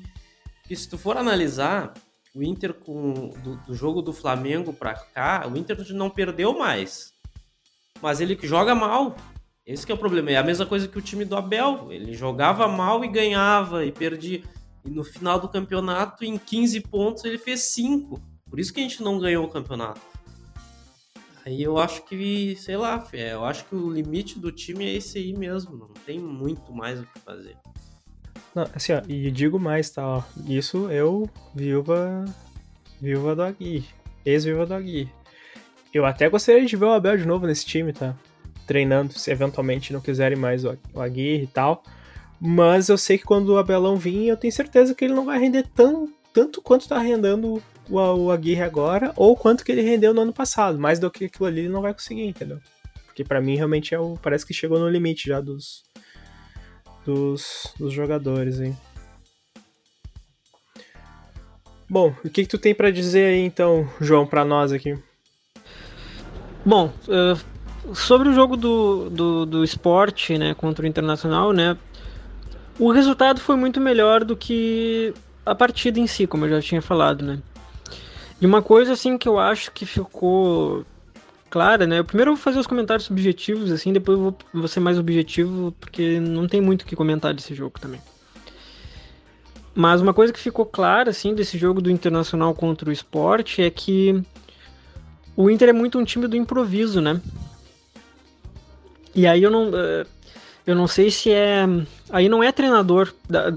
e 0.73 0.77
se 0.77 0.89
tu 0.89 0.97
for 0.97 1.17
analisar 1.17 1.93
o 2.35 2.43
Inter 2.43 2.73
com 2.73 3.29
do, 3.43 3.57
do 3.57 3.75
jogo 3.75 4.01
do 4.01 4.13
Flamengo 4.13 4.73
para 4.73 4.95
cá, 4.95 5.47
o 5.47 5.57
Inter 5.57 5.77
não 5.93 6.09
perdeu 6.09 6.57
mais. 6.57 7.13
Mas 8.01 8.21
ele 8.21 8.39
joga 8.43 8.75
mal. 8.75 9.15
Esse 9.67 9.91
é 9.91 9.95
o 9.95 9.99
problema. 9.99 10.31
É 10.31 10.37
a 10.37 10.43
mesma 10.43 10.65
coisa 10.65 10.89
que 10.89 10.99
o 10.99 11.03
time 11.03 11.25
do 11.25 11.37
Abel. 11.37 11.93
Ele 11.93 12.15
jogava 12.15 12.67
mal 12.67 13.05
e 13.05 13.09
ganhava 13.09 13.85
e 13.85 13.93
perdia. 13.93 14.43
E 14.85 14.91
no 14.91 15.05
final 15.05 15.39
do 15.39 15.49
campeonato, 15.49 16.25
em 16.25 16.39
15 16.39 16.81
pontos, 16.81 17.25
ele 17.25 17.39
fez 17.39 17.61
5. 17.65 18.21
Por 18.49 18.59
isso 18.59 18.73
que 18.73 18.81
a 18.81 18.83
gente 18.83 19.03
não 19.03 19.19
ganhou 19.19 19.45
o 19.45 19.51
campeonato. 19.51 20.01
Aí 21.45 21.63
eu 21.63 21.77
acho 21.79 22.05
que, 22.05 22.57
sei 22.57 22.77
lá, 22.77 23.05
eu 23.13 23.45
acho 23.45 23.65
que 23.65 23.75
o 23.75 23.91
limite 23.91 24.39
do 24.39 24.53
time 24.53 24.85
é 24.85 24.95
esse 24.95 25.19
aí 25.19 25.37
mesmo. 25.37 25.77
Não 25.77 25.89
tem 26.07 26.21
muito 26.21 26.73
mais 26.73 27.01
o 27.01 27.03
que 27.05 27.19
fazer. 27.19 27.57
Não, 28.55 28.65
assim, 28.75 28.93
ó, 28.93 29.03
e 29.09 29.31
digo 29.31 29.59
mais, 29.59 29.91
tá, 29.91 30.07
ó, 30.07 30.23
isso 30.47 30.91
eu, 30.91 31.29
viúva, 31.55 32.25
viúva 33.01 33.35
do 33.35 33.43
Agui, 33.43 33.85
ex-viúva 34.25 34.67
do 34.67 34.75
Agui. 34.75 35.09
Eu 35.93 36.05
até 36.05 36.29
gostaria 36.29 36.65
de 36.65 36.77
ver 36.77 36.85
o 36.85 36.93
Abel 36.93 37.17
de 37.17 37.27
novo 37.27 37.47
nesse 37.47 37.65
time, 37.65 37.93
tá? 37.93 38.15
Treinando, 38.67 39.13
se 39.15 39.31
eventualmente 39.31 39.93
não 39.93 40.01
quiserem 40.01 40.39
mais 40.39 40.65
o 40.65 40.79
Aguirre 40.97 41.45
e 41.45 41.47
tal. 41.49 41.83
Mas 42.41 42.89
eu 42.89 42.99
sei 42.99 43.19
que 43.19 43.25
quando 43.25 43.51
o 43.51 43.59
Abelão 43.59 43.97
vir, 43.97 44.27
eu 44.27 44.37
tenho 44.37 44.53
certeza 44.53 44.95
que 44.95 45.05
ele 45.05 45.15
não 45.15 45.25
vai 45.25 45.39
render 45.39 45.67
tão, 45.75 46.13
tanto 46.33 46.61
quanto 46.63 46.89
tá 46.89 46.99
rendendo 46.99 47.63
o, 47.93 48.25
o 48.25 48.31
Aguirre 48.31 48.63
agora, 48.63 49.13
ou 49.17 49.37
quanto 49.37 49.65
que 49.65 49.71
ele 49.71 49.83
rendeu 49.83 50.15
no 50.15 50.23
ano 50.23 50.33
passado. 50.33 50.79
Mais 50.79 50.99
do 50.99 51.11
que 51.11 51.27
aquilo 51.27 51.47
ali 51.47 51.61
ele 51.61 51.69
não 51.69 51.83
vai 51.83 51.93
conseguir, 51.93 52.25
entendeu? 52.27 52.59
Porque 53.07 53.23
para 53.23 53.41
mim 53.41 53.57
realmente 53.57 53.95
é 53.95 53.99
o, 53.99 54.17
parece 54.21 54.47
que 54.47 54.55
chegou 54.55 54.79
no 54.79 54.89
limite 54.89 55.29
já 55.29 55.41
dos, 55.41 55.85
dos, 57.05 57.73
dos 57.79 57.93
jogadores, 57.93 58.61
hein? 58.61 58.77
Bom, 61.89 62.15
o 62.25 62.31
que, 62.31 62.43
que 62.43 62.49
tu 62.49 62.57
tem 62.57 62.75
para 62.75 62.91
dizer 62.91 63.27
aí 63.27 63.41
então, 63.41 63.87
João, 64.01 64.27
para 64.27 64.47
nós 64.47 64.73
aqui? 64.73 64.99
Bom, 66.65 66.91
uh, 67.07 67.95
sobre 67.95 68.31
o 68.31 68.33
jogo 68.33 68.57
do, 68.57 69.11
do, 69.11 69.45
do 69.45 69.65
esporte 69.65 70.39
né, 70.39 70.55
contra 70.55 70.87
o 70.87 70.89
Internacional, 70.89 71.53
né, 71.53 71.77
o 72.79 72.91
resultado 72.91 73.41
foi 73.43 73.57
muito 73.57 73.79
melhor 73.79 74.25
do 74.25 74.35
que 74.35 75.13
a 75.45 75.55
partida 75.55 76.01
em 76.01 76.07
si, 76.07 76.27
como 76.27 76.47
eu 76.47 76.51
já 76.51 76.63
tinha 76.63 76.81
falado, 76.81 77.23
né? 77.23 77.39
E 78.43 78.47
uma 78.47 78.61
coisa 78.61 78.95
assim 78.95 79.17
que 79.17 79.29
eu 79.29 79.39
acho 79.39 79.71
que 79.71 79.87
ficou 79.87 80.85
clara, 81.49 81.87
né? 81.87 82.03
Primeiro 82.03 82.33
eu 82.33 82.35
vou 82.35 82.43
fazer 82.43 82.59
os 82.59 82.67
comentários 82.67 83.07
subjetivos, 83.07 83.71
assim, 83.71 83.93
depois 83.93 84.19
eu 84.19 84.25
vou, 84.25 84.37
vou 84.53 84.67
ser 84.67 84.81
mais 84.81 84.99
objetivo, 84.99 85.73
porque 85.79 86.19
não 86.19 86.49
tem 86.49 86.61
muito 86.61 86.83
o 86.83 86.85
que 86.85 86.97
comentar 86.97 87.33
desse 87.33 87.55
jogo 87.55 87.79
também. 87.79 88.01
Mas 89.73 90.01
uma 90.01 90.13
coisa 90.13 90.33
que 90.33 90.41
ficou 90.41 90.67
clara, 90.67 91.11
assim, 91.11 91.37
desse 91.37 91.57
jogo 91.57 91.81
do 91.81 91.89
Internacional 91.89 92.53
contra 92.53 92.91
o 92.91 92.93
Esporte 92.93 93.63
é 93.63 93.71
que 93.71 94.21
o 95.37 95.49
Inter 95.49 95.69
é 95.69 95.73
muito 95.73 95.97
um 95.97 96.05
time 96.05 96.27
do 96.27 96.37
improviso, 96.37 97.01
né? 97.01 97.21
E 99.15 99.25
aí 99.25 99.41
eu 99.41 99.53
não. 99.53 99.71
Eh, 99.73 100.05
eu 100.67 100.75
não 100.75 100.89
sei 100.89 101.13
se 101.13 101.31
é. 101.31 101.65
Aí 102.11 102.29
não 102.29 102.43
é 102.43 102.51
treinador, 102.51 103.15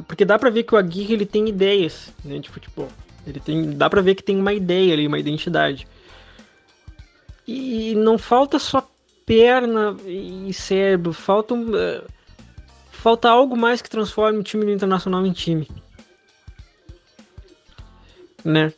porque 0.08 0.26
dá 0.26 0.38
pra 0.38 0.52
ver 0.52 0.62
que 0.62 0.76
o 0.76 0.78
Aguirre 0.78 1.14
ele 1.16 1.26
tem 1.26 1.50
ideias 1.50 2.14
né, 2.24 2.38
de 2.38 2.50
futebol. 2.52 2.88
Ele 3.26 3.40
tem, 3.40 3.72
dá 3.72 3.90
pra 3.90 4.02
ver 4.02 4.16
que 4.16 4.24
tem 4.24 4.38
uma 4.38 4.54
ideia 4.54 4.94
ali, 4.94 5.08
uma 5.08 5.20
identidade. 5.20 5.88
E 7.48 7.94
não 7.96 8.18
falta 8.18 8.60
só 8.60 8.88
perna 9.26 9.96
e 10.06 10.54
cérebro, 10.54 11.12
falta, 11.12 11.54
uh, 11.56 12.04
falta 12.92 13.30
algo 13.30 13.58
mais 13.58 13.82
que 13.82 13.90
transforme 13.90 14.40
o 14.40 14.44
time 14.44 14.66
do 14.66 14.72
Internacional 14.72 15.26
em 15.26 15.32
time. 15.32 15.68
Né? 18.44 18.72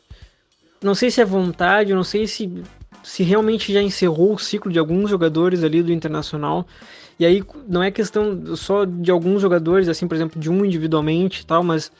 Não 0.82 0.94
sei 0.94 1.10
se 1.10 1.20
é 1.20 1.24
vontade, 1.24 1.92
não 1.92 2.04
sei 2.04 2.26
se, 2.26 2.62
se 3.02 3.22
realmente 3.22 3.72
já 3.72 3.82
encerrou 3.82 4.34
o 4.34 4.38
ciclo 4.38 4.72
de 4.72 4.78
alguns 4.78 5.10
jogadores 5.10 5.62
ali 5.62 5.82
do 5.82 5.92
Internacional. 5.92 6.66
E 7.18 7.26
aí 7.26 7.42
não 7.66 7.82
é 7.82 7.90
questão 7.90 8.54
só 8.56 8.84
de 8.84 9.10
alguns 9.10 9.42
jogadores, 9.42 9.88
assim, 9.88 10.06
por 10.06 10.14
exemplo, 10.14 10.40
de 10.40 10.48
um 10.48 10.64
individualmente 10.64 11.44
tal, 11.44 11.64
mas 11.64 11.90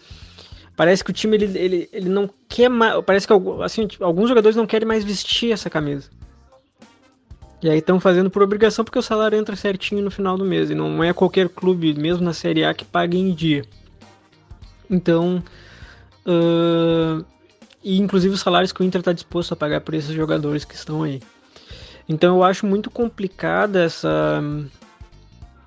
parece 0.79 1.03
que 1.03 1.11
o 1.11 1.12
time 1.12 1.37
ele, 1.37 1.59
ele, 1.59 1.88
ele 1.93 2.09
não 2.09 2.31
quer 2.49 2.71
mais. 2.71 3.05
Parece 3.05 3.27
que 3.27 3.33
assim, 3.64 3.88
tipo, 3.88 4.05
alguns 4.05 4.29
jogadores 4.29 4.55
não 4.55 4.64
querem 4.64 4.87
mais 4.87 5.03
vestir 5.03 5.51
essa 5.51 5.69
camisa. 5.69 6.09
E 7.61 7.69
aí 7.69 7.81
estão 7.81 7.99
fazendo 7.99 8.31
por 8.31 8.41
obrigação 8.43 8.85
porque 8.85 9.01
o 9.01 9.03
salário 9.03 9.37
entra 9.37 9.57
certinho 9.57 10.01
no 10.01 10.11
final 10.12 10.38
do 10.38 10.45
mês. 10.45 10.71
E 10.71 10.77
não 10.77 11.03
é 11.03 11.12
qualquer 11.12 11.49
clube, 11.49 11.93
mesmo 11.95 12.25
na 12.25 12.33
Série 12.33 12.64
A, 12.64 12.73
que 12.73 12.85
paga 12.85 13.17
em 13.17 13.35
dia. 13.35 13.64
Então. 14.88 15.43
Uh, 16.25 17.25
e 17.83 17.99
inclusive 17.99 18.35
os 18.35 18.41
salários 18.41 18.71
que 18.71 18.81
o 18.81 18.85
Inter 18.85 19.01
está 19.01 19.12
disposto 19.12 19.55
a 19.55 19.57
pagar 19.57 19.81
por 19.81 19.95
esses 19.95 20.14
jogadores 20.14 20.64
que 20.64 20.77
estão 20.77 21.03
aí. 21.03 21.21
Então 22.09 22.37
eu 22.37 22.45
acho 22.45 22.64
muito 22.64 22.88
complicada 22.88 23.83
essa 23.83 24.41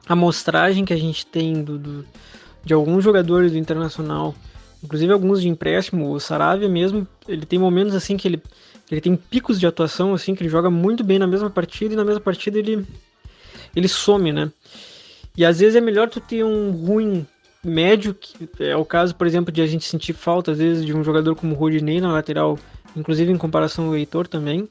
amostragem 0.08 0.86
que 0.86 0.93
a 0.93 0.97
gente 0.97 1.26
tem 1.26 1.62
do, 1.63 1.78
do, 1.78 2.06
de 2.63 2.74
alguns 2.74 3.04
jogadores 3.04 3.52
do 3.52 3.58
Internacional, 3.58 4.34
inclusive 4.84 5.12
alguns 5.12 5.41
de 5.41 5.50
empréstimo. 5.50 6.12
O 6.12 6.20
Saravia 6.20 6.70
mesmo, 6.70 7.08
ele 7.28 7.46
tem 7.46 7.60
momentos 7.60 7.96
assim 7.96 8.17
que 8.17 8.28
ele 8.28 8.41
ele 8.91 9.00
tem 9.00 9.15
picos 9.15 9.58
de 9.58 9.65
atuação, 9.65 10.13
assim, 10.13 10.36
que 10.36 10.44
ele 10.44 10.50
joga 10.50 10.70
muito 10.70 11.02
bem 11.02 11.17
na 11.17 11.26
mesma 11.26 11.50
partida 11.50 11.94
e 11.94 11.98
na 11.98 12.04
mesma 12.04 12.20
partida 12.20 12.60
ele, 12.60 12.86
ele 13.74 13.88
some, 13.88 14.34
né? 14.34 14.52
E 15.36 15.46
às 15.46 15.60
vezes 15.60 15.78
é 15.78 15.82
melhor 15.82 16.10
tu 16.10 16.20
ter 16.20 16.44
um 16.44 16.72
ruim 16.72 17.26
médio, 17.63 18.13
que 18.13 18.50
é 18.60 18.76
o 18.76 18.84
caso, 18.84 19.15
por 19.15 19.26
exemplo, 19.26 19.50
de 19.50 19.62
a 19.62 19.65
gente 19.65 19.86
sentir 19.86 20.12
falta, 20.12 20.52
às 20.52 20.58
vezes, 20.58 20.86
de 20.86 20.94
um 20.94 21.06
jogador 21.06 21.36
como 21.36 21.56
o 21.56 21.58
Rodinei 21.58 22.02
na 22.02 22.12
lateral, 22.12 22.60
inclusive 22.94 23.32
em 23.32 23.38
comparação 23.38 23.88
ao 23.88 23.96
Heitor 23.96 24.28
também. 24.28 24.67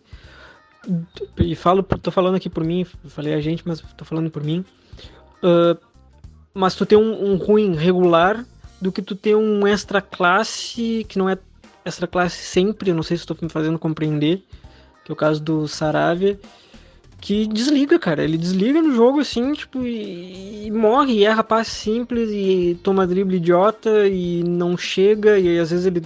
E 1.38 1.54
falo, 1.54 1.82
tô 1.82 2.10
falando 2.10 2.34
aqui 2.34 2.50
por 2.50 2.62
mim, 2.62 2.84
falei 3.08 3.32
a 3.32 3.40
gente, 3.40 3.62
mas 3.66 3.80
tô 3.96 4.04
falando 4.04 4.30
por 4.30 4.44
mim. 4.44 4.62
Uh, 5.42 5.78
mas 6.52 6.74
tu 6.74 6.84
ter 6.84 6.96
um, 6.96 7.32
um 7.32 7.36
ruim 7.36 7.74
regular 7.74 8.44
do 8.80 8.90
que 8.90 9.02
tu 9.02 9.14
ter 9.14 9.36
um 9.36 9.66
extra 9.66 10.00
classe 10.00 11.04
que 11.08 11.18
não 11.18 11.28
é 11.28 11.36
extra 11.84 12.06
classe 12.06 12.36
sempre, 12.36 12.92
não 12.92 13.02
sei 13.02 13.16
se 13.16 13.22
estou 13.22 13.36
me 13.40 13.48
fazendo 13.48 13.78
compreender, 13.78 14.42
que 15.04 15.10
é 15.10 15.12
o 15.12 15.16
caso 15.16 15.42
do 15.42 15.66
Saravia, 15.66 16.38
que 17.20 17.46
desliga, 17.46 17.98
cara. 17.98 18.24
Ele 18.24 18.38
desliga 18.38 18.80
no 18.80 18.94
jogo 18.94 19.20
assim, 19.20 19.52
tipo, 19.52 19.82
e, 19.86 20.66
e 20.66 20.70
morre, 20.70 21.12
e 21.14 21.24
erra 21.24 21.44
passe 21.44 21.70
simples, 21.70 22.30
e 22.30 22.78
toma 22.82 23.06
drible 23.06 23.36
idiota, 23.36 24.08
e 24.08 24.42
não 24.42 24.76
chega, 24.76 25.38
e 25.38 25.48
aí, 25.48 25.58
às 25.58 25.70
vezes 25.70 25.86
ele. 25.86 26.02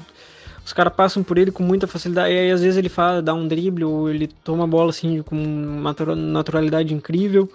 Os 0.65 0.73
caras 0.73 0.95
passam 0.95 1.23
por 1.23 1.37
ele 1.37 1.51
com 1.51 1.63
muita 1.63 1.87
facilidade, 1.87 2.33
e 2.33 2.39
aí 2.39 2.51
às 2.51 2.63
vezes 2.63 2.79
ele 2.79 2.89
fala, 2.89 3.21
dá 3.21 3.35
um 3.35 3.47
drible, 3.47 3.85
ou 3.85 4.09
ele 4.09 4.27
toma 4.27 4.65
a 4.65 4.67
bola 4.67 4.91
assim 4.91 5.21
com 5.23 5.37
uma 5.37 5.95
naturalidade 6.17 6.95
incrível. 6.95 7.51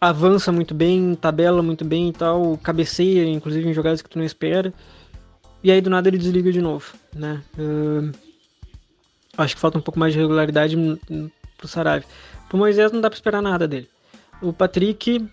Avança 0.00 0.50
muito 0.50 0.74
bem, 0.74 1.14
tabela 1.14 1.62
muito 1.62 1.84
bem 1.84 2.08
e 2.08 2.12
tal, 2.12 2.56
cabeceia, 2.58 3.28
inclusive 3.28 3.68
em 3.68 3.74
jogadas 3.74 4.00
que 4.00 4.08
tu 4.08 4.18
não 4.18 4.24
espera. 4.24 4.72
E 5.62 5.70
aí 5.70 5.80
do 5.80 5.90
nada 5.90 6.08
ele 6.08 6.16
desliga 6.16 6.50
de 6.50 6.62
novo, 6.62 6.94
né? 7.14 7.42
Uh, 7.58 8.10
acho 9.36 9.54
que 9.54 9.60
falta 9.60 9.76
um 9.76 9.82
pouco 9.82 10.00
mais 10.00 10.14
de 10.14 10.18
regularidade 10.18 10.74
pro 11.58 11.68
Sarave. 11.68 12.06
Pro 12.48 12.56
Moisés 12.56 12.90
não 12.92 13.00
dá 13.00 13.10
pra 13.10 13.16
esperar 13.16 13.42
nada 13.42 13.68
dele. 13.68 13.90
O 14.40 14.54
Patrick 14.54 15.28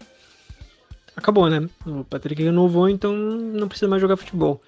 acabou, 1.15 1.49
né? 1.49 1.67
O 1.85 2.03
Patrick 2.03 2.43
renovou, 2.43 2.89
então 2.89 3.15
não 3.15 3.69
precisa 3.69 3.87
mais 3.87 4.01
jogar 4.01 4.17
futebol. 4.17 4.61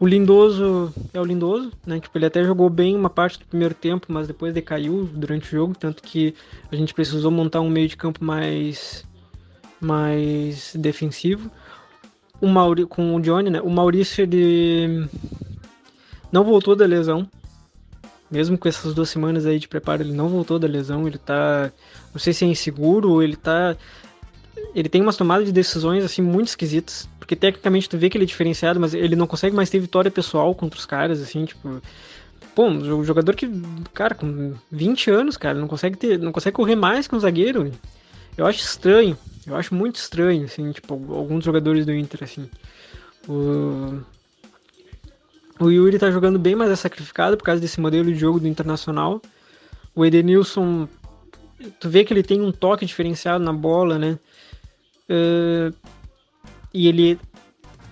O 0.00 0.06
Lindoso 0.06 0.92
é 1.12 1.20
o 1.20 1.24
Lindoso, 1.24 1.70
né? 1.86 2.00
Tipo, 2.00 2.18
ele 2.18 2.26
até 2.26 2.42
jogou 2.42 2.68
bem 2.68 2.96
uma 2.96 3.10
parte 3.10 3.38
do 3.38 3.44
primeiro 3.44 3.74
tempo, 3.74 4.06
mas 4.08 4.26
depois 4.26 4.52
decaiu 4.52 5.08
durante 5.12 5.46
o 5.46 5.50
jogo, 5.50 5.74
tanto 5.78 6.02
que 6.02 6.34
a 6.72 6.74
gente 6.74 6.94
precisou 6.94 7.30
montar 7.30 7.60
um 7.60 7.68
meio 7.68 7.86
de 7.86 7.96
campo 7.96 8.24
mais 8.24 9.04
mais 9.80 10.74
defensivo 10.74 11.50
o 12.40 12.48
Mauri, 12.48 12.86
com 12.86 13.14
o 13.14 13.20
Johnny, 13.20 13.50
né? 13.50 13.60
O 13.60 13.68
Maurício 13.68 14.22
ele 14.22 15.06
não 16.32 16.42
voltou 16.42 16.74
da 16.74 16.86
lesão. 16.86 17.28
Mesmo 18.30 18.56
com 18.56 18.68
essas 18.68 18.94
duas 18.94 19.10
semanas 19.10 19.44
aí 19.44 19.58
de 19.58 19.68
preparo, 19.68 20.02
ele 20.02 20.12
não 20.12 20.28
voltou 20.28 20.58
da 20.58 20.66
lesão. 20.66 21.06
Ele 21.06 21.18
tá. 21.18 21.70
Não 22.12 22.20
sei 22.20 22.32
se 22.32 22.44
é 22.44 22.48
inseguro 22.48 23.22
ele 23.22 23.36
tá. 23.36 23.76
Ele 24.74 24.88
tem 24.88 25.00
umas 25.00 25.16
tomadas 25.16 25.46
de 25.46 25.52
decisões 25.52 26.04
assim 26.04 26.22
muito 26.22 26.48
esquisitas. 26.48 27.08
Porque 27.18 27.36
tecnicamente 27.36 27.88
tu 27.88 27.96
vê 27.96 28.10
que 28.10 28.16
ele 28.16 28.24
é 28.24 28.26
diferenciado, 28.26 28.80
mas 28.80 28.94
ele 28.94 29.14
não 29.14 29.26
consegue 29.26 29.54
mais 29.54 29.70
ter 29.70 29.78
vitória 29.78 30.10
pessoal 30.10 30.54
contra 30.54 30.78
os 30.78 30.86
caras, 30.86 31.20
assim, 31.20 31.44
tipo. 31.44 31.80
Pô, 32.54 32.66
um 32.66 33.04
jogador 33.04 33.36
que, 33.36 33.48
cara, 33.94 34.14
com 34.14 34.54
20 34.72 35.10
anos, 35.10 35.36
cara, 35.36 35.58
não 35.58 35.68
consegue 35.68 35.96
ter. 35.96 36.18
Não 36.18 36.32
consegue 36.32 36.56
correr 36.56 36.74
mais 36.74 37.06
que 37.06 37.14
um 37.14 37.20
zagueiro. 37.20 37.70
Eu 38.36 38.46
acho 38.46 38.60
estranho. 38.60 39.16
Eu 39.46 39.56
acho 39.56 39.74
muito 39.74 39.96
estranho, 39.96 40.44
assim, 40.44 40.72
tipo, 40.72 40.94
alguns 40.94 41.44
jogadores 41.44 41.86
do 41.86 41.92
Inter, 41.92 42.24
assim. 42.24 42.48
O, 43.28 44.00
o 45.58 45.70
Yuri 45.70 45.98
tá 45.98 46.10
jogando 46.10 46.38
bem, 46.38 46.54
mas 46.54 46.70
é 46.70 46.76
sacrificado 46.76 47.36
por 47.36 47.44
causa 47.44 47.60
desse 47.60 47.80
modelo 47.80 48.12
de 48.12 48.18
jogo 48.18 48.40
do 48.40 48.48
Internacional. 48.48 49.20
O 49.94 50.04
Edenilson, 50.04 50.88
tu 51.78 51.88
vê 51.88 52.04
que 52.04 52.12
ele 52.12 52.22
tem 52.22 52.40
um 52.40 52.52
toque 52.52 52.86
diferenciado 52.86 53.42
na 53.44 53.52
bola, 53.52 53.98
né? 53.98 54.18
Uh, 55.10 55.74
e 56.72 56.86
ele, 56.86 57.18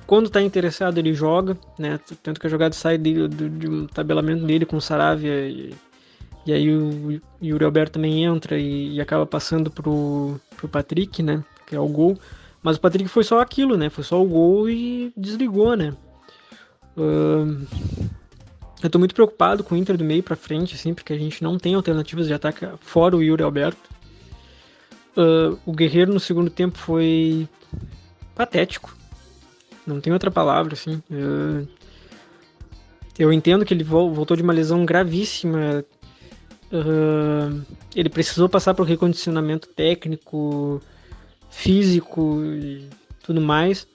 quando 0.07 0.31
tá 0.31 0.41
interessado, 0.41 0.99
ele 0.99 1.13
joga, 1.13 1.59
né? 1.77 1.99
Tanto 2.23 2.41
que 2.41 2.47
a 2.47 2.51
jogada 2.51 2.75
sai 2.75 2.97
de, 2.97 3.27
de, 3.27 3.49
de 3.49 3.69
um 3.69 3.87
tabelamento 3.87 4.47
dele 4.47 4.65
com 4.65 4.77
o 4.77 4.81
Saravia 4.81 5.49
e, 5.49 5.75
e 6.47 6.53
aí 6.53 6.71
o 6.71 7.21
Yuri 7.43 7.65
Alberto 7.65 7.95
também 7.95 8.25
entra 8.25 8.57
e, 8.57 8.95
e 8.95 9.01
acaba 9.01 9.27
passando 9.27 9.71
pro, 9.71 10.41
Patrick, 10.71 11.23
né? 11.23 11.45
Que 11.67 11.75
é 11.75 11.81
o 11.81 11.89
gol. 11.89 12.17
Mas 12.63 12.77
o 12.77 12.81
Patrick 12.81 13.09
foi 13.09 13.25
só 13.25 13.41
aquilo, 13.41 13.77
né? 13.77 13.91
Foi 13.91 14.05
só 14.05 14.23
o 14.23 14.27
gol 14.27 14.71
e 14.71 15.13
desligou, 15.17 15.77
né? 15.77 15.95
Uh, 16.97 17.67
eu 18.83 18.89
tô 18.89 18.99
muito 18.99 19.15
preocupado 19.15 19.65
com 19.65 19.75
o 19.75 19.79
Inter 19.79 19.97
do 19.97 20.05
meio 20.05 20.23
para 20.23 20.37
frente, 20.37 20.75
assim, 20.75 20.95
porque 20.95 21.13
a 21.13 21.19
gente 21.19 21.43
não 21.43 21.59
tem 21.59 21.75
alternativas 21.75 22.27
de 22.29 22.35
ataque 22.35 22.67
fora 22.81 23.17
o 23.17 23.23
Yuri 23.23 23.43
Alberto. 23.43 23.98
Uh, 25.19 25.59
o 25.67 25.73
Guerreiro 25.73 26.15
no 26.15 26.21
segundo 26.21 26.49
tempo 26.49 26.79
foi 26.79 27.49
patético. 28.37 28.97
Não 29.85 30.01
tem 30.01 30.13
outra 30.13 30.31
palavra, 30.31 30.75
assim. 30.75 31.03
Eu, 31.11 31.67
eu 33.19 33.33
entendo 33.33 33.65
que 33.65 33.75
ele 33.75 33.83
voltou 33.83 34.37
de 34.37 34.45
uma 34.45 34.53
lesão 34.53 34.87
gravíssima. 34.87 35.85
Uh, 36.71 37.61
ele 37.97 38.09
precisou 38.09 38.49
passar 38.49 38.75
por 38.75 38.87
recondicionamento 38.87 39.67
técnico, 39.69 40.81
físico 41.51 42.41
e 42.45 42.89
tudo 43.25 43.41
mais. 43.41 43.89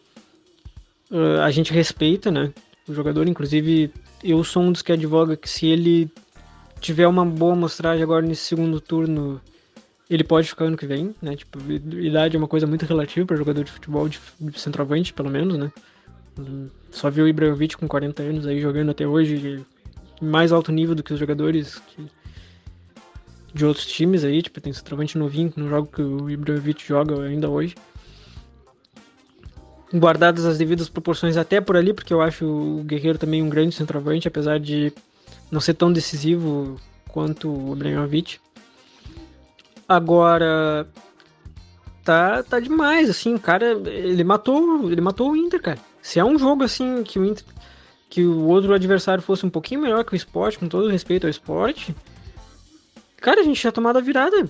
Uh, 1.09 1.39
a 1.41 1.51
gente 1.51 1.71
respeita, 1.71 2.31
né? 2.31 2.51
O 2.85 2.93
jogador, 2.93 3.29
inclusive, 3.29 3.93
eu 4.21 4.43
sou 4.43 4.61
um 4.61 4.73
dos 4.73 4.81
que 4.81 4.91
advoga 4.91 5.37
que 5.37 5.49
se 5.49 5.67
ele 5.67 6.11
tiver 6.81 7.07
uma 7.07 7.25
boa 7.25 7.53
amostragem 7.53 8.03
agora 8.03 8.25
nesse 8.25 8.43
segundo 8.43 8.81
turno, 8.81 9.39
ele 10.13 10.23
pode 10.23 10.49
ficar 10.49 10.65
ano 10.65 10.77
que 10.77 10.85
vem, 10.85 11.15
né? 11.21 11.35
Tipo, 11.35 11.59
idade 11.71 12.35
é 12.35 12.39
uma 12.39 12.47
coisa 12.47 12.67
muito 12.67 12.85
relativa 12.85 13.25
para 13.25 13.35
jogador 13.35 13.63
de 13.63 13.71
futebol 13.71 14.07
de 14.07 14.19
centroavante, 14.55 15.13
pelo 15.13 15.29
menos, 15.29 15.57
né? 15.57 15.71
Só 16.91 17.09
viu 17.09 17.25
o 17.25 17.27
Ibrahimovic 17.27 17.77
com 17.77 17.87
40 17.87 18.23
anos 18.23 18.47
aí 18.47 18.59
jogando 18.59 18.91
até 18.91 19.07
hoje, 19.07 19.65
mais 20.21 20.51
alto 20.51 20.71
nível 20.71 20.95
do 20.95 21.03
que 21.03 21.13
os 21.13 21.19
jogadores 21.19 21.79
que, 21.79 22.05
de 23.53 23.65
outros 23.65 23.85
times 23.85 24.23
aí, 24.23 24.41
tipo, 24.41 24.59
tem 24.59 24.73
centroavante 24.73 25.17
novinho 25.17 25.51
que 25.51 25.59
não 25.59 25.69
joga 25.69 25.87
que 25.87 26.01
o 26.01 26.29
Ibrahimovic 26.29 26.85
joga 26.85 27.21
ainda 27.23 27.49
hoje. 27.49 27.75
Guardadas 29.93 30.43
as 30.45 30.57
devidas 30.57 30.89
proporções 30.89 31.37
até 31.37 31.61
por 31.61 31.77
ali, 31.77 31.93
porque 31.93 32.13
eu 32.13 32.21
acho 32.21 32.45
o 32.45 32.83
Guerreiro 32.83 33.19
também 33.19 33.43
um 33.43 33.49
grande 33.49 33.75
centroavante, 33.75 34.27
apesar 34.27 34.59
de 34.59 34.91
não 35.51 35.61
ser 35.61 35.75
tão 35.75 35.93
decisivo 35.93 36.79
quanto 37.07 37.47
o 37.47 37.73
Ibrahimovic. 37.73 38.39
Agora, 39.95 40.87
tá, 42.03 42.43
tá 42.43 42.59
demais, 42.59 43.09
assim, 43.09 43.35
o 43.35 43.39
cara, 43.39 43.71
ele 43.89 44.23
matou, 44.23 44.91
ele 44.91 45.01
matou 45.01 45.31
o 45.31 45.35
Inter, 45.35 45.61
cara. 45.61 45.79
Se 46.01 46.19
é 46.19 46.25
um 46.25 46.37
jogo 46.37 46.63
assim 46.63 47.03
que 47.03 47.19
o 47.19 47.25
Inter, 47.25 47.45
que 48.09 48.23
o 48.23 48.45
outro 48.47 48.73
adversário 48.73 49.23
fosse 49.23 49.45
um 49.45 49.49
pouquinho 49.49 49.81
melhor 49.81 50.03
que 50.03 50.13
o 50.13 50.15
esporte, 50.15 50.59
com 50.59 50.67
todo 50.67 50.89
respeito 50.89 51.25
ao 51.25 51.31
esporte, 51.31 51.95
cara, 53.17 53.41
a 53.41 53.43
gente 53.43 53.59
tinha 53.59 53.71
tomado 53.71 53.97
a 53.97 54.01
virada. 54.01 54.49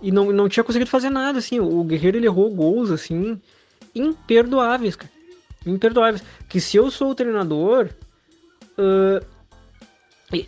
E 0.00 0.12
não, 0.12 0.32
não 0.32 0.48
tinha 0.48 0.64
conseguido 0.64 0.90
fazer 0.90 1.10
nada, 1.10 1.38
assim. 1.38 1.58
O 1.58 1.82
Guerreiro 1.84 2.16
ele 2.16 2.26
errou 2.26 2.50
gols, 2.50 2.90
assim, 2.90 3.40
imperdoáveis, 3.94 4.96
cara. 4.96 5.12
Imperdoáveis. 5.66 6.22
Que 6.48 6.60
se 6.60 6.76
eu 6.76 6.90
sou 6.90 7.10
o 7.10 7.14
treinador, 7.14 7.90
uh, 8.78 9.24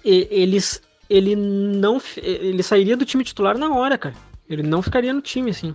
eles, 0.04 0.80
ele 1.10 1.34
não 1.34 2.00
ele 2.16 2.62
sairia 2.62 2.96
do 2.96 3.04
time 3.04 3.24
titular 3.24 3.58
na 3.58 3.74
hora, 3.74 3.98
cara. 3.98 4.14
Ele 4.48 4.62
não 4.62 4.80
ficaria 4.80 5.12
no 5.12 5.20
time 5.20 5.50
assim. 5.50 5.74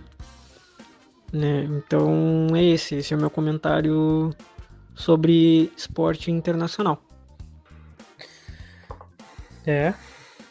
Né? 1.30 1.64
Então 1.64 2.48
é 2.54 2.64
esse, 2.64 2.96
esse 2.96 3.12
é 3.12 3.16
o 3.16 3.20
meu 3.20 3.28
comentário 3.28 4.34
sobre 4.94 5.70
esporte 5.76 6.30
internacional. 6.30 7.02
É, 9.66 9.92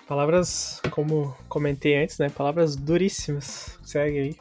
palavras, 0.07 0.81
como 0.91 1.36
comentei 1.47 1.97
antes, 2.03 2.19
né? 2.19 2.29
Palavras 2.29 2.75
duríssimas. 2.75 3.79
Segue 3.83 4.19
aí. 4.19 4.36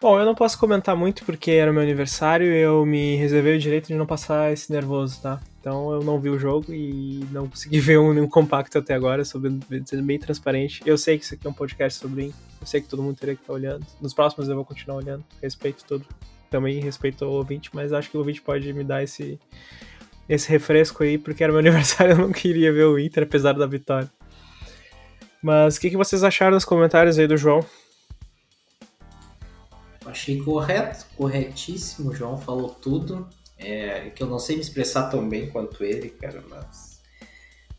Bom, 0.00 0.18
eu 0.18 0.24
não 0.24 0.34
posso 0.34 0.58
comentar 0.58 0.96
muito 0.96 1.24
porque 1.24 1.50
era 1.50 1.72
meu 1.72 1.82
aniversário 1.82 2.46
e 2.46 2.60
eu 2.60 2.86
me 2.86 3.16
reservei 3.16 3.56
o 3.56 3.58
direito 3.58 3.88
de 3.88 3.94
não 3.94 4.06
passar 4.06 4.52
esse 4.52 4.72
nervoso, 4.72 5.20
tá? 5.20 5.40
Então 5.68 5.92
eu 5.92 6.02
não 6.02 6.18
vi 6.18 6.30
o 6.30 6.38
jogo 6.38 6.72
e 6.72 7.22
não 7.30 7.46
consegui 7.46 7.78
ver 7.78 7.98
um, 7.98 8.14
nenhum 8.14 8.26
compacto 8.26 8.78
até 8.78 8.94
agora, 8.94 9.22
sobre 9.22 9.50
sendo 9.84 10.02
bem 10.02 10.18
transparente. 10.18 10.80
Eu 10.86 10.96
sei 10.96 11.18
que 11.18 11.26
isso 11.26 11.34
aqui 11.34 11.46
é 11.46 11.50
um 11.50 11.52
podcast 11.52 12.00
sobre. 12.00 12.32
Eu 12.58 12.66
sei 12.66 12.80
que 12.80 12.88
todo 12.88 13.02
mundo 13.02 13.18
teria 13.18 13.34
que 13.34 13.42
estar 13.42 13.52
olhando. 13.52 13.84
Nos 14.00 14.14
próximos 14.14 14.48
eu 14.48 14.54
vou 14.54 14.64
continuar 14.64 14.96
olhando. 14.96 15.22
Respeito 15.42 15.84
todo. 15.84 16.06
Também 16.50 16.80
respeito 16.80 17.26
o 17.26 17.32
ouvinte, 17.32 17.68
mas 17.74 17.92
acho 17.92 18.10
que 18.10 18.16
o 18.16 18.20
ouvinte 18.20 18.40
pode 18.40 18.72
me 18.72 18.82
dar 18.82 19.02
esse, 19.02 19.38
esse 20.26 20.48
refresco 20.48 21.02
aí, 21.02 21.18
porque 21.18 21.44
era 21.44 21.52
meu 21.52 21.60
aniversário 21.60 22.12
eu 22.12 22.18
não 22.18 22.32
queria 22.32 22.72
ver 22.72 22.86
o 22.86 22.98
Inter, 22.98 23.24
apesar 23.24 23.52
da 23.52 23.66
vitória. 23.66 24.10
Mas 25.42 25.76
o 25.76 25.80
que, 25.80 25.90
que 25.90 25.98
vocês 25.98 26.24
acharam 26.24 26.56
dos 26.56 26.64
comentários 26.64 27.18
aí 27.18 27.26
do 27.26 27.36
João? 27.36 27.62
Achei 30.06 30.40
correto, 30.40 31.04
corretíssimo. 31.14 32.10
O 32.10 32.14
João 32.14 32.38
falou 32.38 32.70
tudo. 32.70 33.28
É, 33.58 34.10
que 34.10 34.22
eu 34.22 34.26
não 34.26 34.38
sei 34.38 34.56
me 34.56 34.62
expressar 34.62 35.10
tão 35.10 35.28
bem 35.28 35.50
quanto 35.50 35.82
ele, 35.82 36.10
cara, 36.10 36.42
mas. 36.48 37.00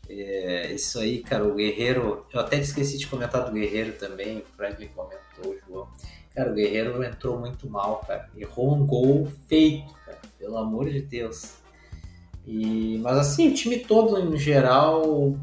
É, 0.08 0.72
isso 0.72 0.98
aí, 0.98 1.22
cara, 1.22 1.44
o 1.44 1.54
Guerreiro. 1.54 2.26
Eu 2.32 2.40
até 2.40 2.58
esqueci 2.58 2.98
de 2.98 3.06
comentar 3.06 3.44
do 3.44 3.52
Guerreiro 3.52 3.92
também, 3.92 4.38
o 4.38 4.44
Franklin 4.56 4.88
comentou, 4.88 5.52
o 5.52 5.58
João. 5.66 5.88
Cara, 6.34 6.50
o 6.50 6.54
Guerreiro 6.54 7.02
entrou 7.02 7.38
muito 7.38 7.68
mal, 7.68 8.04
cara. 8.06 8.28
Errou 8.36 8.74
um 8.74 8.86
gol 8.86 9.28
feito, 9.46 9.92
cara, 10.04 10.18
pelo 10.38 10.58
amor 10.58 10.90
de 10.90 11.00
Deus. 11.00 11.60
E, 12.46 12.98
mas 12.98 13.16
assim, 13.16 13.48
o 13.50 13.54
time 13.54 13.78
todo 13.78 14.18
em 14.18 14.36
geral. 14.36 15.34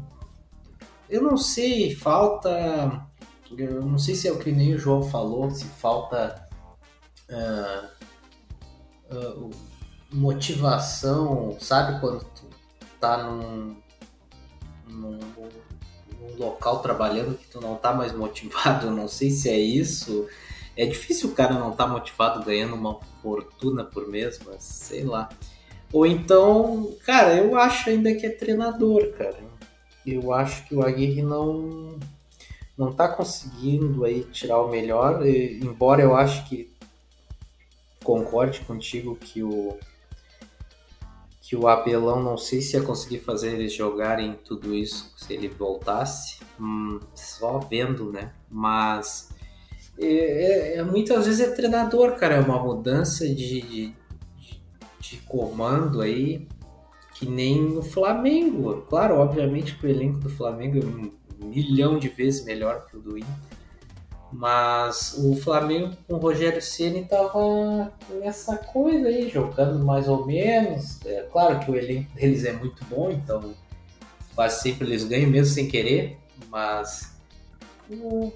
Eu 1.08 1.22
não 1.22 1.36
sei, 1.36 1.94
falta. 1.94 3.06
Eu 3.56 3.82
não 3.82 3.98
sei 3.98 4.14
se 4.14 4.28
é 4.28 4.32
o 4.32 4.38
que 4.38 4.52
nem 4.52 4.74
o 4.74 4.78
João 4.78 5.02
falou, 5.02 5.50
se 5.50 5.64
falta. 5.64 6.46
Uh, 7.30 7.86
uh, 9.14 9.50
motivação, 10.10 11.56
sabe? 11.60 12.00
Quando 12.00 12.24
tu 12.24 12.46
tá 13.00 13.22
num, 13.22 13.76
num, 14.86 15.18
num, 15.18 16.36
local 16.36 16.80
trabalhando 16.80 17.36
que 17.36 17.46
tu 17.48 17.60
não 17.60 17.76
tá 17.76 17.92
mais 17.92 18.12
motivado, 18.12 18.90
não 18.92 19.08
sei 19.08 19.30
se 19.30 19.48
é 19.48 19.58
isso. 19.58 20.26
É 20.76 20.86
difícil 20.86 21.30
o 21.30 21.34
cara 21.34 21.54
não 21.54 21.72
tá 21.72 21.86
motivado 21.86 22.44
ganhando 22.44 22.74
uma 22.74 23.00
fortuna 23.22 23.84
por 23.84 24.08
mês, 24.08 24.38
mas 24.46 24.62
sei 24.62 25.04
lá. 25.04 25.28
Ou 25.92 26.06
então, 26.06 26.94
cara, 27.04 27.36
eu 27.36 27.58
acho 27.58 27.90
ainda 27.90 28.14
que 28.14 28.26
é 28.26 28.30
treinador, 28.30 29.10
cara. 29.12 29.36
Eu 30.06 30.32
acho 30.32 30.64
que 30.66 30.74
o 30.74 30.82
Aguirre 30.82 31.22
não 31.22 31.98
não 32.76 32.92
tá 32.92 33.08
conseguindo 33.08 34.04
aí 34.04 34.22
tirar 34.24 34.60
o 34.60 34.68
melhor, 34.68 35.26
embora 35.26 36.00
eu 36.00 36.16
acho 36.16 36.48
que 36.48 36.72
concorde 38.04 38.60
contigo 38.60 39.16
que 39.16 39.42
o 39.42 39.76
que 41.48 41.56
o 41.56 41.66
Abelão 41.66 42.22
não 42.22 42.36
sei 42.36 42.60
se 42.60 42.76
ia 42.76 42.82
conseguir 42.82 43.20
fazer 43.20 43.54
eles 43.54 43.72
jogarem 43.72 44.38
tudo 44.44 44.74
isso 44.74 45.14
se 45.16 45.32
ele 45.32 45.48
voltasse, 45.48 46.40
hum, 46.60 47.00
só 47.14 47.58
vendo, 47.58 48.12
né? 48.12 48.34
Mas 48.50 49.30
é, 49.98 50.06
é, 50.06 50.76
é, 50.76 50.82
muitas 50.82 51.24
vezes 51.24 51.40
é 51.40 51.50
treinador, 51.50 52.16
cara, 52.16 52.34
é 52.34 52.40
uma 52.40 52.62
mudança 52.62 53.26
de, 53.26 53.62
de, 53.62 53.94
de 55.00 55.16
comando 55.26 56.02
aí 56.02 56.46
que 57.14 57.24
nem 57.24 57.78
o 57.78 57.82
Flamengo. 57.82 58.82
Claro, 58.82 59.14
obviamente 59.16 59.74
que 59.74 59.86
o 59.86 59.88
elenco 59.88 60.18
do 60.18 60.28
Flamengo 60.28 60.78
é 60.78 60.84
um 60.84 61.48
milhão 61.48 61.98
de 61.98 62.10
vezes 62.10 62.44
melhor 62.44 62.84
que 62.84 62.94
o 62.94 63.00
do 63.00 63.16
Inter. 63.16 63.57
Mas 64.30 65.14
o 65.18 65.34
Flamengo 65.36 65.96
com 66.06 66.14
o 66.14 66.18
Rogério 66.18 66.60
Ceni 66.60 67.04
tava 67.04 67.90
nessa 68.20 68.58
coisa 68.58 69.08
aí, 69.08 69.28
jogando 69.28 69.84
mais 69.84 70.06
ou 70.06 70.26
menos. 70.26 71.04
É 71.06 71.22
claro 71.32 71.58
que 71.60 71.70
o 71.70 71.76
elenco 71.76 72.14
deles 72.14 72.44
é 72.44 72.52
muito 72.52 72.84
bom, 72.84 73.10
então 73.10 73.54
quase 74.34 74.62
sempre 74.62 74.86
eles 74.86 75.04
ganham 75.04 75.30
mesmo 75.30 75.54
sem 75.54 75.66
querer, 75.66 76.18
mas 76.50 77.16
o, 77.90 78.30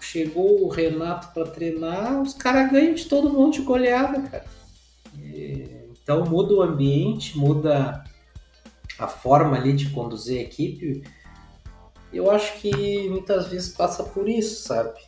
chegou 0.00 0.64
o 0.64 0.68
Renato 0.68 1.32
para 1.32 1.46
treinar, 1.46 2.20
os 2.20 2.34
caras 2.34 2.70
ganham 2.70 2.94
de 2.94 3.06
todo 3.06 3.32
mundo 3.32 3.54
de 3.54 3.62
goleada, 3.62 4.20
cara. 4.20 4.44
E, 5.18 5.68
então 6.02 6.24
muda 6.26 6.54
o 6.54 6.62
ambiente, 6.62 7.38
muda 7.38 8.04
a 8.98 9.08
forma 9.08 9.56
ali 9.56 9.72
de 9.72 9.90
conduzir 9.90 10.38
a 10.38 10.42
equipe 10.42 11.02
eu 12.12 12.30
acho 12.30 12.58
que 12.60 13.08
muitas 13.08 13.48
vezes 13.48 13.74
passa 13.74 14.02
por 14.04 14.28
isso, 14.28 14.66
sabe? 14.66 15.00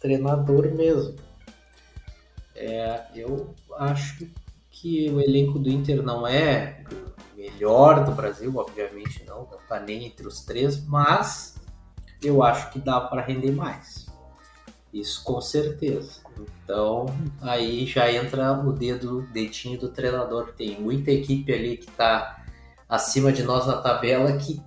Treinador 0.00 0.72
mesmo. 0.74 1.16
É, 2.54 3.04
eu 3.14 3.54
acho 3.76 4.28
que 4.70 5.10
o 5.10 5.20
elenco 5.20 5.58
do 5.58 5.68
Inter 5.68 6.02
não 6.02 6.26
é 6.26 6.84
melhor 7.36 8.04
do 8.04 8.12
Brasil, 8.12 8.52
obviamente 8.56 9.24
não, 9.26 9.40
não 9.50 9.58
tá 9.68 9.80
nem 9.80 10.06
entre 10.06 10.26
os 10.26 10.44
três, 10.44 10.84
mas 10.86 11.56
eu 12.22 12.42
acho 12.42 12.70
que 12.70 12.78
dá 12.78 13.00
para 13.00 13.22
render 13.22 13.52
mais. 13.52 14.06
Isso 14.92 15.24
com 15.24 15.40
certeza. 15.40 16.20
Então 16.62 17.06
aí 17.40 17.84
já 17.86 18.10
entra 18.12 18.52
o 18.52 18.72
dedo, 18.72 19.22
dedinho 19.32 19.78
do 19.78 19.88
treinador. 19.88 20.52
Tem 20.56 20.80
muita 20.80 21.10
equipe 21.10 21.52
ali 21.52 21.76
que 21.76 21.90
tá 21.90 22.44
acima 22.88 23.32
de 23.32 23.42
nós 23.42 23.66
na 23.66 23.78
tabela 23.78 24.36
que 24.36 24.62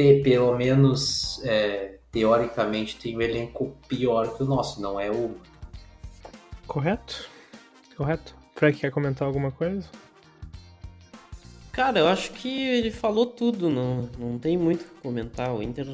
ter 0.00 0.22
pelo 0.22 0.56
menos 0.56 1.42
é, 1.44 1.98
teoricamente 2.10 2.96
tem 2.96 3.16
um 3.16 3.20
elenco 3.20 3.76
pior 3.86 4.34
que 4.34 4.42
o 4.42 4.46
nosso, 4.46 4.80
não 4.80 4.98
é 4.98 5.10
o. 5.10 5.36
Correto? 6.66 7.28
Correto. 7.96 8.34
Frank 8.54 8.78
quer 8.78 8.90
comentar 8.90 9.26
alguma 9.26 9.50
coisa? 9.50 9.86
Cara, 11.72 12.00
eu 12.00 12.08
acho 12.08 12.32
que 12.32 12.48
ele 12.48 12.90
falou 12.90 13.26
tudo, 13.26 13.70
não, 13.70 14.08
não 14.18 14.38
tem 14.38 14.56
muito 14.56 14.82
o 14.82 14.84
que 14.84 15.00
comentar. 15.02 15.54
O 15.54 15.62
Inter 15.62 15.86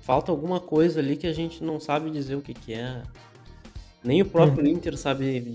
falta 0.00 0.30
alguma 0.30 0.60
coisa 0.60 1.00
ali 1.00 1.16
que 1.16 1.26
a 1.26 1.32
gente 1.32 1.62
não 1.62 1.80
sabe 1.80 2.10
dizer 2.10 2.34
o 2.34 2.42
que, 2.42 2.54
que 2.54 2.74
é. 2.74 3.02
Nem 4.04 4.20
o 4.20 4.26
próprio 4.26 4.64
hum. 4.64 4.68
Inter 4.68 4.96
sabe 4.96 5.54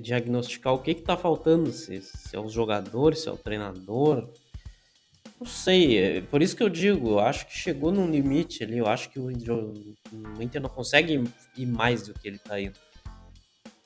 diagnosticar 0.00 0.74
o 0.74 0.78
que 0.78 0.90
está 0.90 1.16
faltando, 1.16 1.72
se, 1.72 2.02
se, 2.02 2.36
é 2.36 2.40
os 2.40 2.52
jogadores, 2.52 3.20
se 3.20 3.28
é 3.28 3.32
o 3.32 3.36
treinador. 3.36 4.28
Não 5.42 5.46
sei, 5.46 5.98
é 5.98 6.20
por 6.20 6.40
isso 6.40 6.56
que 6.56 6.62
eu 6.62 6.68
digo, 6.68 7.10
eu 7.10 7.18
acho 7.18 7.48
que 7.48 7.58
chegou 7.58 7.90
num 7.90 8.08
limite 8.08 8.62
ali, 8.62 8.78
eu 8.78 8.86
acho 8.86 9.10
que 9.10 9.18
o, 9.18 9.28
Inter 9.28 10.62
não 10.62 10.68
consegue 10.68 11.24
ir 11.56 11.66
mais 11.66 12.06
do 12.06 12.14
que 12.14 12.28
ele 12.28 12.36
está 12.36 12.60
indo. 12.60 12.78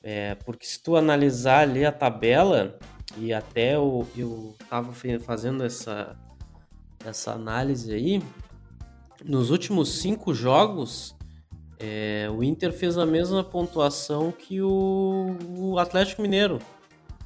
É, 0.03 0.35
porque 0.35 0.67
se 0.67 0.79
tu 0.79 0.95
analisar 0.95 1.61
ali 1.61 1.83
a 1.83 1.91
tabela, 1.91 2.77
e 3.17 3.33
até 3.33 3.73
eu, 3.73 4.07
eu 4.15 4.55
tava 4.69 4.93
fazendo 5.19 5.63
essa, 5.63 6.15
essa 7.03 7.31
análise 7.31 7.91
aí, 7.91 8.21
nos 9.25 9.49
últimos 9.49 9.97
cinco 9.97 10.35
jogos, 10.35 11.15
é, 11.79 12.29
o 12.31 12.43
Inter 12.43 12.71
fez 12.71 12.99
a 12.99 13.05
mesma 13.05 13.43
pontuação 13.43 14.31
que 14.31 14.61
o, 14.61 15.35
o 15.57 15.79
Atlético 15.79 16.21
Mineiro, 16.21 16.59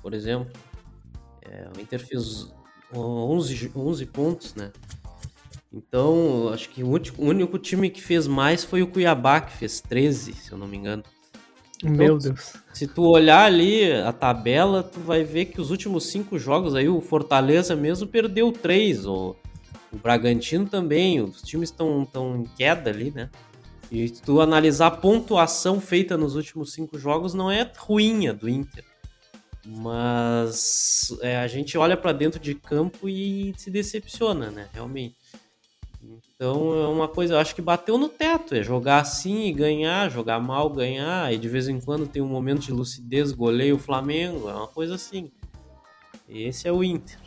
por 0.02 0.14
exemplo. 0.14 0.50
É, 1.42 1.68
o 1.76 1.82
Inter 1.82 2.00
fez 2.00 2.50
11, 2.94 3.72
11 3.76 4.06
pontos, 4.08 4.56
né? 4.56 4.72
Então, 5.74 6.50
acho 6.54 6.70
que 6.70 6.84
o 6.84 6.90
único, 6.90 7.22
o 7.22 7.26
único 7.26 7.58
time 7.58 7.90
que 7.90 8.02
fez 8.02 8.28
mais 8.28 8.64
foi 8.64 8.82
o 8.82 8.88
Cuiabá, 8.88 9.40
que 9.40 9.54
fez 9.54 9.80
13, 9.80 10.34
se 10.34 10.52
eu 10.52 10.58
não 10.58 10.68
me 10.68 10.78
engano. 10.78 11.04
Então, 11.80 11.96
Meu 11.96 12.18
Deus. 12.18 12.54
Se 12.74 12.86
tu 12.86 13.04
olhar 13.04 13.46
ali 13.46 13.92
a 13.92 14.12
tabela, 14.12 14.84
tu 14.84 15.00
vai 15.00 15.24
ver 15.24 15.46
que 15.46 15.62
os 15.62 15.72
últimos 15.72 16.08
cinco 16.08 16.38
jogos 16.38 16.76
aí, 16.76 16.90
o 16.90 17.02
Fortaleza 17.02 17.76
mesmo 17.76 18.08
perdeu 18.08 18.52
três, 18.52 19.06
o, 19.06 19.36
o 19.92 19.98
Bragantino 19.98 20.68
também, 20.68 21.22
os 21.22 21.42
times 21.42 21.70
estão 21.70 22.08
em 22.36 22.44
queda 22.56 22.90
ali, 22.90 23.12
né? 23.12 23.30
E 23.92 24.08
se 24.08 24.22
tu 24.22 24.40
analisar 24.40 24.88
a 24.88 24.92
pontuação 24.92 25.82
feita 25.82 26.18
nos 26.18 26.36
últimos 26.36 26.72
cinco 26.72 26.98
jogos, 26.98 27.34
não 27.34 27.50
é 27.50 27.70
ruim 27.78 28.28
a 28.28 28.34
do 28.34 28.48
Inter. 28.48 28.86
Mas 29.66 31.16
é, 31.22 31.38
a 31.38 31.48
gente 31.48 31.78
olha 31.78 31.96
para 31.96 32.12
dentro 32.12 32.40
de 32.40 32.56
campo 32.56 33.08
e 33.08 33.54
se 33.58 33.70
decepciona, 33.70 34.50
né? 34.50 34.68
Realmente. 34.74 35.16
Então 36.36 36.74
é 36.74 36.88
uma 36.88 37.08
coisa, 37.08 37.36
eu 37.36 37.40
acho 37.40 37.54
que 37.54 37.62
bateu 37.62 38.00
no 38.00 38.10
teto, 38.10 38.56
é 38.56 38.64
jogar 38.64 39.02
assim 39.02 39.46
e 39.46 39.54
ganhar, 39.54 40.10
jogar 40.10 40.40
mal, 40.40 40.68
ganhar, 40.72 41.32
e 41.32 41.38
de 41.38 41.48
vez 41.48 41.68
em 41.68 41.80
quando 41.80 42.08
tem 42.08 42.20
um 42.20 42.28
momento 42.28 42.62
de 42.62 42.72
lucidez, 42.72 43.32
goleio 43.32 43.76
o 43.76 43.80
Flamengo, 43.80 44.50
é 44.50 44.54
uma 44.54 44.68
coisa 44.68 44.96
assim. 44.96 45.32
Esse 46.28 46.68
é 46.68 46.72
o 46.72 46.84
Inter. 46.84 47.20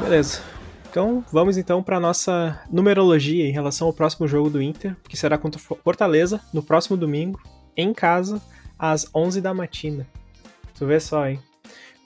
Beleza. 0.00 0.51
Então 0.92 1.24
vamos 1.32 1.56
então 1.56 1.82
para 1.82 1.98
nossa 1.98 2.60
numerologia 2.70 3.48
em 3.48 3.50
relação 3.50 3.86
ao 3.86 3.94
próximo 3.94 4.28
jogo 4.28 4.50
do 4.50 4.60
Inter, 4.60 4.94
que 5.08 5.16
será 5.16 5.38
contra 5.38 5.58
Fortaleza 5.58 6.38
no 6.52 6.62
próximo 6.62 6.98
domingo, 6.98 7.40
em 7.74 7.94
casa, 7.94 8.42
às 8.78 9.08
11 9.14 9.40
da 9.40 9.54
matina. 9.54 10.06
Tu 10.74 10.84
vê 10.84 11.00
só, 11.00 11.26
hein? 11.26 11.40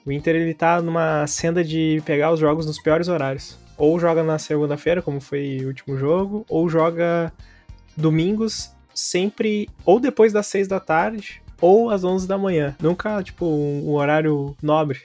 O 0.07 0.13
Inter 0.13 0.37
ele 0.37 0.55
tá 0.55 0.81
numa 0.81 1.27
senda 1.27 1.65
de 1.65 2.01
pegar 2.07 2.31
os 2.31 2.39
jogos 2.39 2.65
nos 2.65 2.81
piores 2.81 3.09
horários. 3.09 3.59
Ou 3.77 3.99
joga 3.99 4.23
na 4.23 4.39
segunda-feira, 4.39 5.03
como 5.03 5.21
foi 5.21 5.59
o 5.65 5.67
último 5.67 5.99
jogo, 5.99 6.47
ou 6.49 6.69
joga 6.69 7.33
domingos 7.97 8.71
sempre 8.95 9.69
ou 9.85 9.99
depois 9.99 10.33
das 10.33 10.47
6 10.47 10.69
da 10.69 10.79
tarde 10.79 11.43
ou 11.61 11.91
às 11.91 12.05
11 12.05 12.29
da 12.29 12.39
manhã. 12.39 12.77
Nunca, 12.81 13.21
tipo, 13.21 13.47
um 13.47 13.95
horário 13.95 14.57
nobre. 14.63 15.01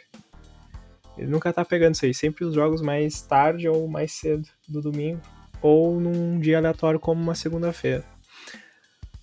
Ele 1.18 1.28
nunca 1.28 1.52
tá 1.52 1.64
pegando 1.64 1.96
isso 1.96 2.06
aí. 2.06 2.14
Sempre 2.14 2.46
os 2.46 2.54
jogos 2.54 2.82
mais 2.82 3.22
tarde 3.22 3.68
ou 3.68 3.88
mais 3.88 4.14
cedo 4.14 4.48
do 4.68 4.82
domingo. 4.82 5.22
Ou 5.62 6.00
num 6.00 6.40
dia 6.40 6.58
aleatório 6.58 7.00
como 7.00 7.22
uma 7.22 7.36
segunda-feira. 7.36 8.04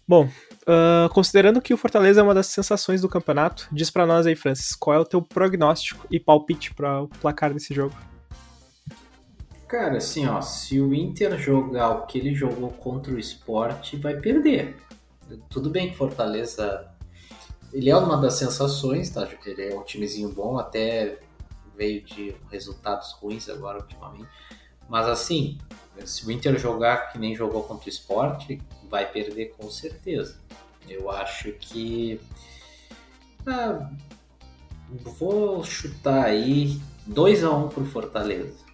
Bom, 0.07 0.25
uh, 0.25 1.09
considerando 1.13 1.61
que 1.61 1.75
o 1.75 1.77
Fortaleza 1.77 2.21
é 2.21 2.23
uma 2.23 2.35
das 2.35 2.47
sensações 2.47 3.03
do 3.03 3.09
campeonato, 3.09 3.69
diz 3.71 3.91
para 3.91 4.07
nós 4.07 4.27
aí, 4.27 4.35
Francis, 4.35 4.75
qual 4.75 4.97
é 4.97 4.99
o 4.99 5.05
teu 5.05 5.21
prognóstico 5.21 6.07
e 6.11 6.19
palpite 6.19 6.73
para 6.75 7.03
o 7.03 7.09
placar 7.09 7.53
desse 7.53 7.75
jogo? 7.75 7.95
Cara, 9.67 9.99
assim, 9.99 10.27
ó, 10.27 10.41
se 10.41 10.81
o 10.81 10.95
Inter 10.95 11.39
jogar 11.39 11.91
o 11.91 12.07
que 12.07 12.17
ele 12.17 12.35
jogou 12.35 12.71
contra 12.71 13.13
o 13.13 13.19
Sport, 13.19 13.97
vai 13.97 14.17
perder. 14.17 14.77
Tudo 15.51 15.69
bem 15.69 15.91
que 15.91 15.97
Fortaleza 15.97 16.89
ele 17.73 17.91
é 17.91 17.97
uma 17.97 18.17
das 18.17 18.35
sensações, 18.35 19.11
tá? 19.11 19.29
Ele 19.45 19.63
é 19.63 19.77
um 19.77 19.83
timezinho 19.83 20.31
bom, 20.31 20.59
até 20.59 21.19
veio 21.79 22.03
de 22.03 22.35
resultados 22.51 23.13
ruins 23.13 23.49
agora 23.49 23.79
ultimamente. 23.79 24.29
Mas 24.89 25.07
assim, 25.07 25.57
se 26.05 26.27
o 26.27 26.31
Inter 26.31 26.59
jogar 26.59 27.13
que 27.13 27.19
nem 27.19 27.37
jogou 27.37 27.63
contra 27.63 27.87
o 27.87 27.89
Sport, 27.89 28.59
vai 28.91 29.11
perder 29.11 29.55
com 29.57 29.71
certeza. 29.71 30.41
Eu 30.89 31.11
acho 31.11 31.53
que. 31.53 32.21
Ah, 33.47 33.91
vou 34.91 35.63
chutar 35.63 36.25
aí 36.25 36.81
2x1 37.09 37.67
um 37.67 37.69
pro 37.69 37.85
Fortaleza. 37.85 38.67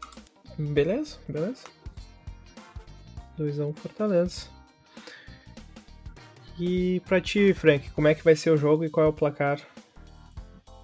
Beleza, 0.56 1.18
beleza. 1.28 1.64
2x1 3.38 3.68
um 3.68 3.74
Fortaleza. 3.74 4.54
E 6.58 7.00
pra 7.00 7.20
ti, 7.20 7.52
Frank, 7.52 7.90
como 7.90 8.06
é 8.06 8.14
que 8.14 8.22
vai 8.22 8.36
ser 8.36 8.50
o 8.50 8.56
jogo 8.56 8.84
e 8.84 8.90
qual 8.90 9.06
é 9.06 9.08
o 9.08 9.12
placar? 9.12 9.60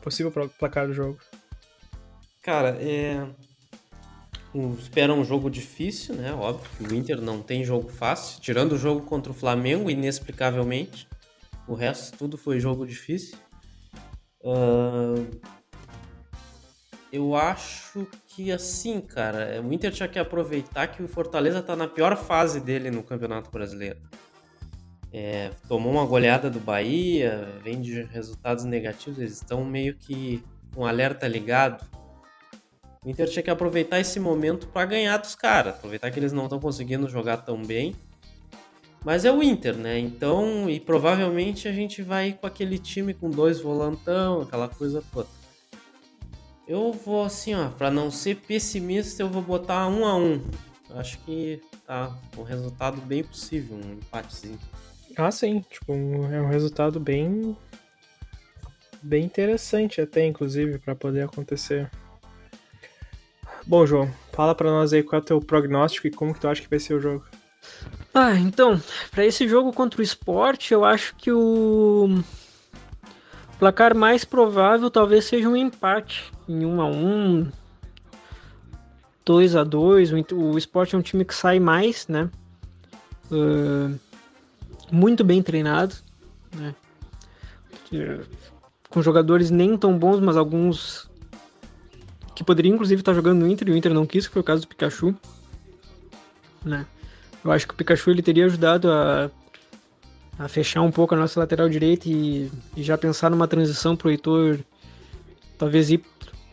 Possível 0.02 0.32
placar 0.58 0.88
do 0.88 0.92
jogo? 0.92 1.18
Cara, 2.42 2.76
é. 2.80 3.26
Espera 4.78 5.12
um 5.12 5.24
jogo 5.24 5.48
difícil, 5.48 6.16
né? 6.16 6.32
Óbvio 6.32 6.90
o 6.90 6.94
Inter 6.94 7.20
não 7.20 7.40
tem 7.40 7.64
jogo 7.64 7.88
fácil, 7.88 8.40
tirando 8.40 8.72
o 8.72 8.78
jogo 8.78 9.02
contra 9.02 9.30
o 9.30 9.34
Flamengo, 9.34 9.90
inexplicavelmente. 9.90 11.06
O 11.68 11.74
resto 11.74 12.16
tudo 12.18 12.36
foi 12.36 12.58
jogo 12.58 12.86
difícil. 12.86 13.38
Uh... 14.42 15.40
Eu 17.12 17.34
acho 17.34 18.06
que 18.28 18.52
assim, 18.52 19.00
cara, 19.00 19.60
o 19.60 19.72
Inter 19.72 19.92
tinha 19.92 20.08
que 20.08 20.18
aproveitar 20.18 20.86
que 20.86 21.02
o 21.02 21.08
Fortaleza 21.08 21.60
tá 21.60 21.74
na 21.74 21.88
pior 21.88 22.16
fase 22.16 22.60
dele 22.60 22.90
no 22.90 23.02
Campeonato 23.02 23.50
Brasileiro. 23.50 23.98
É, 25.12 25.50
tomou 25.68 25.92
uma 25.92 26.06
goleada 26.06 26.48
do 26.48 26.60
Bahia, 26.60 27.48
vem 27.64 27.80
de 27.80 28.02
resultados 28.04 28.64
negativos, 28.64 29.18
eles 29.18 29.34
estão 29.34 29.64
meio 29.64 29.96
que 29.96 30.40
com 30.72 30.86
alerta 30.86 31.26
ligado 31.26 31.84
o 33.04 33.08
Inter 33.08 33.28
tinha 33.28 33.42
que 33.42 33.50
aproveitar 33.50 33.98
esse 33.98 34.20
momento 34.20 34.66
para 34.66 34.86
ganhar 34.86 35.16
dos 35.16 35.34
caras, 35.34 35.74
aproveitar 35.74 36.10
que 36.10 36.18
eles 36.18 36.32
não 36.32 36.44
estão 36.44 36.60
conseguindo 36.60 37.08
jogar 37.08 37.38
tão 37.38 37.62
bem. 37.64 37.96
Mas 39.02 39.24
é 39.24 39.32
o 39.32 39.42
Inter, 39.42 39.74
né? 39.76 39.98
Então, 39.98 40.68
e 40.68 40.78
provavelmente 40.78 41.66
a 41.66 41.72
gente 41.72 42.02
vai 42.02 42.34
com 42.34 42.46
aquele 42.46 42.78
time 42.78 43.14
com 43.14 43.30
dois 43.30 43.58
volantão, 43.58 44.42
aquela 44.42 44.68
coisa 44.68 45.02
toda. 45.10 45.28
Eu 46.68 46.92
vou 46.92 47.24
assim, 47.24 47.54
ó, 47.54 47.70
para 47.70 47.90
não 47.90 48.10
ser 48.10 48.36
pessimista, 48.36 49.22
eu 49.22 49.28
vou 49.28 49.40
botar 49.40 49.88
um 49.88 50.04
a 50.04 50.14
um. 50.16 50.42
Acho 50.90 51.18
que 51.20 51.62
tá 51.86 52.14
um 52.36 52.42
resultado 52.42 53.00
bem 53.00 53.24
possível, 53.24 53.76
um 53.76 53.94
empatezinho. 53.94 54.58
Ah, 55.16 55.30
sim, 55.30 55.64
tipo, 55.70 55.92
é 55.92 56.40
um 56.40 56.48
resultado 56.48 57.00
bem 57.00 57.56
bem 59.02 59.24
interessante 59.24 59.98
até 59.98 60.26
inclusive 60.26 60.78
para 60.78 60.94
poder 60.94 61.22
acontecer. 61.22 61.90
Bom, 63.66 63.86
João, 63.86 64.10
fala 64.32 64.54
para 64.54 64.70
nós 64.70 64.92
aí 64.92 65.02
qual 65.02 65.20
é 65.20 65.22
o 65.22 65.24
teu 65.24 65.40
prognóstico 65.40 66.06
e 66.06 66.10
como 66.10 66.34
que 66.34 66.40
tu 66.40 66.48
acha 66.48 66.62
que 66.62 66.70
vai 66.70 66.78
ser 66.78 66.94
o 66.94 67.00
jogo. 67.00 67.24
Ah, 68.12 68.34
então, 68.34 68.80
para 69.10 69.24
esse 69.24 69.48
jogo 69.48 69.72
contra 69.72 70.00
o 70.00 70.02
esporte, 70.02 70.72
eu 70.72 70.84
acho 70.84 71.14
que 71.16 71.30
o 71.30 72.22
placar 73.58 73.94
mais 73.94 74.24
provável 74.24 74.90
talvez 74.90 75.26
seja 75.26 75.48
um 75.48 75.56
empate 75.56 76.32
em 76.48 76.64
1 76.64 76.80
a 76.80 76.86
1 76.86 77.52
2 79.24 79.54
a 79.54 79.62
2 79.62 80.12
O 80.32 80.58
esporte 80.58 80.94
é 80.94 80.98
um 80.98 81.02
time 81.02 81.24
que 81.24 81.34
sai 81.34 81.60
mais, 81.60 82.08
né? 82.08 82.30
Uh, 83.30 83.96
muito 84.90 85.22
bem 85.22 85.42
treinado, 85.42 85.94
né? 86.56 86.74
Com 88.88 89.02
jogadores 89.02 89.50
nem 89.50 89.76
tão 89.76 89.96
bons, 89.96 90.18
mas 90.18 90.36
alguns 90.36 91.09
que 92.40 92.44
poderia 92.44 92.72
inclusive 92.72 93.02
estar 93.02 93.12
jogando 93.12 93.40
no 93.40 93.46
Inter 93.46 93.68
e 93.68 93.72
o 93.72 93.76
Inter 93.76 93.92
não 93.92 94.06
quis, 94.06 94.26
que 94.26 94.32
foi 94.32 94.40
o 94.40 94.44
caso 94.44 94.62
do 94.62 94.68
Pikachu. 94.68 95.14
Né? 96.64 96.86
Eu 97.44 97.52
acho 97.52 97.68
que 97.68 97.74
o 97.74 97.76
Pikachu 97.76 98.10
ele 98.10 98.22
teria 98.22 98.46
ajudado 98.46 98.90
a, 98.90 99.30
a 100.38 100.48
fechar 100.48 100.80
um 100.80 100.90
pouco 100.90 101.14
a 101.14 101.18
nossa 101.18 101.38
lateral 101.38 101.68
direita 101.68 102.08
e, 102.08 102.50
e 102.74 102.82
já 102.82 102.96
pensar 102.96 103.30
numa 103.30 103.46
transição 103.46 103.94
pro 103.94 104.10
Heitor 104.10 104.58
talvez 105.58 105.90
ir, 105.90 106.02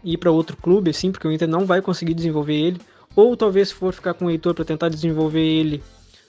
ir 0.04 0.18
para 0.18 0.30
outro 0.30 0.58
clube, 0.58 0.90
assim, 0.90 1.10
porque 1.10 1.26
o 1.26 1.32
Inter 1.32 1.48
não 1.48 1.66
vai 1.66 1.82
conseguir 1.82 2.14
desenvolver 2.14 2.56
ele. 2.56 2.82
Ou 3.16 3.38
talvez 3.38 3.70
se 3.70 3.74
for 3.74 3.94
ficar 3.94 4.14
com 4.14 4.26
o 4.26 4.30
Heitor 4.30 4.54
para 4.54 4.66
tentar 4.66 4.90
desenvolver 4.90 5.40
ele, 5.40 5.82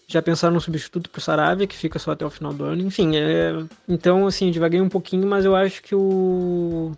já 0.06 0.22
pensar 0.22 0.52
num 0.52 0.60
substituto 0.60 1.10
pro 1.10 1.20
Saravia, 1.20 1.66
que 1.66 1.74
fica 1.74 1.98
só 1.98 2.12
até 2.12 2.24
o 2.24 2.30
final 2.30 2.54
do 2.54 2.62
ano. 2.62 2.82
Enfim, 2.82 3.16
é... 3.16 3.60
então, 3.88 4.24
assim, 4.24 4.52
devaguei 4.52 4.80
um 4.80 4.88
pouquinho, 4.88 5.26
mas 5.26 5.44
eu 5.44 5.56
acho 5.56 5.82
que 5.82 5.96
o 5.96 6.92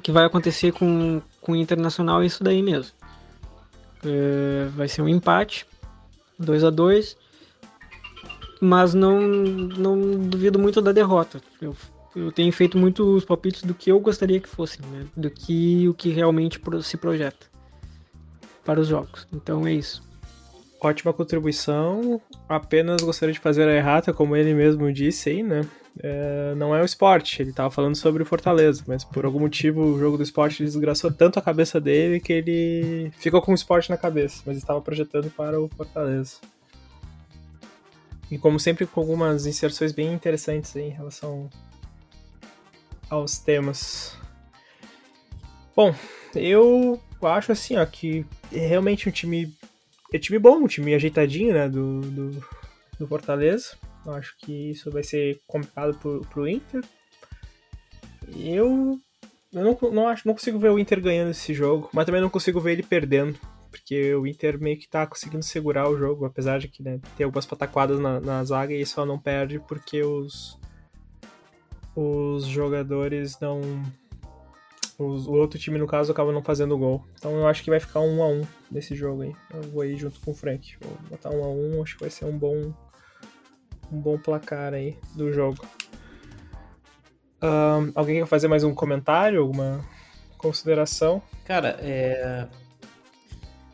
que 0.00 0.12
vai 0.12 0.24
acontecer 0.24 0.72
com, 0.72 1.20
com 1.40 1.52
o 1.52 1.56
Internacional 1.56 2.22
é 2.22 2.26
isso 2.26 2.42
daí 2.42 2.62
mesmo. 2.62 2.92
É, 4.04 4.68
vai 4.76 4.88
ser 4.88 5.02
um 5.02 5.08
empate, 5.08 5.66
2 6.38 6.64
a 6.64 6.70
2 6.70 7.16
mas 8.60 8.92
não, 8.92 9.20
não 9.20 9.98
duvido 10.28 10.58
muito 10.58 10.82
da 10.82 10.92
derrota. 10.92 11.40
Eu, 11.60 11.74
eu 12.14 12.30
tenho 12.30 12.52
feito 12.52 12.76
muitos 12.76 13.24
palpites 13.24 13.62
do 13.62 13.72
que 13.72 13.90
eu 13.90 13.98
gostaria 13.98 14.38
que 14.38 14.48
fossem, 14.48 14.84
né? 14.86 15.06
do 15.16 15.30
que 15.30 15.88
o 15.88 15.94
que 15.94 16.10
realmente 16.10 16.60
se 16.82 16.96
projeta 16.98 17.46
para 18.62 18.78
os 18.78 18.86
jogos. 18.86 19.26
Então 19.32 19.66
é 19.66 19.72
isso. 19.72 20.02
Ótima 20.80 21.12
contribuição. 21.12 22.20
Apenas 22.48 23.02
gostaria 23.02 23.32
de 23.32 23.40
fazer 23.40 23.66
a 23.66 23.74
errata, 23.74 24.12
como 24.12 24.36
ele 24.36 24.52
mesmo 24.54 24.92
disse 24.92 25.30
aí, 25.30 25.42
né? 25.42 25.62
É, 25.98 26.54
não 26.56 26.74
é 26.74 26.80
o 26.80 26.84
esporte, 26.84 27.42
ele 27.42 27.52
tava 27.52 27.70
falando 27.70 27.96
sobre 27.96 28.22
o 28.22 28.26
Fortaleza, 28.26 28.84
mas 28.86 29.04
por 29.04 29.24
algum 29.24 29.40
motivo 29.40 29.82
o 29.82 29.98
jogo 29.98 30.16
do 30.16 30.22
esporte 30.22 30.64
desgraçou 30.64 31.10
tanto 31.10 31.38
a 31.38 31.42
cabeça 31.42 31.80
dele 31.80 32.20
que 32.20 32.32
ele 32.32 33.12
ficou 33.18 33.42
com 33.42 33.52
o 33.52 33.54
esporte 33.54 33.90
na 33.90 33.96
cabeça, 33.96 34.42
mas 34.46 34.56
estava 34.56 34.80
projetando 34.80 35.30
para 35.30 35.60
o 35.60 35.68
Fortaleza. 35.68 36.36
E 38.30 38.38
como 38.38 38.60
sempre, 38.60 38.86
com 38.86 39.00
algumas 39.00 39.44
inserções 39.44 39.90
bem 39.90 40.12
interessantes 40.12 40.76
em 40.76 40.90
relação 40.90 41.50
aos 43.08 43.38
temas. 43.38 44.16
Bom, 45.74 45.92
eu 46.34 47.00
acho 47.22 47.50
assim, 47.50 47.76
ó, 47.76 47.84
que 47.84 48.24
é 48.52 48.66
realmente 48.66 49.08
um 49.08 49.12
time. 49.12 49.52
É 50.12 50.18
time 50.18 50.38
bom, 50.38 50.58
um 50.58 50.66
time 50.66 50.94
ajeitadinho, 50.94 51.52
né? 51.52 51.68
Do, 51.68 52.00
do, 52.00 52.44
do 52.98 53.08
Fortaleza. 53.08 53.76
Eu 54.04 54.12
acho 54.14 54.36
que 54.38 54.70
isso 54.70 54.90
vai 54.90 55.02
ser 55.02 55.40
complicado 55.46 55.98
pro, 56.30 56.48
Inter. 56.48 56.84
Eu. 58.36 59.00
Eu 59.52 59.64
não, 59.64 59.90
não, 59.90 60.08
acho, 60.08 60.26
não 60.26 60.34
consigo 60.34 60.60
ver 60.60 60.70
o 60.70 60.78
Inter 60.78 61.00
ganhando 61.00 61.32
esse 61.32 61.52
jogo, 61.52 61.90
mas 61.92 62.06
também 62.06 62.20
não 62.20 62.30
consigo 62.30 62.60
ver 62.60 62.72
ele 62.72 62.84
perdendo 62.84 63.36
porque 63.70 64.14
o 64.14 64.26
Inter 64.26 64.60
meio 64.60 64.78
que 64.78 64.88
tá 64.88 65.06
conseguindo 65.06 65.44
segurar 65.44 65.88
o 65.88 65.96
jogo, 65.96 66.24
apesar 66.24 66.58
de 66.58 66.68
que 66.68 66.82
né, 66.82 67.00
tem 67.16 67.24
algumas 67.24 67.46
pataquadas 67.46 67.98
na, 68.00 68.20
na 68.20 68.44
zaga 68.44 68.74
e 68.74 68.84
só 68.84 69.06
não 69.06 69.18
perde 69.18 69.60
porque 69.60 70.02
os, 70.02 70.58
os 71.94 72.44
jogadores 72.44 73.38
não. 73.40 73.60
Os, 74.98 75.26
o 75.26 75.32
outro 75.32 75.58
time, 75.58 75.78
no 75.78 75.86
caso, 75.86 76.12
acaba 76.12 76.30
não 76.30 76.42
fazendo 76.42 76.76
gol. 76.76 77.02
Então 77.14 77.32
eu 77.32 77.46
acho 77.46 77.62
que 77.62 77.70
vai 77.70 77.80
ficar 77.80 78.00
um 78.00 78.22
a 78.22 78.28
um 78.28 78.42
nesse 78.70 78.94
jogo 78.94 79.22
aí. 79.22 79.34
Eu 79.54 79.62
vou 79.62 79.82
aí 79.82 79.96
junto 79.96 80.20
com 80.20 80.32
o 80.32 80.34
Frank. 80.34 80.76
Vou 80.80 80.92
botar 81.08 81.30
um 81.30 81.42
a 81.42 81.48
um, 81.48 81.82
acho 81.82 81.94
que 81.94 82.02
vai 82.02 82.10
ser 82.10 82.26
um 82.26 82.36
bom. 82.36 82.74
Um 83.92 83.98
bom 84.00 84.18
placar 84.18 84.74
aí 84.74 84.96
do 85.14 85.32
jogo. 85.32 85.66
Um, 87.42 87.92
alguém 87.94 88.20
quer 88.20 88.26
fazer 88.26 88.48
mais 88.48 88.64
um 88.64 88.74
comentário? 88.74 89.40
Alguma 89.40 89.84
consideração? 90.38 91.22
Cara, 91.44 91.76
é, 91.80 92.46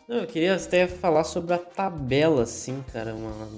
não, 0.08 0.18
eu 0.18 0.26
queria 0.26 0.54
até 0.54 0.86
falar 0.86 1.24
sobre 1.24 1.52
a 1.52 1.58
tabela, 1.58 2.42
assim, 2.44 2.82
cara. 2.92 3.12
Uma, 3.12 3.48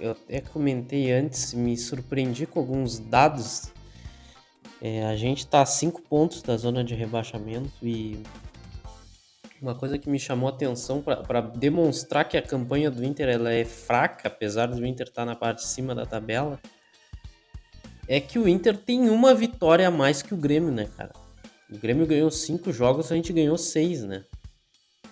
eu 0.00 0.10
até 0.10 0.40
comentei 0.40 1.12
antes, 1.12 1.54
me 1.54 1.76
surpreendi 1.76 2.44
com 2.44 2.58
alguns 2.58 2.98
dados. 2.98 3.72
É, 4.80 5.04
a 5.06 5.14
gente 5.14 5.46
tá 5.46 5.62
a 5.62 5.66
5 5.66 6.02
pontos 6.02 6.42
da 6.42 6.56
zona 6.56 6.82
de 6.82 6.96
rebaixamento 6.96 7.70
e 7.80 8.20
uma 9.62 9.76
coisa 9.76 9.96
que 9.96 10.10
me 10.10 10.18
chamou 10.18 10.48
a 10.48 10.52
atenção 10.52 11.00
para 11.00 11.40
demonstrar 11.40 12.28
que 12.28 12.36
a 12.36 12.42
campanha 12.42 12.90
do 12.90 13.04
Inter 13.04 13.28
ela 13.28 13.52
é 13.52 13.64
fraca, 13.64 14.26
apesar 14.26 14.66
do 14.66 14.84
Inter 14.84 15.06
estar 15.06 15.22
tá 15.22 15.26
na 15.26 15.36
parte 15.36 15.58
de 15.58 15.68
cima 15.68 15.94
da 15.94 16.04
tabela, 16.04 16.58
é 18.08 18.20
que 18.20 18.40
o 18.40 18.48
Inter 18.48 18.76
tem 18.76 19.08
uma 19.08 19.32
vitória 19.32 19.86
a 19.86 19.90
mais 19.90 20.20
que 20.20 20.34
o 20.34 20.36
Grêmio, 20.36 20.72
né, 20.72 20.88
cara? 20.96 21.12
O 21.70 21.78
Grêmio 21.78 22.04
ganhou 22.06 22.28
cinco 22.28 22.72
jogos, 22.72 23.12
a 23.12 23.14
gente 23.14 23.32
ganhou 23.32 23.56
seis, 23.56 24.02
né? 24.02 24.24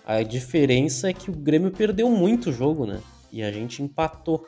A 0.05 0.21
diferença 0.21 1.09
é 1.09 1.13
que 1.13 1.31
o 1.31 1.33
Grêmio 1.33 1.71
perdeu 1.71 2.09
muito 2.11 2.51
jogo, 2.51 2.85
né? 2.85 3.01
E 3.31 3.41
a 3.41 3.51
gente 3.51 3.81
empatou. 3.81 4.45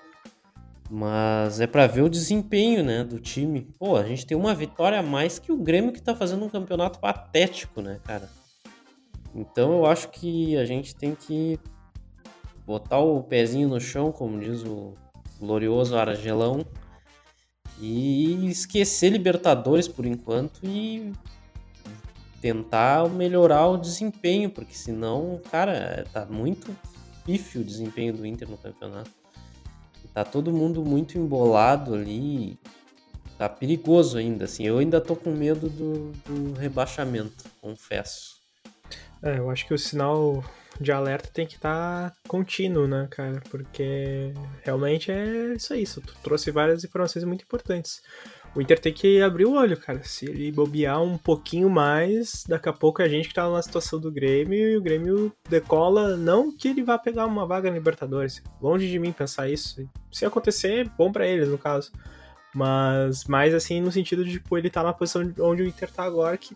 Mas 0.92 1.62
é 1.62 1.66
para 1.66 1.88
ver 1.88 2.02
o 2.02 2.10
desempenho, 2.10 2.84
né, 2.84 3.06
do 3.06 3.20
time. 3.20 3.74
Pô, 3.80 3.96
a 3.96 4.04
gente 4.04 4.26
tem 4.26 4.38
uma 4.38 4.54
vitória 4.54 5.00
a 5.00 5.04
mais 5.04 5.40
que 5.40 5.52
o 5.52 5.58
Grêmio 5.58 5.94
que 5.94 6.02
tá 6.02 6.14
fazendo 6.14 6.44
um 6.44 6.50
campeonato 6.50 7.00
patético, 7.00 7.82
né, 7.82 8.00
cara? 8.04 8.30
Então 9.34 9.74
eu 9.74 9.86
acho 9.86 10.10
que 10.10 10.56
a 10.58 10.66
gente 10.66 10.96
tem 10.96 11.16
que 11.16 11.60
botar 12.66 13.00
o 13.00 13.24
pezinho 13.24 13.68
no 13.68 13.80
chão, 13.80 14.12
como 14.12 14.40
diz 14.40 14.64
o 14.64 14.94
glorioso 15.40 15.98
Argelão, 15.98 16.66
e 17.80 18.48
esquecer 18.50 19.10
Libertadores 19.10 19.88
por 19.88 20.06
enquanto 20.06 20.60
e 20.64 21.12
tentar 22.40 23.10
melhorar 23.10 23.68
o 23.68 23.78
desempenho, 23.78 24.50
porque 24.50 24.74
senão, 24.74 25.42
cara, 25.50 26.06
tá 26.12 26.26
muito 26.26 26.76
pífio 27.26 27.62
o 27.62 27.64
desempenho 27.64 28.14
do 28.14 28.26
Inter 28.26 28.50
no 28.50 28.58
campeonato. 28.58 29.12
Tá 30.14 30.24
todo 30.24 30.54
mundo 30.54 30.86
muito 30.86 31.18
embolado 31.18 31.96
ali. 31.96 32.60
Tá 33.38 33.50
perigoso 33.50 34.18
ainda, 34.18 34.46
assim. 34.46 34.64
Eu 34.64 34.78
ainda 34.78 35.02
tô 35.02 35.16
com 35.16 35.32
medo 35.32 35.68
do, 35.70 36.12
do 36.26 36.54
rebaixamento, 36.60 37.46
confesso. 37.60 38.33
É, 39.24 39.38
eu 39.40 39.50
acho 39.50 39.66
que 39.66 39.74
o 39.74 39.78
sinal 39.78 40.44
de 40.80 40.92
alerta 40.92 41.30
tem 41.34 41.48
que 41.48 41.56
estar 41.56 42.12
tá 42.12 42.16
contínuo, 42.28 42.88
né, 42.88 43.08
cara? 43.10 43.42
Porque 43.50 44.34
realmente 44.64 45.12
é 45.12 45.54
isso 45.56 45.74
aí. 45.74 45.86
Tu 45.86 46.02
trouxe 46.22 46.52
várias 46.52 46.84
informações 46.84 47.24
muito 47.24 47.44
importantes 47.44 48.02
o 48.56 48.62
Inter 48.62 48.80
tem 48.80 48.94
que 48.94 49.22
abrir 49.22 49.46
o 49.46 49.54
olho, 49.54 49.76
cara. 49.78 50.04
Se 50.04 50.26
ele 50.26 50.52
bobear 50.52 51.02
um 51.02 51.18
pouquinho 51.18 51.70
mais, 51.70 52.44
daqui 52.48 52.70
a 52.70 52.74
pouco 52.74 53.02
a 53.02 53.08
gente 53.08 53.28
que 53.28 53.34
tá 53.34 53.50
na 53.50 53.62
situação 53.62 54.00
do 54.00 54.12
Grêmio 54.12 54.70
e 54.70 54.78
o 54.78 54.82
Grêmio 54.82 55.34
decola. 55.50 56.16
Não 56.16 56.56
que 56.56 56.68
ele 56.68 56.84
vá 56.84 56.98
pegar 57.00 57.26
uma 57.26 57.46
vaga 57.46 57.70
na 57.70 57.78
Libertadores. 57.78 58.44
Longe 58.62 58.90
de 58.90 59.00
mim 59.00 59.12
pensar 59.12 59.50
isso. 59.50 59.88
Se 60.12 60.26
acontecer, 60.26 60.90
bom 60.98 61.12
para 61.12 61.28
eles, 61.28 61.50
no 61.50 61.58
caso. 61.58 61.92
Mas 62.54 63.26
mais 63.26 63.56
assim, 63.56 63.82
no 63.82 63.92
sentido 63.92 64.24
de, 64.24 64.34
tipo, 64.34 64.56
ele 64.56 64.70
tá 64.70 64.84
na 64.84 64.94
posição 64.94 65.34
onde 65.40 65.64
o 65.64 65.68
Inter 65.68 65.92
tá 65.92 66.04
agora, 66.04 66.38
que 66.38 66.56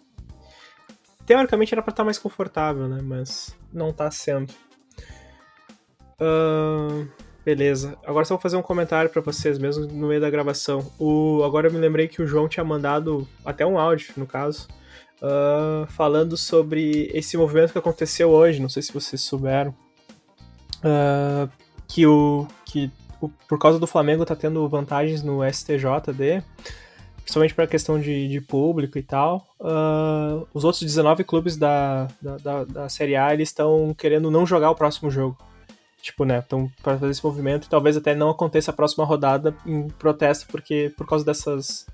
teoricamente 1.27 1.75
era 1.75 1.83
pra 1.83 1.91
estar 1.91 2.01
tá 2.01 2.05
mais 2.05 2.17
confortável, 2.17 2.87
né? 2.87 3.01
Mas 3.03 3.55
não 3.71 3.93
tá 3.93 4.09
sendo. 4.09 4.51
Uh... 6.19 7.07
Beleza. 7.47 7.97
Agora 8.05 8.25
só 8.25 8.35
vou 8.35 8.41
fazer 8.41 8.57
um 8.57 8.61
comentário 8.61 9.09
para 9.09 9.21
vocês 9.21 9.57
mesmo 9.57 9.87
no 9.87 10.09
meio 10.09 10.19
da 10.19 10.29
gravação. 10.29 10.91
O, 10.99 11.41
agora 11.45 11.69
eu 11.69 11.71
me 11.71 11.79
lembrei 11.79 12.05
que 12.05 12.21
o 12.21 12.27
João 12.27 12.45
tinha 12.45 12.61
mandado 12.61 13.25
até 13.45 13.65
um 13.65 13.79
áudio, 13.79 14.11
no 14.17 14.27
caso, 14.27 14.67
uh, 15.21 15.87
falando 15.87 16.35
sobre 16.35 17.09
esse 17.13 17.37
movimento 17.37 17.71
que 17.71 17.77
aconteceu 17.77 18.31
hoje. 18.31 18.61
Não 18.61 18.67
sei 18.67 18.81
se 18.81 18.91
vocês 18.91 19.21
souberam. 19.21 19.73
Uh, 20.79 21.49
que 21.87 22.05
o. 22.05 22.45
que 22.65 22.91
o, 23.21 23.29
por 23.29 23.57
causa 23.57 23.79
do 23.79 23.87
Flamengo 23.87 24.25
tá 24.25 24.35
tendo 24.35 24.67
vantagens 24.67 25.23
no 25.23 25.39
STJD, 25.41 26.43
principalmente 27.27 27.53
para 27.53 27.65
a 27.65 27.67
questão 27.67 27.99
de, 27.99 28.29
de, 28.29 28.39
público 28.39 28.97
e 28.97 29.03
tal. 29.03 29.45
Uh, 29.59 30.47
os 30.53 30.63
outros 30.63 30.81
19 30.81 31.25
clubes 31.25 31.57
da, 31.57 32.07
da, 32.21 32.37
da, 32.37 32.63
da 32.63 32.89
Série 32.89 33.17
A 33.17 33.33
eles 33.33 33.49
estão 33.49 33.93
querendo 33.93 34.31
não 34.31 34.45
jogar 34.45 34.71
o 34.71 34.75
próximo 34.75 35.11
jogo. 35.11 35.37
Tipo, 36.01 36.23
né, 36.23 36.41
então 36.45 36.71
para 36.81 36.97
fazer 36.97 37.11
esse 37.11 37.25
movimento 37.25 37.65
e 37.65 37.69
talvez 37.69 37.97
até 37.97 38.15
não 38.15 38.29
aconteça 38.29 38.71
a 38.71 38.73
próxima 38.73 39.03
rodada 39.03 39.53
em 39.65 39.89
protesto 39.89 40.47
porque 40.47 40.93
por 40.95 41.05
causa 41.05 41.25
dessas 41.25 41.85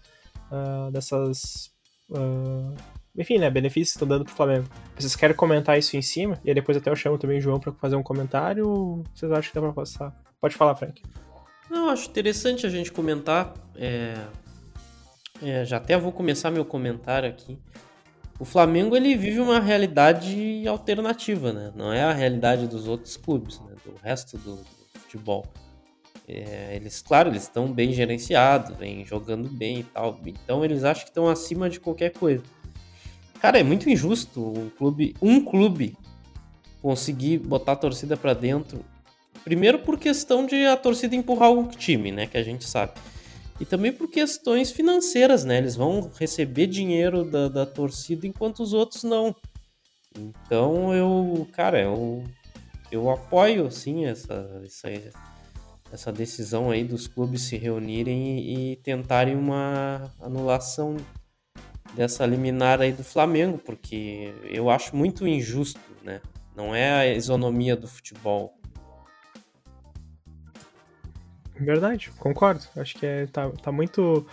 uh, 0.52 0.92
dessas 0.92 1.72
uh, 2.12 2.76
enfim, 3.18 3.40
né, 3.40 3.50
benefícios 3.50 3.94
que 3.94 3.96
estão 3.96 4.08
dando 4.08 4.26
pro 4.26 4.36
Flamengo. 4.36 4.68
Vocês 4.96 5.16
querem 5.16 5.36
comentar 5.36 5.80
isso 5.80 5.98
em 5.98 6.02
cima? 6.04 6.40
E 6.44 6.50
aí 6.50 6.54
depois 6.54 6.78
até 6.78 6.92
eu 6.92 6.96
chamo 6.96 7.18
também 7.18 7.40
o 7.40 7.42
João 7.42 7.60
para 7.60 7.72
fazer 7.72 7.96
um 7.96 8.04
comentário 8.04 8.70
ou 8.70 9.04
vocês 9.16 9.32
acham 9.32 9.50
que 9.50 9.56
dá 9.56 9.62
pra 9.62 9.74
passar? 9.74 10.14
Pode 10.40 10.54
falar, 10.54 10.76
Frank. 10.76 11.02
Não, 11.72 11.90
acho 11.90 12.08
interessante 12.08 12.68
a 12.68 12.70
gente 12.70 12.92
comentar. 12.92 13.52
É... 13.76 14.14
É, 15.42 15.66
já 15.66 15.78
até 15.78 15.98
vou 15.98 16.12
começar 16.12 16.52
meu 16.52 16.64
comentário 16.64 17.30
aqui 17.30 17.58
o 18.40 18.46
Flamengo 18.46 18.96
ele 18.96 19.16
vive 19.16 19.40
uma 19.40 19.60
realidade 19.60 20.68
alternativa, 20.68 21.54
né? 21.54 21.72
Não 21.76 21.94
é 21.94 22.02
a 22.04 22.12
realidade 22.12 22.68
dos 22.68 22.88
outros 22.88 23.16
clubes, 23.16 23.60
né? 23.62 23.76
Do 23.86 23.96
resto 24.04 24.38
do, 24.38 24.56
do 24.56 25.00
futebol. 25.00 25.46
É, 26.28 26.76
eles, 26.76 27.02
claro, 27.02 27.30
eles 27.30 27.44
estão 27.44 27.72
bem 27.72 27.94
gerenciados, 27.94 28.76
vêm 28.76 29.06
jogando 29.06 29.48
bem 29.50 29.80
e 29.80 29.84
tal. 29.84 30.20
Então 30.26 30.66
eles 30.66 30.84
acham 30.84 31.04
que 31.04 31.10
estão 31.10 31.30
acima 31.30 31.70
de 31.70 31.80
qualquer 31.80 32.12
coisa. 32.12 32.44
Cara, 33.40 33.60
é 33.60 33.64
muito 33.64 33.90
injusto 33.90 34.42
um 34.42 34.70
clube, 34.70 35.16
um 35.22 35.44
clube 35.44 35.96
conseguir 36.82 37.38
botar 37.38 37.74
a 37.74 37.78
torcida 37.78 38.18
para 38.18 38.34
dentro. 38.34 38.84
Primeiro 39.44 39.80
por 39.80 40.00
questão 40.00 40.46
de 40.46 40.66
a 40.66 40.76
torcida 40.76 41.16
empurrar 41.16 41.52
o 41.52 41.68
time, 41.68 42.12
né? 42.12 42.26
Que 42.26 42.38
a 42.38 42.44
gente 42.44 42.66
sabe 42.66 42.94
e 43.60 43.66
também 43.66 43.92
por 43.94 44.10
questões 44.10 44.72
financeiras, 44.72 45.44
né? 45.46 45.58
Eles 45.58 45.76
vão 45.76 46.12
receber 46.20 46.68
dinheiro 46.68 47.24
da, 47.24 47.48
da 47.48 47.66
torcida 47.66 48.26
enquanto 48.26 48.62
os 48.62 48.74
outros 48.74 49.04
não. 49.04 49.36
Então 50.18 50.94
eu, 50.94 51.48
cara, 51.54 51.82
eu, 51.82 52.24
eu 52.92 53.10
apoio 53.10 53.72
sim 53.72 54.06
essa, 54.06 54.62
essa, 54.64 54.90
essa 55.92 56.12
decisão 56.12 56.70
aí 56.70 56.84
dos 56.84 57.08
clubes 57.08 57.44
se 57.44 57.58
reunirem 57.58 58.40
e, 58.40 58.74
e 58.74 58.76
tentarem 58.78 59.36
uma 59.36 60.12
anulação 60.22 60.98
dessa 61.96 62.26
liminar 62.26 62.82
aí 62.82 62.92
do 62.92 63.04
Flamengo, 63.04 63.58
porque 63.58 64.34
eu 64.44 64.70
acho 64.70 64.96
muito 64.96 65.28
injusto, 65.28 65.80
né? 66.04 66.22
Não 66.56 66.74
é 66.76 66.92
a 66.92 67.14
isonomia 67.14 67.76
do 67.76 67.88
futebol. 67.88 68.54
Verdade, 71.60 72.12
concordo. 72.18 72.62
Acho 72.76 72.96
que 72.96 73.06
é, 73.06 73.28
tá, 73.28 73.50
tá 73.50 73.72
muito. 73.72 74.26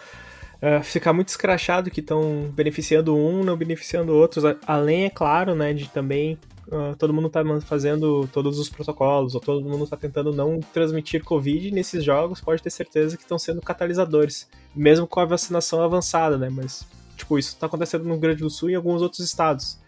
Uh, 0.62 0.82
fica 0.82 1.12
muito 1.12 1.28
escrachado 1.28 1.90
que 1.90 2.00
estão 2.00 2.50
beneficiando 2.52 3.16
um, 3.16 3.42
não 3.42 3.56
beneficiando 3.56 4.12
outros. 4.12 4.44
Além, 4.66 5.04
é 5.04 5.10
claro, 5.10 5.54
né, 5.54 5.72
de 5.72 5.88
também 5.88 6.38
uh, 6.68 6.94
todo 6.96 7.12
mundo 7.12 7.28
tá 7.28 7.42
fazendo 7.62 8.28
todos 8.32 8.58
os 8.58 8.68
protocolos, 8.68 9.34
ou 9.34 9.40
todo 9.40 9.66
mundo 9.66 9.86
tá 9.86 9.96
tentando 9.96 10.32
não 10.32 10.60
transmitir 10.60 11.22
Covid 11.24 11.70
nesses 11.70 12.04
jogos, 12.04 12.40
pode 12.40 12.62
ter 12.62 12.70
certeza 12.70 13.16
que 13.16 13.22
estão 13.22 13.38
sendo 13.38 13.60
catalisadores. 13.60 14.48
Mesmo 14.74 15.06
com 15.06 15.20
a 15.20 15.24
vacinação 15.24 15.82
avançada, 15.82 16.38
né? 16.38 16.48
Mas, 16.50 16.86
tipo, 17.16 17.38
isso 17.38 17.56
tá 17.56 17.66
acontecendo 17.66 18.04
no 18.04 18.12
Rio 18.12 18.20
Grande 18.20 18.40
do 18.42 18.50
Sul 18.50 18.70
e 18.70 18.72
em 18.72 18.76
alguns 18.76 19.02
outros 19.02 19.20
estados. 19.20 19.78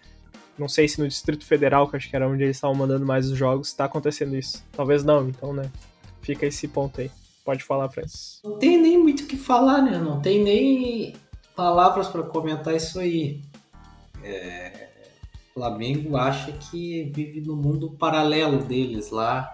Não 0.59 0.69
sei 0.69 0.87
se 0.87 1.01
no 1.01 1.09
Distrito 1.09 1.47
Federal, 1.47 1.89
que 1.89 1.97
acho 1.97 2.11
que 2.11 2.17
era 2.17 2.29
onde 2.29 2.43
eles 2.43 2.57
estavam 2.57 2.77
mandando 2.77 3.07
mais 3.07 3.31
os 3.31 3.39
jogos, 3.39 3.69
está 3.69 3.87
acontecendo 3.87 4.37
isso. 4.37 4.63
Talvez 4.73 5.03
não, 5.03 5.29
então, 5.29 5.53
né? 5.53 5.71
Fica 6.21 6.47
esse 6.47 6.69
ponto 6.69 7.01
aí. 7.01 7.11
Pode 7.45 7.65
falar, 7.65 7.89
Francis. 7.91 8.41
Não 8.45 8.59
tem 8.59 8.81
nem 8.81 8.99
muito 8.99 9.25
o 9.25 9.27
que 9.27 9.37
falar, 9.37 9.83
né? 9.83 9.99
Não 9.99 10.21
tem 10.21 10.43
nem 10.43 11.15
palavras 11.57 12.09
para 12.09 12.23
comentar 12.23 12.75
isso 12.75 13.01
aí. 13.01 13.43
É... 14.23 14.89
Flamengo 15.53 16.17
acha 16.17 16.53
que 16.53 17.11
vive 17.13 17.41
no 17.41 17.57
mundo 17.57 17.91
paralelo 17.91 18.63
deles 18.63 19.11
lá. 19.11 19.53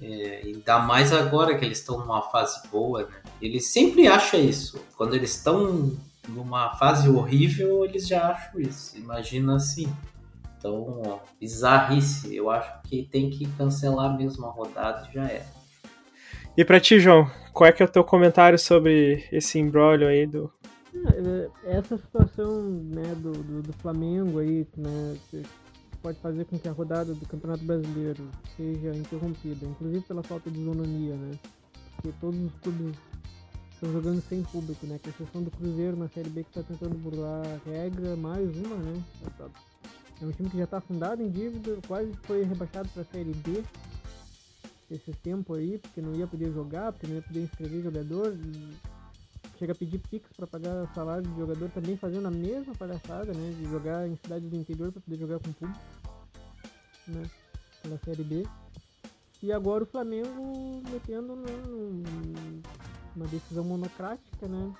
É... 0.00 0.42
Ainda 0.44 0.80
mais 0.80 1.12
agora 1.12 1.56
que 1.56 1.64
eles 1.64 1.78
estão 1.78 1.98
numa 1.98 2.22
fase 2.22 2.68
boa, 2.68 3.06
né? 3.06 3.22
Eles 3.40 3.68
sempre 3.68 4.06
acham 4.06 4.38
isso. 4.38 4.78
Quando 4.96 5.14
eles 5.14 5.34
estão 5.34 5.96
numa 6.28 6.76
fase 6.76 7.08
horrível, 7.08 7.84
eles 7.84 8.06
já 8.06 8.30
acham 8.32 8.60
isso. 8.60 8.98
Imagina 8.98 9.56
assim. 9.56 9.90
Então, 10.58 11.02
ó, 11.06 11.18
bizarrice. 11.40 12.34
Eu 12.36 12.50
acho 12.50 12.82
que 12.82 13.02
tem 13.10 13.30
que 13.30 13.46
cancelar 13.52 14.16
mesmo 14.16 14.46
a 14.46 14.50
rodada 14.50 15.08
e 15.08 15.14
já 15.14 15.24
é. 15.24 15.46
E 16.56 16.64
pra 16.64 16.78
ti, 16.78 17.00
João, 17.00 17.30
qual 17.52 17.68
é 17.68 17.72
que 17.72 17.82
é 17.82 17.86
o 17.86 17.88
teu 17.88 18.04
comentário 18.04 18.58
sobre 18.58 19.26
esse 19.32 19.58
embrólio 19.58 20.06
aí 20.06 20.26
do. 20.26 20.52
É, 20.94 21.78
essa 21.78 21.96
situação 21.96 22.60
né, 22.62 23.14
do, 23.16 23.32
do, 23.32 23.62
do 23.62 23.72
Flamengo 23.74 24.38
aí, 24.38 24.66
né, 24.76 25.16
pode 26.02 26.18
fazer 26.18 26.44
com 26.44 26.58
que 26.58 26.68
a 26.68 26.72
rodada 26.72 27.14
do 27.14 27.26
Campeonato 27.26 27.64
Brasileiro 27.64 28.28
seja 28.54 28.90
interrompida, 28.90 29.64
inclusive 29.64 30.04
pela 30.04 30.22
falta 30.22 30.50
de 30.50 30.60
isonomia, 30.60 31.14
né? 31.14 31.38
Porque 31.96 32.12
todos 32.20 32.38
os 32.38 32.52
clubes 32.60 32.96
estão 33.72 33.90
jogando 33.90 34.20
sem 34.28 34.42
público, 34.42 34.86
né? 34.86 35.00
Com 35.02 35.08
exceção 35.08 35.42
do 35.42 35.50
Cruzeiro 35.50 35.96
na 35.96 36.08
Série 36.08 36.28
B 36.28 36.44
que 36.44 36.50
está 36.50 36.62
tentando 36.62 36.98
burlar 36.98 37.42
a 37.46 37.70
regra, 37.70 38.14
mais 38.16 38.54
uma, 38.58 38.76
né? 38.76 39.02
É 40.20 40.26
um 40.26 40.32
time 40.32 40.50
que 40.50 40.58
já 40.58 40.64
está 40.64 40.80
fundado 40.82 41.22
em 41.22 41.30
dívida, 41.30 41.78
quase 41.88 42.12
foi 42.24 42.44
rebaixado 42.44 42.90
para 42.90 43.02
a 43.02 43.06
Série 43.06 43.32
B 43.32 43.64
esse 44.94 45.12
tempo 45.12 45.54
aí, 45.54 45.78
porque 45.78 46.00
não 46.00 46.14
ia 46.14 46.26
poder 46.26 46.52
jogar, 46.52 46.92
porque 46.92 47.06
não 47.06 47.16
ia 47.16 47.22
poder 47.22 47.40
inscrever 47.40 47.82
jogador. 47.82 48.36
Chega 49.58 49.72
a 49.72 49.76
pedir 49.76 49.98
Pix 49.98 50.30
para 50.36 50.46
pagar 50.46 50.92
salário 50.94 51.22
de 51.22 51.36
jogador, 51.36 51.70
também 51.70 51.96
fazendo 51.96 52.26
a 52.26 52.30
mesma 52.30 52.74
palhaçada, 52.74 53.32
né? 53.32 53.50
De 53.58 53.64
jogar 53.64 54.06
em 54.08 54.16
cidades 54.16 54.48
do 54.50 54.56
interior 54.56 54.92
para 54.92 55.00
poder 55.00 55.18
jogar 55.18 55.38
com 55.38 55.52
público, 55.52 55.80
né? 57.08 57.22
Pela 57.82 57.98
Série 57.98 58.24
B. 58.24 58.46
E 59.42 59.52
agora 59.52 59.84
o 59.84 59.86
Flamengo 59.86 60.82
metendo 60.90 61.34
uma 63.16 63.26
decisão 63.28 63.64
monocrática, 63.64 64.46
né? 64.46 64.72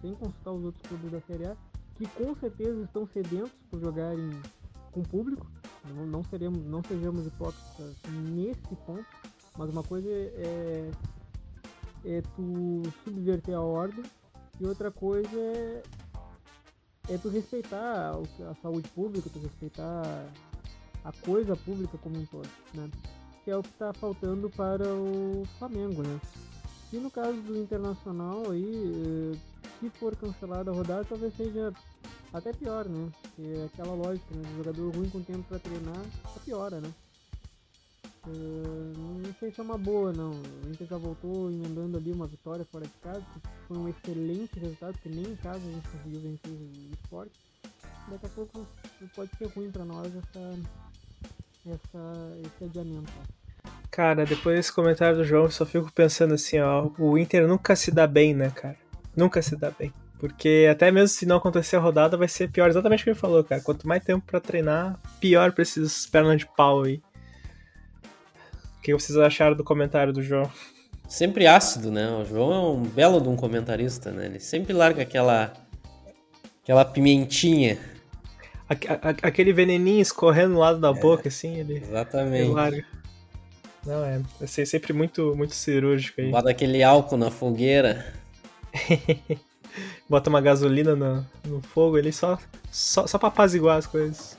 Sem 0.00 0.14
consultar 0.14 0.52
os 0.52 0.64
outros 0.64 0.86
clubes 0.86 1.10
da 1.10 1.20
Série 1.20 1.46
A, 1.46 1.56
que 1.96 2.06
com 2.06 2.34
certeza 2.36 2.82
estão 2.82 3.06
sedentos 3.06 3.52
por 3.70 3.80
jogarem 3.80 4.30
com 4.92 5.02
público. 5.02 5.46
Não, 5.84 6.06
não, 6.06 6.24
seremos, 6.24 6.64
não 6.64 6.82
sejamos 6.82 7.26
hipócritas 7.26 7.96
nesse 8.30 8.76
ponto. 8.86 9.04
Mas 9.56 9.70
uma 9.70 9.82
coisa 9.82 10.08
é, 10.08 10.90
é 12.04 12.22
tu 12.34 12.82
subverter 13.04 13.54
a 13.54 13.60
ordem 13.60 14.04
e 14.60 14.66
outra 14.66 14.90
coisa 14.90 15.28
é, 15.38 15.82
é 17.10 17.18
tu 17.18 17.28
respeitar 17.28 18.12
a 18.48 18.54
saúde 18.62 18.88
pública, 18.90 19.28
tu 19.30 19.38
respeitar 19.38 20.02
a 21.04 21.12
coisa 21.24 21.56
pública 21.56 21.98
como 21.98 22.18
um 22.18 22.26
todo, 22.26 22.48
né? 22.74 22.90
Que 23.44 23.50
é 23.50 23.56
o 23.56 23.62
que 23.62 23.70
está 23.70 23.92
faltando 23.92 24.48
para 24.50 24.86
o 24.86 25.44
Flamengo, 25.58 26.02
né? 26.02 26.20
E 26.92 26.96
no 26.96 27.10
caso 27.10 27.40
do 27.42 27.58
Internacional 27.58 28.50
aí, 28.50 29.34
eh, 29.34 29.38
se 29.80 29.90
for 29.90 30.14
cancelada 30.14 30.70
a 30.70 30.74
rodada, 30.74 31.04
talvez 31.04 31.34
seja 31.34 31.72
até 32.32 32.52
pior, 32.52 32.88
né? 32.88 33.10
Porque 33.20 33.42
é 33.42 33.64
aquela 33.64 33.94
lógica, 33.94 34.34
né? 34.34 34.42
O 34.52 34.56
jogador 34.58 34.94
ruim 34.94 35.10
com 35.10 35.22
tempo 35.22 35.42
para 35.48 35.58
treinar, 35.58 36.04
piora, 36.44 36.80
né? 36.80 36.92
Uh, 38.26 38.92
não 39.24 39.34
sei 39.40 39.50
se 39.50 39.60
é 39.60 39.64
uma 39.64 39.76
boa, 39.76 40.12
não. 40.12 40.30
O 40.30 40.70
Inter 40.70 40.86
já 40.86 40.96
voltou 40.96 41.50
emendando 41.50 41.96
ali 41.96 42.12
uma 42.12 42.26
vitória 42.26 42.64
fora 42.70 42.84
de 42.84 42.92
casa, 43.02 43.20
que 43.20 43.40
foi 43.66 43.76
um 43.76 43.88
excelente 43.88 44.58
resultado, 44.60 44.92
porque 44.92 45.08
nem 45.08 45.24
em 45.24 45.36
casa 45.36 45.58
a 45.58 45.72
gente 45.72 45.88
conseguiu 45.88 46.20
vencer 46.20 46.50
o 46.50 46.94
esporte. 46.94 47.32
Daqui 48.08 48.26
a 48.26 48.28
pouco 48.28 48.66
pode 49.14 49.30
ser 49.36 49.46
ruim 49.46 49.70
para 49.70 49.84
nós 49.84 50.06
essa, 50.06 50.58
essa, 51.66 52.38
esse 52.44 52.64
adiamento. 52.64 53.12
Cara, 53.90 54.24
depois 54.24 54.56
desse 54.56 54.72
comentário 54.72 55.18
do 55.18 55.24
João, 55.24 55.44
eu 55.44 55.50
só 55.50 55.66
fico 55.66 55.92
pensando 55.92 56.34
assim, 56.34 56.58
ó, 56.60 56.90
o 56.98 57.18
Inter 57.18 57.46
nunca 57.46 57.76
se 57.76 57.90
dá 57.90 58.06
bem, 58.06 58.34
né, 58.34 58.50
cara? 58.50 58.76
Nunca 59.16 59.42
se 59.42 59.56
dá 59.56 59.70
bem. 59.70 59.92
Porque 60.18 60.68
até 60.70 60.90
mesmo 60.90 61.08
se 61.08 61.26
não 61.26 61.36
acontecer 61.38 61.74
a 61.74 61.80
rodada, 61.80 62.16
vai 62.16 62.28
ser 62.28 62.48
pior. 62.48 62.70
Exatamente 62.70 63.00
o 63.00 63.04
que 63.04 63.10
ele 63.10 63.18
falou, 63.18 63.42
cara. 63.42 63.60
Quanto 63.60 63.88
mais 63.88 64.04
tempo 64.04 64.24
para 64.24 64.40
treinar, 64.40 64.98
pior 65.20 65.50
pra 65.50 65.62
esses 65.62 66.06
pernas 66.06 66.38
de 66.38 66.46
pau 66.46 66.84
aí. 66.84 67.02
O 68.82 68.84
que 68.84 68.92
vocês 68.92 69.16
acharam 69.16 69.54
do 69.54 69.62
comentário 69.62 70.12
do 70.12 70.20
João? 70.20 70.50
Sempre 71.06 71.46
ácido, 71.46 71.92
né? 71.92 72.10
O 72.20 72.24
João 72.24 72.52
é 72.52 72.58
um 72.76 72.82
belo 72.82 73.20
de 73.20 73.28
um 73.28 73.36
comentarista, 73.36 74.10
né? 74.10 74.26
Ele 74.26 74.40
sempre 74.40 74.72
larga 74.72 75.02
aquela 75.02 75.52
aquela 76.60 76.84
pimentinha. 76.84 77.78
aquele 79.22 79.52
veneninho 79.52 80.02
escorrendo 80.02 80.54
no 80.54 80.58
lado 80.58 80.80
da 80.80 80.88
é, 80.88 80.94
boca, 80.94 81.28
assim, 81.28 81.58
ele. 81.58 81.76
Exatamente. 81.76 82.42
Ele 82.42 82.52
larga. 82.52 82.84
Não, 83.86 84.04
é, 84.04 84.20
é 84.40 84.46
sempre 84.46 84.92
muito, 84.92 85.32
muito 85.36 85.54
cirúrgico 85.54 86.20
aí. 86.20 86.32
Bota 86.32 86.50
aquele 86.50 86.82
álcool 86.82 87.16
na 87.16 87.30
fogueira. 87.30 88.04
Bota 90.10 90.28
uma 90.28 90.40
gasolina 90.40 90.96
no, 90.96 91.24
no 91.46 91.62
fogo 91.62 91.98
ali 91.98 92.12
só, 92.12 92.36
só, 92.68 93.06
só 93.06 93.16
pra 93.16 93.28
apaziguar 93.28 93.78
as 93.78 93.86
coisas. 93.86 94.36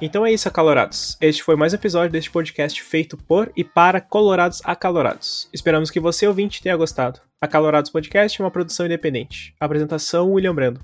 Então 0.00 0.24
é 0.24 0.32
isso, 0.32 0.46
acalorados. 0.46 1.16
Este 1.20 1.42
foi 1.42 1.56
mais 1.56 1.72
um 1.72 1.76
episódio 1.76 2.12
deste 2.12 2.30
podcast 2.30 2.80
feito 2.84 3.16
por 3.16 3.50
e 3.56 3.64
para 3.64 4.00
colorados 4.00 4.62
acalorados. 4.64 5.48
Esperamos 5.52 5.90
que 5.90 5.98
você, 5.98 6.24
ouvinte, 6.24 6.62
tenha 6.62 6.76
gostado. 6.76 7.20
Acalorados 7.40 7.90
Podcast 7.90 8.40
é 8.40 8.44
uma 8.44 8.50
produção 8.50 8.86
independente. 8.86 9.52
Apresentação, 9.58 10.30
William 10.32 10.54
Brando. 10.54 10.80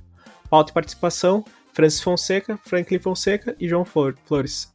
Pauta 0.51 0.73
e 0.73 0.75
participação, 0.75 1.45
Francis 1.73 2.03
Fonseca, 2.03 2.59
Franklin 2.65 2.99
Fonseca 2.99 3.55
e 3.61 3.69
João 3.69 3.85
Flores. 3.85 4.73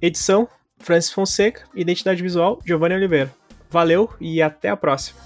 Edição, 0.00 0.48
Francis 0.78 1.12
Fonseca. 1.12 1.64
Identidade 1.74 2.22
visual, 2.22 2.62
Giovanni 2.64 2.94
Oliveira. 2.94 3.30
Valeu 3.68 4.10
e 4.18 4.40
até 4.40 4.70
a 4.70 4.78
próxima. 4.78 5.20